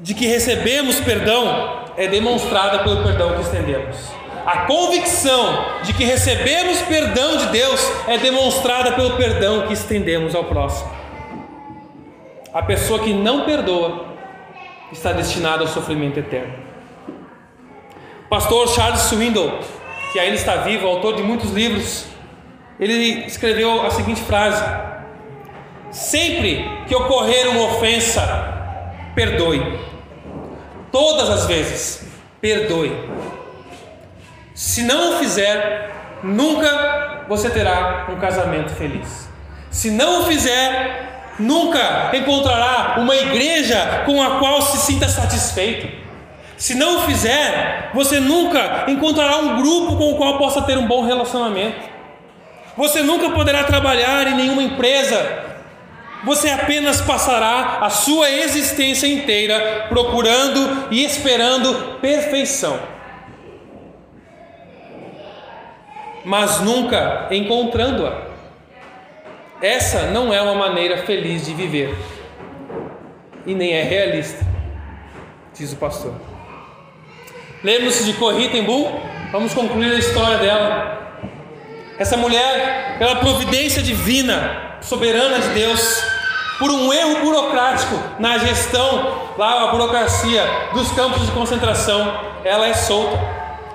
de 0.00 0.12
que 0.12 0.26
recebemos 0.26 1.00
perdão 1.00 1.84
é 1.96 2.06
demonstrada 2.06 2.80
pelo 2.80 3.02
perdão 3.02 3.34
que 3.34 3.40
estendemos. 3.40 3.96
A 4.44 4.66
convicção 4.66 5.64
de 5.82 5.94
que 5.94 6.04
recebemos 6.04 6.78
perdão 6.82 7.38
de 7.38 7.46
Deus 7.46 7.80
é 8.06 8.18
demonstrada 8.18 8.92
pelo 8.92 9.16
perdão 9.16 9.66
que 9.66 9.72
estendemos 9.72 10.34
ao 10.34 10.44
próximo. 10.44 10.90
A 12.52 12.62
pessoa 12.62 12.98
que 12.98 13.14
não 13.14 13.46
perdoa 13.46 14.14
está 14.92 15.12
destinada 15.12 15.62
ao 15.62 15.68
sofrimento 15.68 16.18
eterno. 16.18 16.52
O 18.26 18.28
pastor 18.28 18.68
Charles 18.68 19.00
Swindoll, 19.00 19.58
que 20.12 20.18
ainda 20.18 20.36
está 20.36 20.56
vivo, 20.56 20.86
autor 20.86 21.16
de 21.16 21.22
muitos 21.22 21.50
livros, 21.50 22.04
ele 22.78 23.24
escreveu 23.26 23.86
a 23.86 23.90
seguinte 23.90 24.20
frase: 24.20 24.62
Sempre 25.94 26.68
que 26.88 26.94
ocorrer 26.94 27.48
uma 27.50 27.76
ofensa, 27.76 28.20
perdoe. 29.14 29.78
Todas 30.90 31.30
as 31.30 31.46
vezes, 31.46 32.04
perdoe. 32.40 32.92
Se 34.52 34.82
não 34.82 35.14
o 35.14 35.18
fizer, 35.18 35.92
nunca 36.24 37.26
você 37.28 37.48
terá 37.48 38.08
um 38.10 38.16
casamento 38.16 38.70
feliz. 38.70 39.28
Se 39.70 39.92
não 39.92 40.22
o 40.22 40.24
fizer, 40.24 41.30
nunca 41.38 42.10
encontrará 42.12 42.96
uma 42.98 43.14
igreja 43.14 44.02
com 44.04 44.20
a 44.20 44.40
qual 44.40 44.60
se 44.62 44.78
sinta 44.78 45.08
satisfeito. 45.08 45.86
Se 46.56 46.74
não 46.74 46.98
o 46.98 47.00
fizer, 47.02 47.92
você 47.94 48.18
nunca 48.18 48.86
encontrará 48.88 49.36
um 49.36 49.62
grupo 49.62 49.96
com 49.96 50.10
o 50.10 50.16
qual 50.16 50.38
possa 50.38 50.60
ter 50.62 50.76
um 50.76 50.88
bom 50.88 51.04
relacionamento. 51.04 51.88
Você 52.76 53.00
nunca 53.00 53.30
poderá 53.30 53.62
trabalhar 53.62 54.26
em 54.26 54.34
nenhuma 54.34 54.62
empresa 54.62 55.53
você 56.24 56.48
apenas 56.50 57.00
passará 57.00 57.78
a 57.80 57.90
sua 57.90 58.30
existência 58.30 59.06
inteira 59.06 59.86
procurando 59.88 60.88
e 60.90 61.04
esperando 61.04 61.98
perfeição, 62.00 62.78
mas 66.24 66.60
nunca 66.60 67.28
encontrando-a. 67.30 68.24
Essa 69.62 70.10
não 70.10 70.32
é 70.32 70.40
uma 70.42 70.54
maneira 70.54 70.98
feliz 70.98 71.46
de 71.46 71.54
viver 71.54 71.96
e 73.46 73.54
nem 73.54 73.72
é 73.72 73.82
realista, 73.82 74.44
diz 75.54 75.72
o 75.72 75.76
pastor. 75.76 76.14
Lembre-se 77.62 78.04
de 78.04 78.14
Corrie 78.14 78.48
ten? 78.48 78.66
Vamos 79.32 79.54
concluir 79.54 79.94
a 79.94 79.98
história 79.98 80.38
dela. 80.38 81.03
Essa 81.96 82.16
mulher, 82.16 82.96
pela 82.98 83.16
providência 83.16 83.80
divina, 83.80 84.78
soberana 84.80 85.38
de 85.38 85.48
Deus, 85.50 86.02
por 86.58 86.68
um 86.70 86.92
erro 86.92 87.20
burocrático 87.20 87.94
na 88.18 88.36
gestão, 88.38 89.30
lá 89.38 89.62
a 89.62 89.66
burocracia 89.68 90.42
dos 90.72 90.90
campos 90.92 91.24
de 91.24 91.30
concentração, 91.32 92.20
ela 92.44 92.66
é 92.66 92.74
solta, 92.74 93.16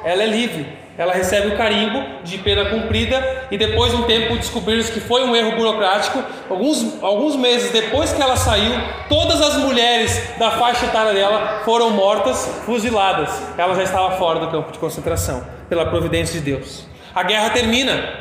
ela 0.04 0.24
é 0.24 0.26
livre. 0.26 0.80
Ela 0.98 1.14
recebe 1.14 1.48
o 1.48 1.56
carimbo 1.56 2.04
de 2.26 2.38
pena 2.40 2.66
cumprida 2.66 3.48
e 3.50 3.58
depois 3.58 3.94
de 3.94 4.02
um 4.02 4.04
tempo 4.04 4.36
descobriram 4.36 4.84
que 4.84 5.00
foi 5.00 5.24
um 5.24 5.34
erro 5.34 5.56
burocrático. 5.56 6.22
Alguns, 6.50 7.02
alguns 7.02 7.38
meses 7.38 7.72
depois 7.72 8.12
que 8.12 8.22
ela 8.22 8.36
saiu, 8.36 8.74
todas 9.08 9.42
as 9.42 9.56
mulheres 9.56 10.22
da 10.38 10.52
faixa 10.52 10.88
etária 10.88 11.14
dela 11.14 11.62
foram 11.64 11.92
mortas, 11.92 12.46
fuziladas. 12.66 13.30
Ela 13.58 13.76
já 13.76 13.84
estava 13.84 14.18
fora 14.18 14.42
do 14.42 14.48
campo 14.48 14.74
de 14.74 14.78
concentração, 14.78 15.48
pela 15.70 15.86
providência 15.86 16.38
de 16.38 16.52
Deus. 16.52 16.89
A 17.20 17.24
guerra 17.24 17.50
termina, 17.50 18.14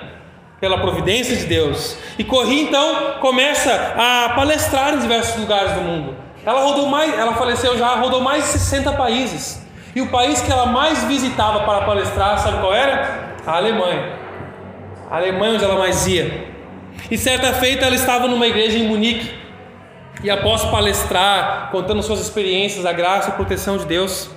pela 0.61 0.77
providência 0.77 1.37
de 1.37 1.45
Deus. 1.45 1.97
E 2.19 2.25
Corri 2.25 2.63
então 2.63 3.13
começa 3.21 3.95
a 3.97 4.31
palestrar 4.31 4.93
em 4.95 4.99
diversos 4.99 5.37
lugares 5.41 5.71
do 5.75 5.83
mundo. 5.83 6.17
Ela 6.45 6.63
rodou 6.63 6.89
mais, 6.89 7.17
ela 7.17 7.33
faleceu 7.35 7.79
já, 7.79 7.95
rodou 7.95 8.21
mais 8.21 8.43
de 8.43 8.51
60 8.59 8.95
países. 8.95 9.65
E 9.95 10.01
o 10.01 10.09
país 10.09 10.43
que 10.43 10.51
ela 10.51 10.67
mais 10.67 11.05
visitava 11.05 11.61
para 11.61 11.83
palestrar, 11.83 12.41
sabe 12.41 12.59
qual 12.59 12.75
era? 12.75 13.37
A 13.47 13.55
Alemanha. 13.59 14.19
A 15.09 15.19
Alemanha 15.19 15.55
onde 15.55 15.65
ela 15.65 15.79
mais 15.79 16.05
ia. 16.09 16.49
E 17.09 17.17
certa 17.17 17.53
feita 17.53 17.87
ela 17.87 17.95
estava 17.95 18.27
numa 18.27 18.49
igreja 18.49 18.79
em 18.79 18.89
Munique. 18.89 19.33
E 20.25 20.29
após 20.29 20.65
palestrar, 20.65 21.69
contando 21.71 22.03
suas 22.03 22.19
experiências, 22.19 22.85
a 22.85 22.93
graça 22.93 23.29
e 23.29 23.33
a 23.33 23.37
proteção 23.37 23.77
de 23.77 23.85
Deus, 23.85 24.29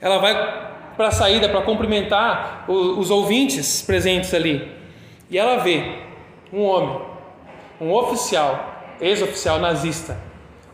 ela 0.00 0.16
vai 0.16 0.63
para 0.96 1.08
a 1.08 1.12
saída 1.12 1.48
para 1.48 1.62
cumprimentar 1.62 2.64
os 2.68 3.10
ouvintes 3.10 3.82
presentes 3.82 4.32
ali. 4.32 4.70
E 5.30 5.38
ela 5.38 5.56
vê 5.56 5.98
um 6.52 6.62
homem, 6.62 7.00
um 7.80 7.92
oficial, 7.92 8.74
ex-oficial 9.00 9.58
nazista, 9.58 10.16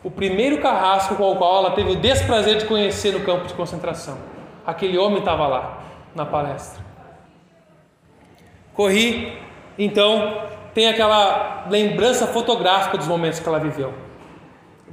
o 0.02 0.10
primeiro 0.10 0.58
carrasco 0.58 1.14
com 1.14 1.30
o 1.30 1.36
qual 1.36 1.64
ela 1.64 1.70
teve 1.72 1.92
o 1.92 1.96
desprazer 1.96 2.56
de 2.58 2.64
conhecer 2.64 3.12
no 3.12 3.20
campo 3.20 3.46
de 3.46 3.54
concentração. 3.54 4.18
Aquele 4.66 4.98
homem 4.98 5.18
estava 5.18 5.46
lá, 5.46 5.82
na 6.14 6.24
palestra. 6.24 6.82
Corri, 8.74 9.38
então, 9.78 10.42
tem 10.74 10.88
aquela 10.88 11.66
lembrança 11.68 12.26
fotográfica 12.26 12.96
dos 12.96 13.06
momentos 13.06 13.40
que 13.40 13.48
ela 13.48 13.58
viveu. 13.58 13.92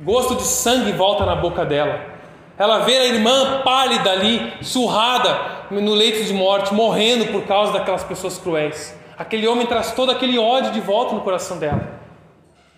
Gosto 0.01 0.35
de 0.35 0.43
sangue 0.43 0.91
volta 0.91 1.25
na 1.25 1.35
boca 1.35 1.65
dela. 1.65 2.16
Ela 2.57 2.79
vê 2.79 2.97
a 2.97 3.05
irmã 3.05 3.61
pálida 3.63 4.11
ali, 4.11 4.53
surrada 4.61 5.65
no 5.69 5.93
leito 5.93 6.23
de 6.23 6.33
morte, 6.33 6.73
morrendo 6.73 7.27
por 7.27 7.43
causa 7.43 7.73
daquelas 7.73 8.03
pessoas 8.03 8.37
cruéis. 8.37 8.97
Aquele 9.17 9.47
homem 9.47 9.67
traz 9.67 9.91
todo 9.91 10.11
aquele 10.11 10.39
ódio 10.39 10.71
de 10.71 10.81
volta 10.81 11.13
no 11.13 11.21
coração 11.21 11.57
dela. 11.57 11.97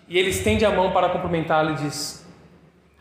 E 0.08 0.18
ele 0.18 0.30
estende 0.30 0.64
a 0.64 0.70
mão 0.70 0.90
para 0.90 1.08
cumprimentá-la 1.08 1.72
e 1.72 1.74
diz: 1.76 2.26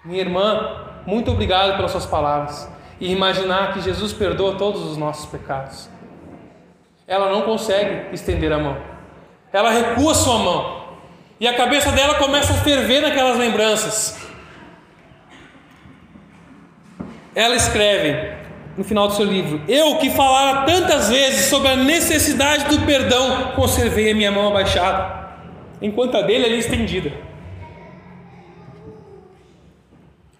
Minha 0.05 0.21
irmã, 0.21 0.85
muito 1.05 1.31
obrigado 1.31 1.75
pelas 1.75 1.91
suas 1.91 2.05
palavras. 2.05 2.69
E 2.99 3.11
imaginar 3.11 3.73
que 3.73 3.81
Jesus 3.81 4.13
perdoa 4.13 4.55
todos 4.55 4.83
os 4.83 4.95
nossos 4.97 5.25
pecados. 5.25 5.89
Ela 7.07 7.29
não 7.29 7.41
consegue 7.41 8.13
estender 8.13 8.51
a 8.53 8.59
mão. 8.59 8.77
Ela 9.51 9.71
recua 9.71 10.13
sua 10.13 10.37
mão. 10.37 10.79
E 11.39 11.47
a 11.47 11.55
cabeça 11.55 11.91
dela 11.91 12.15
começa 12.15 12.53
a 12.53 12.57
ferver 12.57 13.01
naquelas 13.01 13.37
lembranças. 13.37 14.18
Ela 17.35 17.55
escreve 17.55 18.33
no 18.77 18.83
final 18.83 19.07
do 19.07 19.15
seu 19.15 19.25
livro: 19.25 19.61
Eu 19.67 19.97
que 19.97 20.09
falara 20.09 20.65
tantas 20.65 21.09
vezes 21.09 21.45
sobre 21.45 21.69
a 21.69 21.75
necessidade 21.75 22.65
do 22.65 22.85
perdão, 22.85 23.51
conservei 23.55 24.11
a 24.11 24.15
minha 24.15 24.31
mão 24.31 24.47
abaixada, 24.47 25.29
enquanto 25.81 26.15
a 26.15 26.21
dele 26.21 26.45
é 26.45 26.47
ali 26.47 26.59
estendida. 26.59 27.11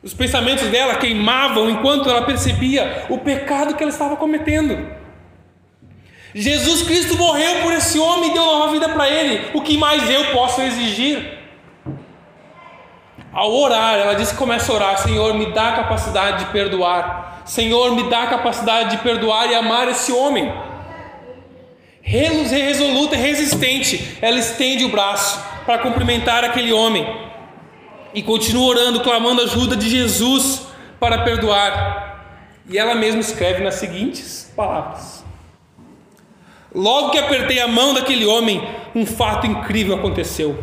Os 0.01 0.13
pensamentos 0.13 0.67
dela 0.69 0.95
queimavam 0.95 1.69
enquanto 1.69 2.09
ela 2.09 2.21
percebia 2.21 3.05
o 3.09 3.17
pecado 3.17 3.75
que 3.75 3.83
ela 3.83 3.91
estava 3.91 4.15
cometendo. 4.15 4.97
Jesus 6.33 6.83
Cristo 6.83 7.17
morreu 7.17 7.63
por 7.63 7.73
esse 7.73 7.99
homem 7.99 8.29
e 8.29 8.33
deu 8.33 8.45
nova 8.45 8.71
vida 8.71 8.87
para 8.87 9.09
ele. 9.09 9.47
O 9.53 9.61
que 9.61 9.77
mais 9.77 10.09
eu 10.09 10.31
posso 10.31 10.61
exigir? 10.61 11.38
Ao 13.39 13.55
orar, 13.55 13.97
ela 13.97 14.15
disse 14.15 14.33
que 14.33 14.37
começa 14.37 14.69
a 14.69 14.75
orar: 14.75 14.97
Senhor, 14.97 15.33
me 15.33 15.45
dá 15.53 15.69
a 15.69 15.75
capacidade 15.77 16.43
de 16.43 16.51
perdoar. 16.51 17.41
Senhor, 17.45 17.95
me 17.95 18.09
dá 18.09 18.23
a 18.23 18.27
capacidade 18.27 18.89
de 18.89 18.97
perdoar 18.97 19.49
e 19.49 19.55
amar 19.55 19.87
esse 19.87 20.11
homem. 20.11 20.51
Resoluta 22.01 23.15
e 23.15 23.17
resistente, 23.17 24.17
ela 24.21 24.37
estende 24.37 24.83
o 24.83 24.89
braço 24.89 25.41
para 25.65 25.77
cumprimentar 25.77 26.43
aquele 26.43 26.73
homem 26.73 27.07
e 28.13 28.21
continua 28.21 28.67
orando, 28.67 28.99
clamando 28.99 29.41
ajuda 29.43 29.77
de 29.77 29.89
Jesus 29.89 30.63
para 30.99 31.19
perdoar. 31.19 32.25
E 32.69 32.77
ela 32.77 32.93
mesma 32.93 33.21
escreve 33.21 33.63
nas 33.63 33.75
seguintes 33.75 34.51
palavras: 34.53 35.23
Logo 36.75 37.11
que 37.11 37.17
apertei 37.17 37.61
a 37.61 37.69
mão 37.69 37.93
daquele 37.93 38.25
homem, 38.25 38.61
um 38.93 39.05
fato 39.05 39.47
incrível 39.47 39.95
aconteceu. 39.95 40.61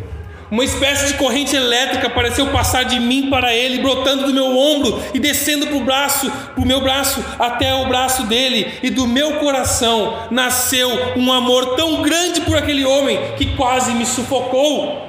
Uma 0.49 0.63
espécie 0.63 1.07
de 1.07 1.13
corrente 1.15 1.53
elétrica 1.53 2.09
pareceu 2.09 2.47
passar 2.47 2.83
de 2.83 3.01
mim 3.01 3.29
para 3.29 3.53
ele, 3.53 3.79
brotando 3.79 4.27
do 4.27 4.33
meu 4.33 4.57
ombro 4.57 5.03
e 5.13 5.19
descendo 5.19 5.67
para 5.67 5.75
o 5.75 5.83
braço, 5.83 6.31
para 6.31 6.63
o 6.63 6.65
meu 6.65 6.79
braço, 6.79 7.23
até 7.37 7.73
o 7.73 7.87
braço 7.87 8.23
dele, 8.27 8.79
e 8.81 8.89
do 8.89 9.05
meu 9.05 9.39
coração 9.39 10.27
nasceu 10.31 10.89
um 11.17 11.33
amor 11.33 11.75
tão 11.75 12.01
grande 12.01 12.41
por 12.41 12.57
aquele 12.57 12.85
homem 12.85 13.19
que 13.37 13.57
quase 13.57 13.91
me 13.91 14.05
sufocou. 14.05 15.05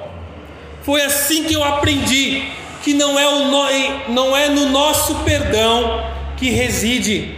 Foi 0.81 1.01
assim 1.03 1.45
que 1.45 1.53
eu 1.53 1.63
aprendi 1.63 2.43
que 2.83 2.93
não 2.93 3.17
é, 3.17 3.27
o 3.27 3.45
no, 3.45 3.63
não 4.09 4.35
é 4.35 4.49
no 4.49 4.69
nosso 4.69 5.15
perdão 5.19 6.03
que 6.35 6.49
reside, 6.49 7.35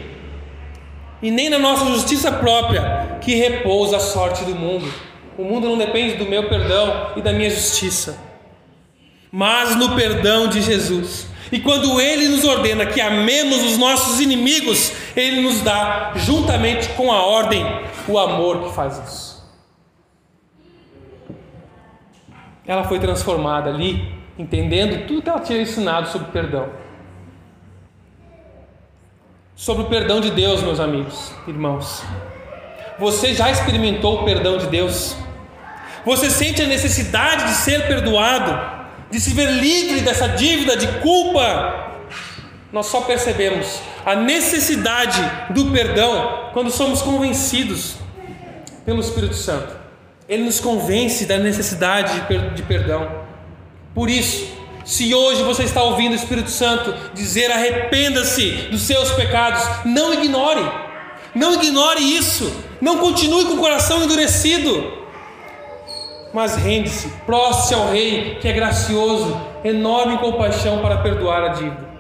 e 1.22 1.30
nem 1.30 1.50
na 1.50 1.60
nossa 1.60 1.86
justiça 1.86 2.32
própria 2.32 3.20
que 3.22 3.36
repousa 3.36 3.98
a 3.98 4.00
sorte 4.00 4.44
do 4.44 4.56
mundo. 4.56 4.92
O 5.42 5.44
mundo 5.44 5.68
não 5.68 5.76
depende 5.76 6.18
do 6.18 6.26
meu 6.26 6.48
perdão 6.48 7.14
e 7.16 7.22
da 7.22 7.34
minha 7.34 7.50
justiça, 7.50 8.16
mas 9.32 9.76
no 9.76 9.96
perdão 9.96 10.48
de 10.48 10.62
Jesus. 10.62 11.28
E 11.52 11.60
quando 11.60 12.00
Ele 12.00 12.28
nos 12.28 12.46
ordena 12.46 12.86
que 12.86 13.02
amemos 13.02 13.64
os 13.64 13.76
nossos 13.76 14.20
inimigos, 14.20 14.94
Ele 15.16 15.42
nos 15.42 15.62
dá, 15.62 16.12
juntamente 16.16 16.90
com 16.90 17.12
a 17.12 17.24
ordem, 17.24 17.66
o 18.08 18.20
amor 18.20 18.66
que 18.66 18.76
faz 18.76 19.00
isso. 19.00 19.52
Ela 22.68 22.84
foi 22.84 23.00
transformada 23.00 23.72
ali, 23.72 24.14
entendendo 24.38 25.08
tudo 25.08 25.24
que 25.24 25.30
ela 25.30 25.40
tinha 25.40 25.60
ensinado 25.60 26.08
sobre 26.10 26.28
perdão. 26.28 26.70
Sobre 29.56 29.86
o 29.86 29.88
perdão 29.88 30.22
de 30.22 30.30
Deus, 30.30 30.62
meus 30.62 30.80
amigos, 30.80 31.34
irmãos. 31.48 32.04
Você 33.00 33.34
já 33.34 33.50
experimentou 33.50 34.22
o 34.22 34.24
perdão 34.24 34.60
de 34.60 34.68
Deus? 34.68 35.18
Você 36.06 36.30
sente 36.30 36.62
a 36.62 36.68
necessidade 36.68 37.46
de 37.46 37.54
ser 37.56 37.88
perdoado, 37.88 38.60
de 39.10 39.20
se 39.20 39.34
ver 39.34 39.52
livre 39.52 40.02
dessa 40.02 40.28
dívida 40.30 40.76
de 40.76 40.88
culpa? 41.00 41.92
Nós 42.72 42.88
só 42.88 43.02
percebemos 43.02 43.80
a 44.06 44.16
necessidade 44.16 45.22
do 45.54 45.66
perdão 45.72 46.50
quando 46.54 46.72
somos 46.72 47.02
convencidos 47.02 47.96
pelo 48.86 49.02
Espírito 49.02 49.36
Santo. 49.36 49.76
Ele 50.28 50.44
nos 50.44 50.60
convence 50.60 51.26
da 51.26 51.38
necessidade 51.38 52.14
de 52.56 52.64
perdão. 52.64 53.12
Por 53.94 54.10
isso, 54.10 54.48
se 54.86 55.14
hoje 55.14 55.44
você 55.44 55.64
está 55.64 55.84
ouvindo 55.84 56.14
o 56.14 56.16
Espírito 56.16 56.50
Santo 56.50 56.96
dizer 57.14 57.52
arrependa-se 57.52 58.70
dos 58.72 58.82
seus 58.82 59.12
pecados, 59.12 59.62
não 59.86 60.14
ignore, 60.14 60.64
não 61.36 61.54
ignore 61.56 62.02
isso. 62.02 62.52
Não 62.80 62.98
continue 62.98 63.46
com 63.46 63.54
o 63.54 63.60
coração 63.60 64.04
endurecido, 64.04 65.01
mas 66.34 66.56
rende-se, 66.56 67.10
proste 67.26 67.74
ao 67.74 67.90
Rei, 67.90 68.38
que 68.40 68.48
é 68.48 68.54
gracioso, 68.54 69.40
enorme 69.64 70.18
compaixão 70.18 70.80
para 70.80 70.98
perdoar 70.98 71.44
a 71.44 71.48
dívida. 71.50 71.92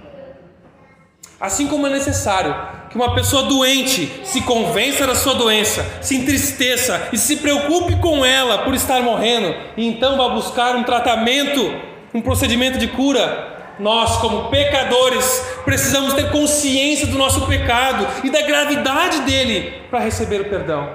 Assim 1.39 1.67
como 1.67 1.87
é 1.87 1.89
necessário 1.89 2.55
que 2.89 2.95
uma 2.95 3.15
pessoa 3.15 3.43
doente 3.43 4.21
se 4.23 4.41
convença 4.41 5.07
da 5.07 5.15
sua 5.15 5.33
doença, 5.33 5.83
se 6.01 6.15
entristeça 6.15 7.09
e 7.11 7.17
se 7.17 7.37
preocupe 7.37 7.95
com 7.97 8.23
ela 8.23 8.59
por 8.59 8.75
estar 8.75 9.01
morrendo, 9.01 9.55
e 9.75 9.87
então 9.87 10.17
vá 10.17 10.29
buscar 10.29 10.75
um 10.75 10.83
tratamento, 10.83 11.73
um 12.13 12.21
procedimento 12.21 12.77
de 12.77 12.87
cura, 12.87 13.75
nós, 13.79 14.17
como 14.17 14.49
pecadores, 14.49 15.43
precisamos 15.65 16.13
ter 16.13 16.29
consciência 16.31 17.07
do 17.07 17.17
nosso 17.17 17.47
pecado 17.47 18.05
e 18.23 18.29
da 18.29 18.41
gravidade 18.43 19.21
dele 19.21 19.81
para 19.89 19.99
receber 20.01 20.41
o 20.41 20.49
perdão 20.49 20.91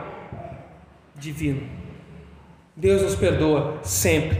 divino. 1.16 1.75
Deus 2.78 3.00
nos 3.00 3.14
perdoa 3.14 3.78
sempre. 3.82 4.38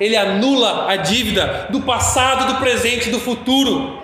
Ele 0.00 0.16
anula 0.16 0.90
a 0.90 0.96
dívida 0.96 1.68
do 1.70 1.82
passado, 1.82 2.52
do 2.52 2.58
presente 2.58 3.08
e 3.08 3.12
do 3.12 3.20
futuro. 3.20 3.96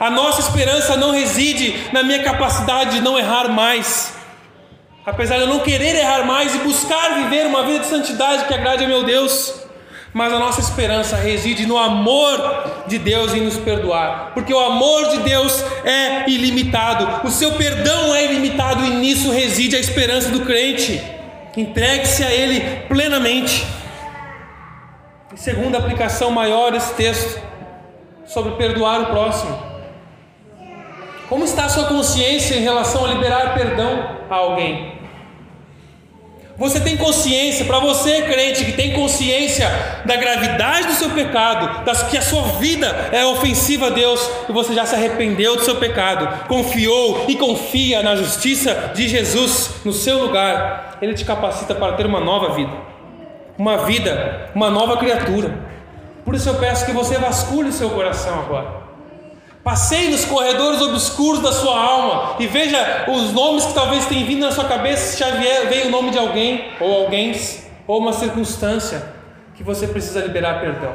A 0.00 0.08
nossa 0.08 0.40
esperança 0.40 0.96
não 0.96 1.10
reside 1.10 1.74
na 1.92 2.02
minha 2.02 2.22
capacidade 2.22 2.92
de 2.92 3.00
não 3.02 3.18
errar 3.18 3.48
mais. 3.48 4.14
Apesar 5.04 5.36
de 5.36 5.42
eu 5.42 5.46
não 5.46 5.60
querer 5.60 5.94
errar 5.94 6.24
mais 6.24 6.54
e 6.54 6.58
buscar 6.60 7.16
viver 7.16 7.44
uma 7.44 7.64
vida 7.64 7.80
de 7.80 7.86
santidade 7.86 8.46
que 8.46 8.54
agrade 8.54 8.84
a 8.84 8.88
meu 8.88 9.04
Deus, 9.04 9.60
mas 10.14 10.32
a 10.32 10.38
nossa 10.38 10.62
esperança 10.62 11.14
reside 11.14 11.66
no 11.66 11.76
amor 11.76 12.84
de 12.86 12.98
Deus 12.98 13.34
em 13.34 13.42
nos 13.42 13.58
perdoar, 13.58 14.30
porque 14.32 14.54
o 14.54 14.58
amor 14.58 15.10
de 15.10 15.18
Deus 15.18 15.62
é 15.84 16.30
ilimitado, 16.30 17.26
o 17.28 17.30
seu 17.30 17.52
perdão 17.52 18.14
é 18.14 18.24
ilimitado 18.24 18.82
e 18.86 18.90
nisso 18.90 19.30
reside 19.30 19.76
a 19.76 19.80
esperança 19.80 20.30
do 20.30 20.46
crente. 20.46 21.20
Entregue-se 21.56 22.24
a 22.24 22.32
Ele 22.32 22.60
plenamente. 22.88 23.66
E 25.34 25.38
segunda 25.38 25.78
aplicação 25.78 26.30
maior 26.30 26.74
esse 26.74 26.94
texto 26.94 27.40
sobre 28.26 28.52
perdoar 28.52 29.02
o 29.02 29.06
próximo. 29.06 29.72
Como 31.28 31.44
está 31.44 31.64
a 31.64 31.68
sua 31.68 31.84
consciência 31.84 32.54
em 32.54 32.60
relação 32.62 33.04
a 33.04 33.08
liberar 33.08 33.54
perdão 33.54 34.18
a 34.28 34.34
alguém? 34.34 35.00
Você 36.58 36.78
tem 36.78 36.96
consciência, 36.96 37.64
para 37.64 37.78
você 37.78 38.22
crente 38.22 38.64
que 38.64 38.72
tem 38.72 38.92
consciência 38.92 39.68
da 40.04 40.16
gravidade 40.16 40.88
do 40.88 40.92
seu 40.92 41.10
pecado, 41.10 41.84
das 41.84 42.02
que 42.02 42.18
a 42.18 42.22
sua 42.22 42.42
vida 42.58 42.86
é 43.10 43.24
ofensiva 43.24 43.86
a 43.86 43.90
Deus 43.90 44.20
e 44.48 44.52
você 44.52 44.74
já 44.74 44.84
se 44.84 44.94
arrependeu 44.94 45.56
do 45.56 45.64
seu 45.64 45.76
pecado, 45.76 46.46
confiou 46.46 47.24
e 47.26 47.36
confia 47.36 48.02
na 48.02 48.14
justiça 48.14 48.92
de 48.94 49.08
Jesus 49.08 49.70
no 49.84 49.92
seu 49.92 50.18
lugar, 50.18 50.91
Ele 51.02 51.14
te 51.14 51.24
capacita 51.24 51.74
para 51.74 51.94
ter 51.94 52.06
uma 52.06 52.20
nova 52.20 52.54
vida, 52.54 52.72
uma 53.58 53.78
vida, 53.78 54.50
uma 54.54 54.70
nova 54.70 54.96
criatura. 54.96 55.52
Por 56.24 56.36
isso 56.36 56.48
eu 56.48 56.54
peço 56.54 56.86
que 56.86 56.92
você 56.92 57.18
vasculhe 57.18 57.70
o 57.70 57.72
seu 57.72 57.90
coração 57.90 58.38
agora. 58.38 58.82
Passeie 59.64 60.10
nos 60.10 60.24
corredores 60.24 60.80
obscuros 60.80 61.42
da 61.42 61.50
sua 61.52 61.76
alma 61.76 62.36
e 62.38 62.46
veja 62.46 63.06
os 63.08 63.32
nomes 63.32 63.64
que 63.64 63.74
talvez 63.74 64.06
tenham 64.06 64.26
vindo 64.26 64.46
na 64.46 64.52
sua 64.52 64.64
cabeça, 64.64 65.12
se 65.12 65.18
já 65.18 65.30
veio 65.30 65.88
o 65.88 65.90
nome 65.90 66.10
de 66.10 66.18
alguém, 66.18 66.70
ou 66.80 67.04
alguém, 67.04 67.34
ou 67.86 67.98
uma 67.98 68.12
circunstância 68.12 69.02
que 69.56 69.64
você 69.64 69.88
precisa 69.88 70.20
liberar 70.20 70.60
perdão, 70.60 70.94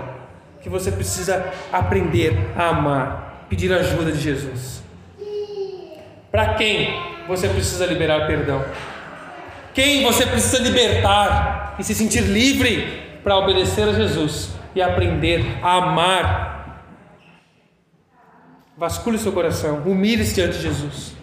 que 0.62 0.70
você 0.70 0.90
precisa 0.90 1.52
aprender 1.72 2.52
a 2.58 2.70
amar, 2.70 3.46
pedir 3.50 3.72
ajuda 3.74 4.12
de 4.12 4.20
Jesus. 4.20 4.82
Para 6.32 6.54
quem 6.54 6.98
você 7.28 7.48
precisa 7.50 7.86
liberar 7.86 8.26
perdão? 8.26 8.64
Quem 9.78 10.02
você 10.02 10.26
precisa 10.26 10.58
libertar 10.58 11.76
e 11.78 11.84
se 11.84 11.94
sentir 11.94 12.22
livre 12.22 13.20
para 13.24 13.38
obedecer 13.38 13.88
a 13.88 13.94
Jesus 13.94 14.50
e 14.74 14.82
aprender 14.82 15.46
a 15.62 15.76
amar 15.76 16.56
Vasculhe 18.76 19.20
seu 19.20 19.32
coração, 19.32 19.84
humilhe-se 19.86 20.34
diante 20.34 20.58
de 20.58 20.64
Jesus. 20.64 21.14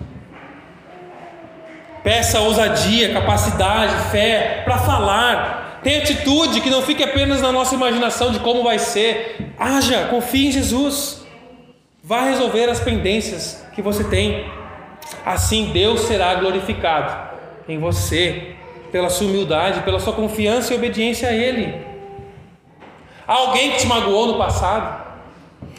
Peça 2.04 2.38
ousadia, 2.38 3.12
capacidade, 3.12 4.10
fé 4.12 4.62
para 4.64 4.78
falar. 4.78 5.80
Tenha 5.82 5.98
atitude 5.98 6.60
que 6.60 6.70
não 6.70 6.82
fique 6.82 7.02
apenas 7.02 7.42
na 7.42 7.50
nossa 7.50 7.74
imaginação 7.74 8.30
de 8.30 8.38
como 8.38 8.62
vai 8.62 8.78
ser. 8.78 9.52
Haja, 9.58 10.06
confie 10.10 10.46
em 10.46 10.52
Jesus. 10.52 11.26
Vá 12.04 12.22
resolver 12.22 12.68
as 12.68 12.78
pendências 12.78 13.66
que 13.74 13.82
você 13.82 14.04
tem. 14.04 14.48
Assim 15.26 15.72
Deus 15.72 16.02
será 16.02 16.36
glorificado 16.36 17.33
em 17.68 17.78
você, 17.78 18.54
pela 18.92 19.10
sua 19.10 19.26
humildade, 19.26 19.80
pela 19.80 19.98
sua 19.98 20.12
confiança 20.12 20.72
e 20.72 20.76
obediência 20.76 21.28
a 21.28 21.32
Ele. 21.32 21.74
Há 23.26 23.34
alguém 23.34 23.72
que 23.72 23.78
te 23.78 23.86
magoou 23.86 24.26
no 24.26 24.38
passado? 24.38 25.04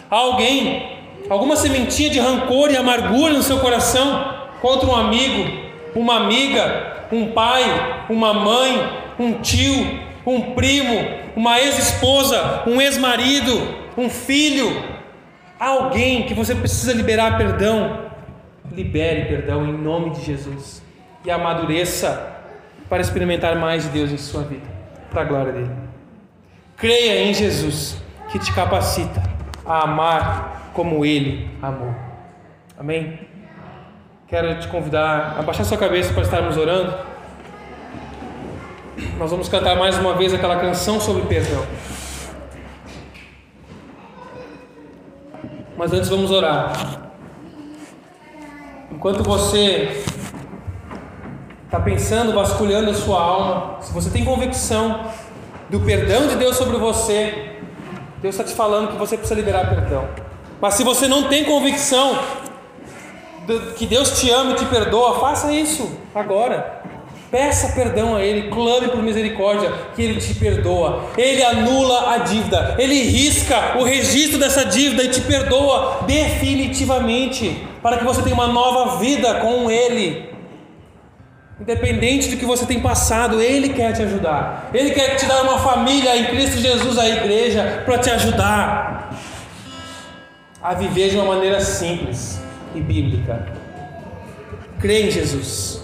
Há 0.10 0.16
alguém 0.16 0.98
alguma 1.30 1.56
sementinha 1.56 2.10
de 2.10 2.20
rancor 2.20 2.72
e 2.72 2.78
amargura 2.78 3.34
no 3.34 3.44
seu 3.44 3.60
coração 3.60 4.34
contra 4.62 4.90
um 4.90 4.96
amigo, 4.96 5.50
uma 5.96 6.18
amiga, 6.18 7.06
um 7.12 7.32
pai, 7.32 8.06
uma 8.10 8.34
mãe, 8.34 8.90
um 9.20 9.34
tio, 9.42 10.00
um 10.26 10.54
primo, 10.54 11.08
uma 11.36 11.60
ex-esposa, 11.60 12.64
um 12.68 12.82
ex-marido, 12.82 13.76
um 13.98 14.10
filho, 14.10 14.84
alguém 15.60 16.24
que 16.24 16.34
você 16.34 16.54
precisa 16.54 16.94
liberar 16.94 17.38
perdão, 17.38 18.12
libere 18.72 19.26
perdão 19.26 19.66
em 19.66 19.74
nome 19.74 20.10
de 20.10 20.26
Jesus 20.26 20.85
e 21.26 21.32
amadureça 21.32 22.34
para 22.88 23.02
experimentar 23.02 23.56
mais 23.58 23.84
de 23.84 23.90
Deus 23.90 24.12
em 24.12 24.18
sua 24.18 24.44
vida, 24.44 24.68
para 25.10 25.22
a 25.22 25.26
glória 25.26 25.52
dele. 25.52 25.72
Creia 26.78 27.24
em 27.24 27.34
Jesus, 27.34 27.98
que 28.30 28.38
te 28.38 28.54
capacita 28.54 29.24
a 29.66 29.84
amar 29.84 30.72
como 30.74 31.06
ele 31.06 31.50
amou. 31.62 31.96
Amém? 32.78 33.20
Quero 34.28 34.60
te 34.60 34.68
convidar 34.68 35.38
a 35.40 35.42
baixar 35.42 35.64
sua 35.64 35.78
cabeça 35.78 36.14
para 36.14 36.24
estarmos 36.24 36.58
orando. 36.58 36.96
Nós 39.18 39.32
vamos 39.32 39.50
cantar 39.50 39.76
mais 39.76 39.98
uma 39.98 40.14
vez 40.16 40.34
aquela 40.34 40.60
canção 40.60 41.00
sobre 41.00 41.24
perdão. 41.24 41.66
Mas 45.78 45.92
antes 45.92 46.10
vamos 46.10 46.32
orar. 46.32 46.74
Enquanto 48.92 49.24
você 49.24 50.04
está 51.76 51.80
pensando, 51.80 52.34
vasculhando 52.34 52.90
a 52.90 52.94
sua 52.94 53.20
alma, 53.20 53.78
se 53.82 53.92
você 53.92 54.10
tem 54.10 54.24
convicção 54.24 55.08
do 55.70 55.82
perdão 55.82 56.28
de 56.28 56.36
Deus 56.36 56.56
sobre 56.56 56.78
você, 56.78 57.58
Deus 58.22 58.36
está 58.36 58.46
te 58.46 58.56
falando 58.56 58.92
que 58.92 58.98
você 58.98 59.18
precisa 59.18 59.36
liberar 59.36 59.70
perdão. 59.70 60.08
Mas 60.62 60.76
se 60.76 60.84
você 60.84 61.08
não 61.08 61.24
tem 61.24 61.44
convicção 61.44 62.18
que 63.76 63.86
Deus 63.86 64.20
te 64.20 64.32
ama 64.32 64.52
e 64.52 64.56
te 64.56 64.66
perdoa, 64.66 65.20
faça 65.20 65.52
isso 65.52 65.92
agora. 66.14 66.82
Peça 67.30 67.74
perdão 67.74 68.16
a 68.16 68.24
Ele, 68.24 68.50
clame 68.50 68.88
por 68.88 69.04
misericórdia, 69.04 69.70
que 69.94 70.02
Ele 70.02 70.22
te 70.22 70.34
perdoa. 70.36 71.04
Ele 71.18 71.44
anula 71.44 72.14
a 72.14 72.20
dívida, 72.20 72.76
Ele 72.80 73.02
risca 73.02 73.78
o 73.78 73.84
registro 73.84 74.40
dessa 74.40 74.64
dívida 74.64 75.04
e 75.04 75.10
te 75.10 75.20
perdoa 75.20 76.04
definitivamente, 76.08 77.68
para 77.82 77.98
que 77.98 78.06
você 78.06 78.22
tenha 78.22 78.36
uma 78.36 78.48
nova 78.48 78.98
vida 78.98 79.42
com 79.42 79.70
Ele. 79.70 80.35
Independente 81.60 82.30
do 82.30 82.38
que 82.38 82.46
você 82.46 82.66
tem 82.66 82.82
passado, 82.82 83.42
Ele 83.42 83.70
quer 83.70 83.94
te 83.94 84.02
ajudar. 84.02 84.70
Ele 84.74 84.92
quer 84.92 85.16
te 85.16 85.26
dar 85.26 85.44
uma 85.44 85.58
família 85.60 86.18
em 86.18 86.26
Cristo 86.26 86.60
Jesus, 86.60 86.98
a 86.98 87.08
igreja, 87.08 87.84
para 87.86 87.98
te 87.98 88.10
ajudar 88.10 89.16
a 90.62 90.74
viver 90.74 91.12
de 91.12 91.16
uma 91.16 91.34
maneira 91.34 91.62
simples 91.62 92.42
e 92.74 92.82
bíblica. 92.82 93.48
Crê 94.80 95.08
em 95.08 95.12
Jesus. 95.12 95.82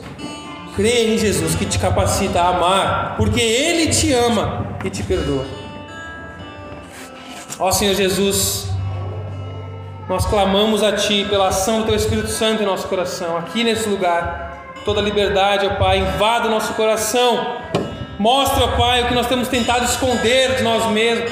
Crê 0.75 1.13
em 1.13 1.17
Jesus 1.17 1.55
que 1.55 1.65
te 1.65 1.79
capacita 1.79 2.41
a 2.41 2.49
amar, 2.49 3.15
porque 3.15 3.39
Ele 3.39 3.87
te 3.87 4.11
ama 4.11 4.77
e 4.83 4.89
te 4.89 5.03
perdoa. 5.03 5.45
Ó 7.57 7.71
Senhor 7.71 7.95
Jesus, 7.95 8.67
nós 10.09 10.25
clamamos 10.25 10.83
a 10.83 10.91
Ti 10.93 11.25
pela 11.29 11.47
ação 11.47 11.79
do 11.79 11.85
Teu 11.85 11.95
Espírito 11.95 12.27
Santo 12.27 12.61
em 12.61 12.65
nosso 12.65 12.87
coração, 12.87 13.37
aqui 13.37 13.63
nesse 13.63 13.87
lugar 13.87 14.50
toda 14.83 15.01
liberdade, 15.01 15.67
ó 15.67 15.75
Pai, 15.75 15.99
invada 15.99 16.47
o 16.47 16.51
nosso 16.51 16.73
coração. 16.73 17.57
Mostra, 18.17 18.65
ó 18.65 18.67
Pai, 18.77 19.03
o 19.03 19.07
que 19.07 19.13
nós 19.13 19.27
temos 19.27 19.47
tentado 19.47 19.85
esconder 19.85 20.57
de 20.57 20.63
nós 20.63 20.85
mesmos 20.87 21.31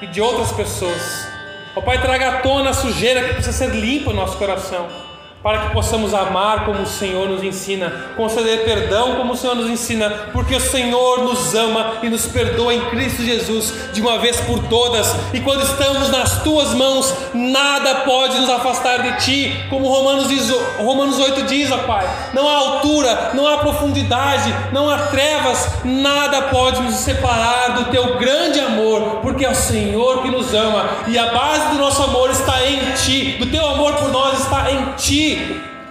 e 0.00 0.06
de 0.06 0.20
outras 0.20 0.52
pessoas. 0.52 1.26
Ó 1.74 1.80
Pai, 1.80 2.00
traga 2.00 2.28
à 2.28 2.32
tona 2.40 2.70
a 2.70 2.74
sujeira 2.74 3.22
que 3.22 3.34
precisa 3.34 3.52
ser 3.52 3.74
limpa 3.74 4.10
no 4.10 4.16
nosso 4.16 4.36
coração 4.36 5.05
para 5.42 5.58
que 5.58 5.74
possamos 5.74 6.12
amar 6.12 6.64
como 6.64 6.82
o 6.82 6.86
Senhor 6.86 7.28
nos 7.28 7.42
ensina, 7.42 7.92
conceder 8.16 8.64
perdão 8.64 9.14
como 9.14 9.32
o 9.32 9.36
Senhor 9.36 9.54
nos 9.54 9.70
ensina, 9.70 10.10
porque 10.32 10.56
o 10.56 10.60
Senhor 10.60 11.22
nos 11.22 11.54
ama 11.54 11.98
e 12.02 12.08
nos 12.08 12.26
perdoa 12.26 12.74
em 12.74 12.80
Cristo 12.90 13.22
Jesus 13.22 13.72
de 13.92 14.00
uma 14.00 14.18
vez 14.18 14.40
por 14.40 14.58
todas. 14.64 15.14
E 15.32 15.40
quando 15.40 15.62
estamos 15.62 16.08
nas 16.10 16.42
tuas 16.42 16.74
mãos, 16.74 17.14
nada 17.32 17.96
pode 18.00 18.40
nos 18.40 18.50
afastar 18.50 19.02
de 19.02 19.24
ti, 19.24 19.64
como 19.70 19.88
Romanos, 19.88 20.28
diz, 20.28 20.50
Romanos 20.78 21.18
8 21.18 21.42
diz, 21.42 21.70
ó 21.70 21.78
Pai: 21.78 22.08
não 22.32 22.48
há 22.48 22.56
altura, 22.56 23.30
não 23.34 23.46
há 23.46 23.58
profundidade, 23.58 24.54
não 24.72 24.90
há 24.90 24.98
trevas, 24.98 25.84
nada 25.84 26.42
pode 26.42 26.82
nos 26.82 26.96
separar 26.96 27.74
do 27.76 27.84
teu 27.86 28.16
grande 28.16 28.58
amor, 28.60 29.20
porque 29.22 29.44
é 29.44 29.50
o 29.50 29.54
Senhor 29.54 30.22
que 30.22 30.30
nos 30.30 30.52
ama 30.54 30.88
e 31.06 31.18
a 31.18 31.26
base 31.26 31.68
do 31.68 31.78
nosso 31.78 32.02
amor 32.02 32.30
está 32.30 32.66
em 32.66 32.92
ti, 32.92 33.36
do 33.38 33.46
teu 33.46 33.64
amor 33.64 33.94
por 33.94 34.10
nós 34.10 34.40
está 34.40 34.70
em 34.70 34.92
ti. 34.96 35.25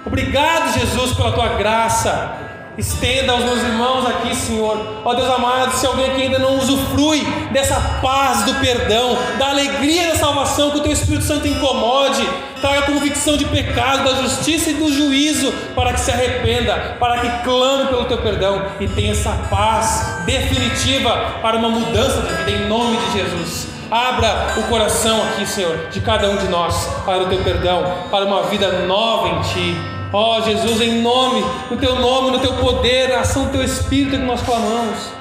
Obrigado, 0.05 0.79
Jesus, 0.79 1.13
pela 1.13 1.31
tua 1.31 1.49
graça. 1.49 2.45
Estenda 2.77 3.31
aos 3.31 3.45
meus 3.45 3.63
irmãos 3.63 4.05
aqui, 4.05 4.35
Senhor. 4.35 5.01
Ó 5.05 5.13
Deus 5.13 5.29
amado, 5.29 5.73
se 5.75 5.85
alguém 5.87 6.11
aqui 6.11 6.23
ainda 6.23 6.39
não 6.39 6.57
usufrui 6.57 7.25
dessa 7.51 7.79
paz 8.01 8.43
do 8.43 8.53
perdão, 8.55 9.17
da 9.39 9.49
alegria 9.49 10.09
da 10.09 10.15
salvação, 10.15 10.71
que 10.71 10.77
o 10.77 10.81
teu 10.81 10.91
Espírito 10.91 11.23
Santo 11.23 11.47
incomode, 11.47 12.27
traga 12.59 12.81
convicção 12.81 13.37
de 13.37 13.45
pecado, 13.45 14.03
da 14.03 14.21
justiça 14.21 14.71
e 14.71 14.73
do 14.73 14.91
juízo, 14.91 15.53
para 15.73 15.93
que 15.93 16.01
se 16.01 16.11
arrependa, 16.11 16.97
para 16.99 17.19
que 17.19 17.43
clame 17.45 17.87
pelo 17.87 18.05
teu 18.05 18.17
perdão 18.17 18.61
e 18.79 18.87
tenha 18.89 19.13
essa 19.13 19.31
paz 19.49 20.23
definitiva 20.25 21.35
para 21.41 21.55
uma 21.55 21.69
mudança 21.69 22.21
de 22.21 22.33
vida, 22.33 22.51
em 22.51 22.67
nome 22.67 22.97
de 22.97 23.11
Jesus. 23.13 23.74
Abra 23.89 24.55
o 24.57 24.63
coração 24.63 25.21
aqui, 25.23 25.45
Senhor, 25.45 25.89
de 25.91 26.01
cada 26.01 26.29
um 26.29 26.37
de 26.37 26.47
nós 26.47 26.89
para 27.05 27.23
o 27.23 27.27
teu 27.27 27.43
perdão, 27.43 27.83
para 28.09 28.25
uma 28.25 28.43
vida 28.43 28.79
nova 28.87 29.29
em 29.29 29.41
ti. 29.41 29.75
Ó 30.11 30.37
oh, 30.37 30.41
Jesus, 30.41 30.81
em 30.81 31.01
nome, 31.01 31.45
no 31.69 31.77
teu 31.77 31.95
nome, 31.95 32.31
no 32.31 32.39
teu 32.39 32.53
poder, 32.53 33.09
na 33.09 33.19
ação 33.19 33.45
do 33.45 33.51
teu 33.51 33.63
Espírito 33.63 34.11
que 34.11 34.17
nós 34.17 34.41
clamamos. 34.41 35.11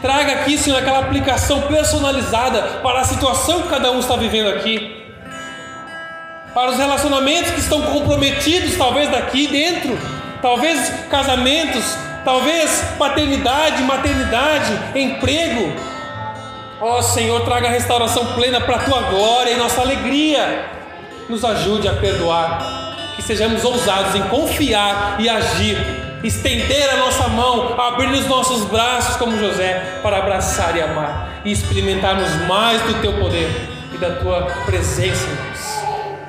Traga 0.00 0.32
aqui, 0.32 0.56
Senhor, 0.56 0.78
aquela 0.78 1.00
aplicação 1.00 1.62
personalizada 1.62 2.62
para 2.82 3.00
a 3.00 3.04
situação 3.04 3.62
que 3.62 3.68
cada 3.68 3.90
um 3.90 3.98
está 3.98 4.14
vivendo 4.14 4.50
aqui. 4.50 5.04
Para 6.54 6.70
os 6.70 6.76
relacionamentos 6.76 7.50
que 7.52 7.60
estão 7.60 7.82
comprometidos, 7.82 8.76
talvez 8.76 9.10
daqui 9.10 9.46
dentro, 9.48 9.98
talvez 10.40 10.92
casamentos, 11.08 11.96
talvez 12.24 12.84
paternidade, 12.98 13.82
maternidade, 13.82 14.78
emprego, 14.94 15.72
Ó 16.84 16.98
oh, 16.98 17.02
Senhor, 17.02 17.42
traga 17.42 17.68
restauração 17.68 18.34
plena 18.34 18.60
para 18.60 18.74
a 18.74 18.78
tua 18.80 19.02
glória 19.02 19.52
e 19.52 19.56
nossa 19.56 19.82
alegria. 19.82 20.68
Nos 21.28 21.44
ajude 21.44 21.86
a 21.86 21.92
perdoar, 21.92 23.14
que 23.14 23.22
sejamos 23.22 23.64
ousados 23.64 24.16
em 24.16 24.22
confiar 24.22 25.14
e 25.20 25.28
agir, 25.28 25.78
estender 26.24 26.90
a 26.90 26.96
nossa 26.96 27.28
mão, 27.28 27.80
abrir 27.80 28.10
os 28.10 28.26
nossos 28.26 28.64
braços 28.64 29.14
como 29.14 29.38
José, 29.38 30.00
para 30.02 30.18
abraçar 30.18 30.76
e 30.76 30.82
amar 30.82 31.42
e 31.44 31.52
experimentarmos 31.52 32.28
mais 32.48 32.82
do 32.82 33.00
teu 33.00 33.12
poder 33.12 33.48
e 33.94 33.98
da 33.98 34.16
tua 34.16 34.42
presença 34.66 35.28
em 35.28 35.34
nós. 35.36 35.84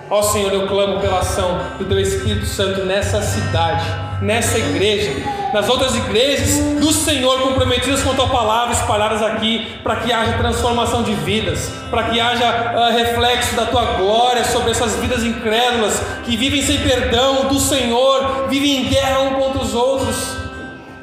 Ó 0.07 0.21
Senhor, 0.21 0.53
eu 0.53 0.67
clamo 0.67 0.99
pela 0.99 1.21
ação 1.21 1.61
do 1.79 1.85
teu 1.85 1.99
Espírito 1.99 2.45
Santo 2.45 2.85
nessa 2.85 3.23
cidade, 3.23 3.85
nessa 4.23 4.57
igreja 4.57 5.43
nas 5.53 5.69
outras 5.69 5.95
igrejas 5.95 6.57
do 6.79 6.91
Senhor 6.91 7.39
comprometidas 7.41 8.01
com 8.01 8.09
a 8.09 8.15
tua 8.15 8.27
palavra, 8.27 8.73
espalhadas 8.73 9.21
aqui, 9.21 9.67
para 9.83 9.97
que 9.97 10.11
haja 10.11 10.33
transformação 10.33 11.03
de 11.03 11.13
vidas, 11.13 11.71
para 11.91 12.05
que 12.05 12.19
haja 12.19 12.73
uh, 12.75 12.97
reflexo 12.97 13.55
da 13.55 13.67
tua 13.67 13.83
glória 13.97 14.43
sobre 14.45 14.71
essas 14.71 14.95
vidas 14.95 15.23
incrédulas 15.23 16.01
que 16.25 16.35
vivem 16.35 16.61
sem 16.63 16.79
perdão 16.79 17.47
do 17.47 17.59
Senhor, 17.59 18.47
vivem 18.49 18.77
em 18.77 18.89
guerra 18.89 19.19
um 19.19 19.35
contra 19.35 19.61
os 19.61 19.75
outros. 19.75 20.35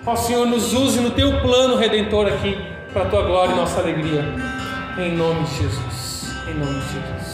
Ó 0.05 0.16
Senhor, 0.16 0.45
nos 0.47 0.75
use 0.75 0.99
no 0.99 1.11
teu 1.11 1.41
plano 1.41 1.77
redentor 1.77 2.27
aqui, 2.27 2.59
para 2.93 3.03
a 3.03 3.07
tua 3.07 3.23
glória 3.23 3.53
e 3.53 3.57
nossa 3.57 3.81
alegria. 3.81 4.25
Em 4.99 5.12
nome 5.12 5.45
de 5.45 5.59
Jesus. 5.59 6.35
Em 6.49 6.55
nome 6.55 6.81
de 6.81 6.87
Jesus. 6.89 7.30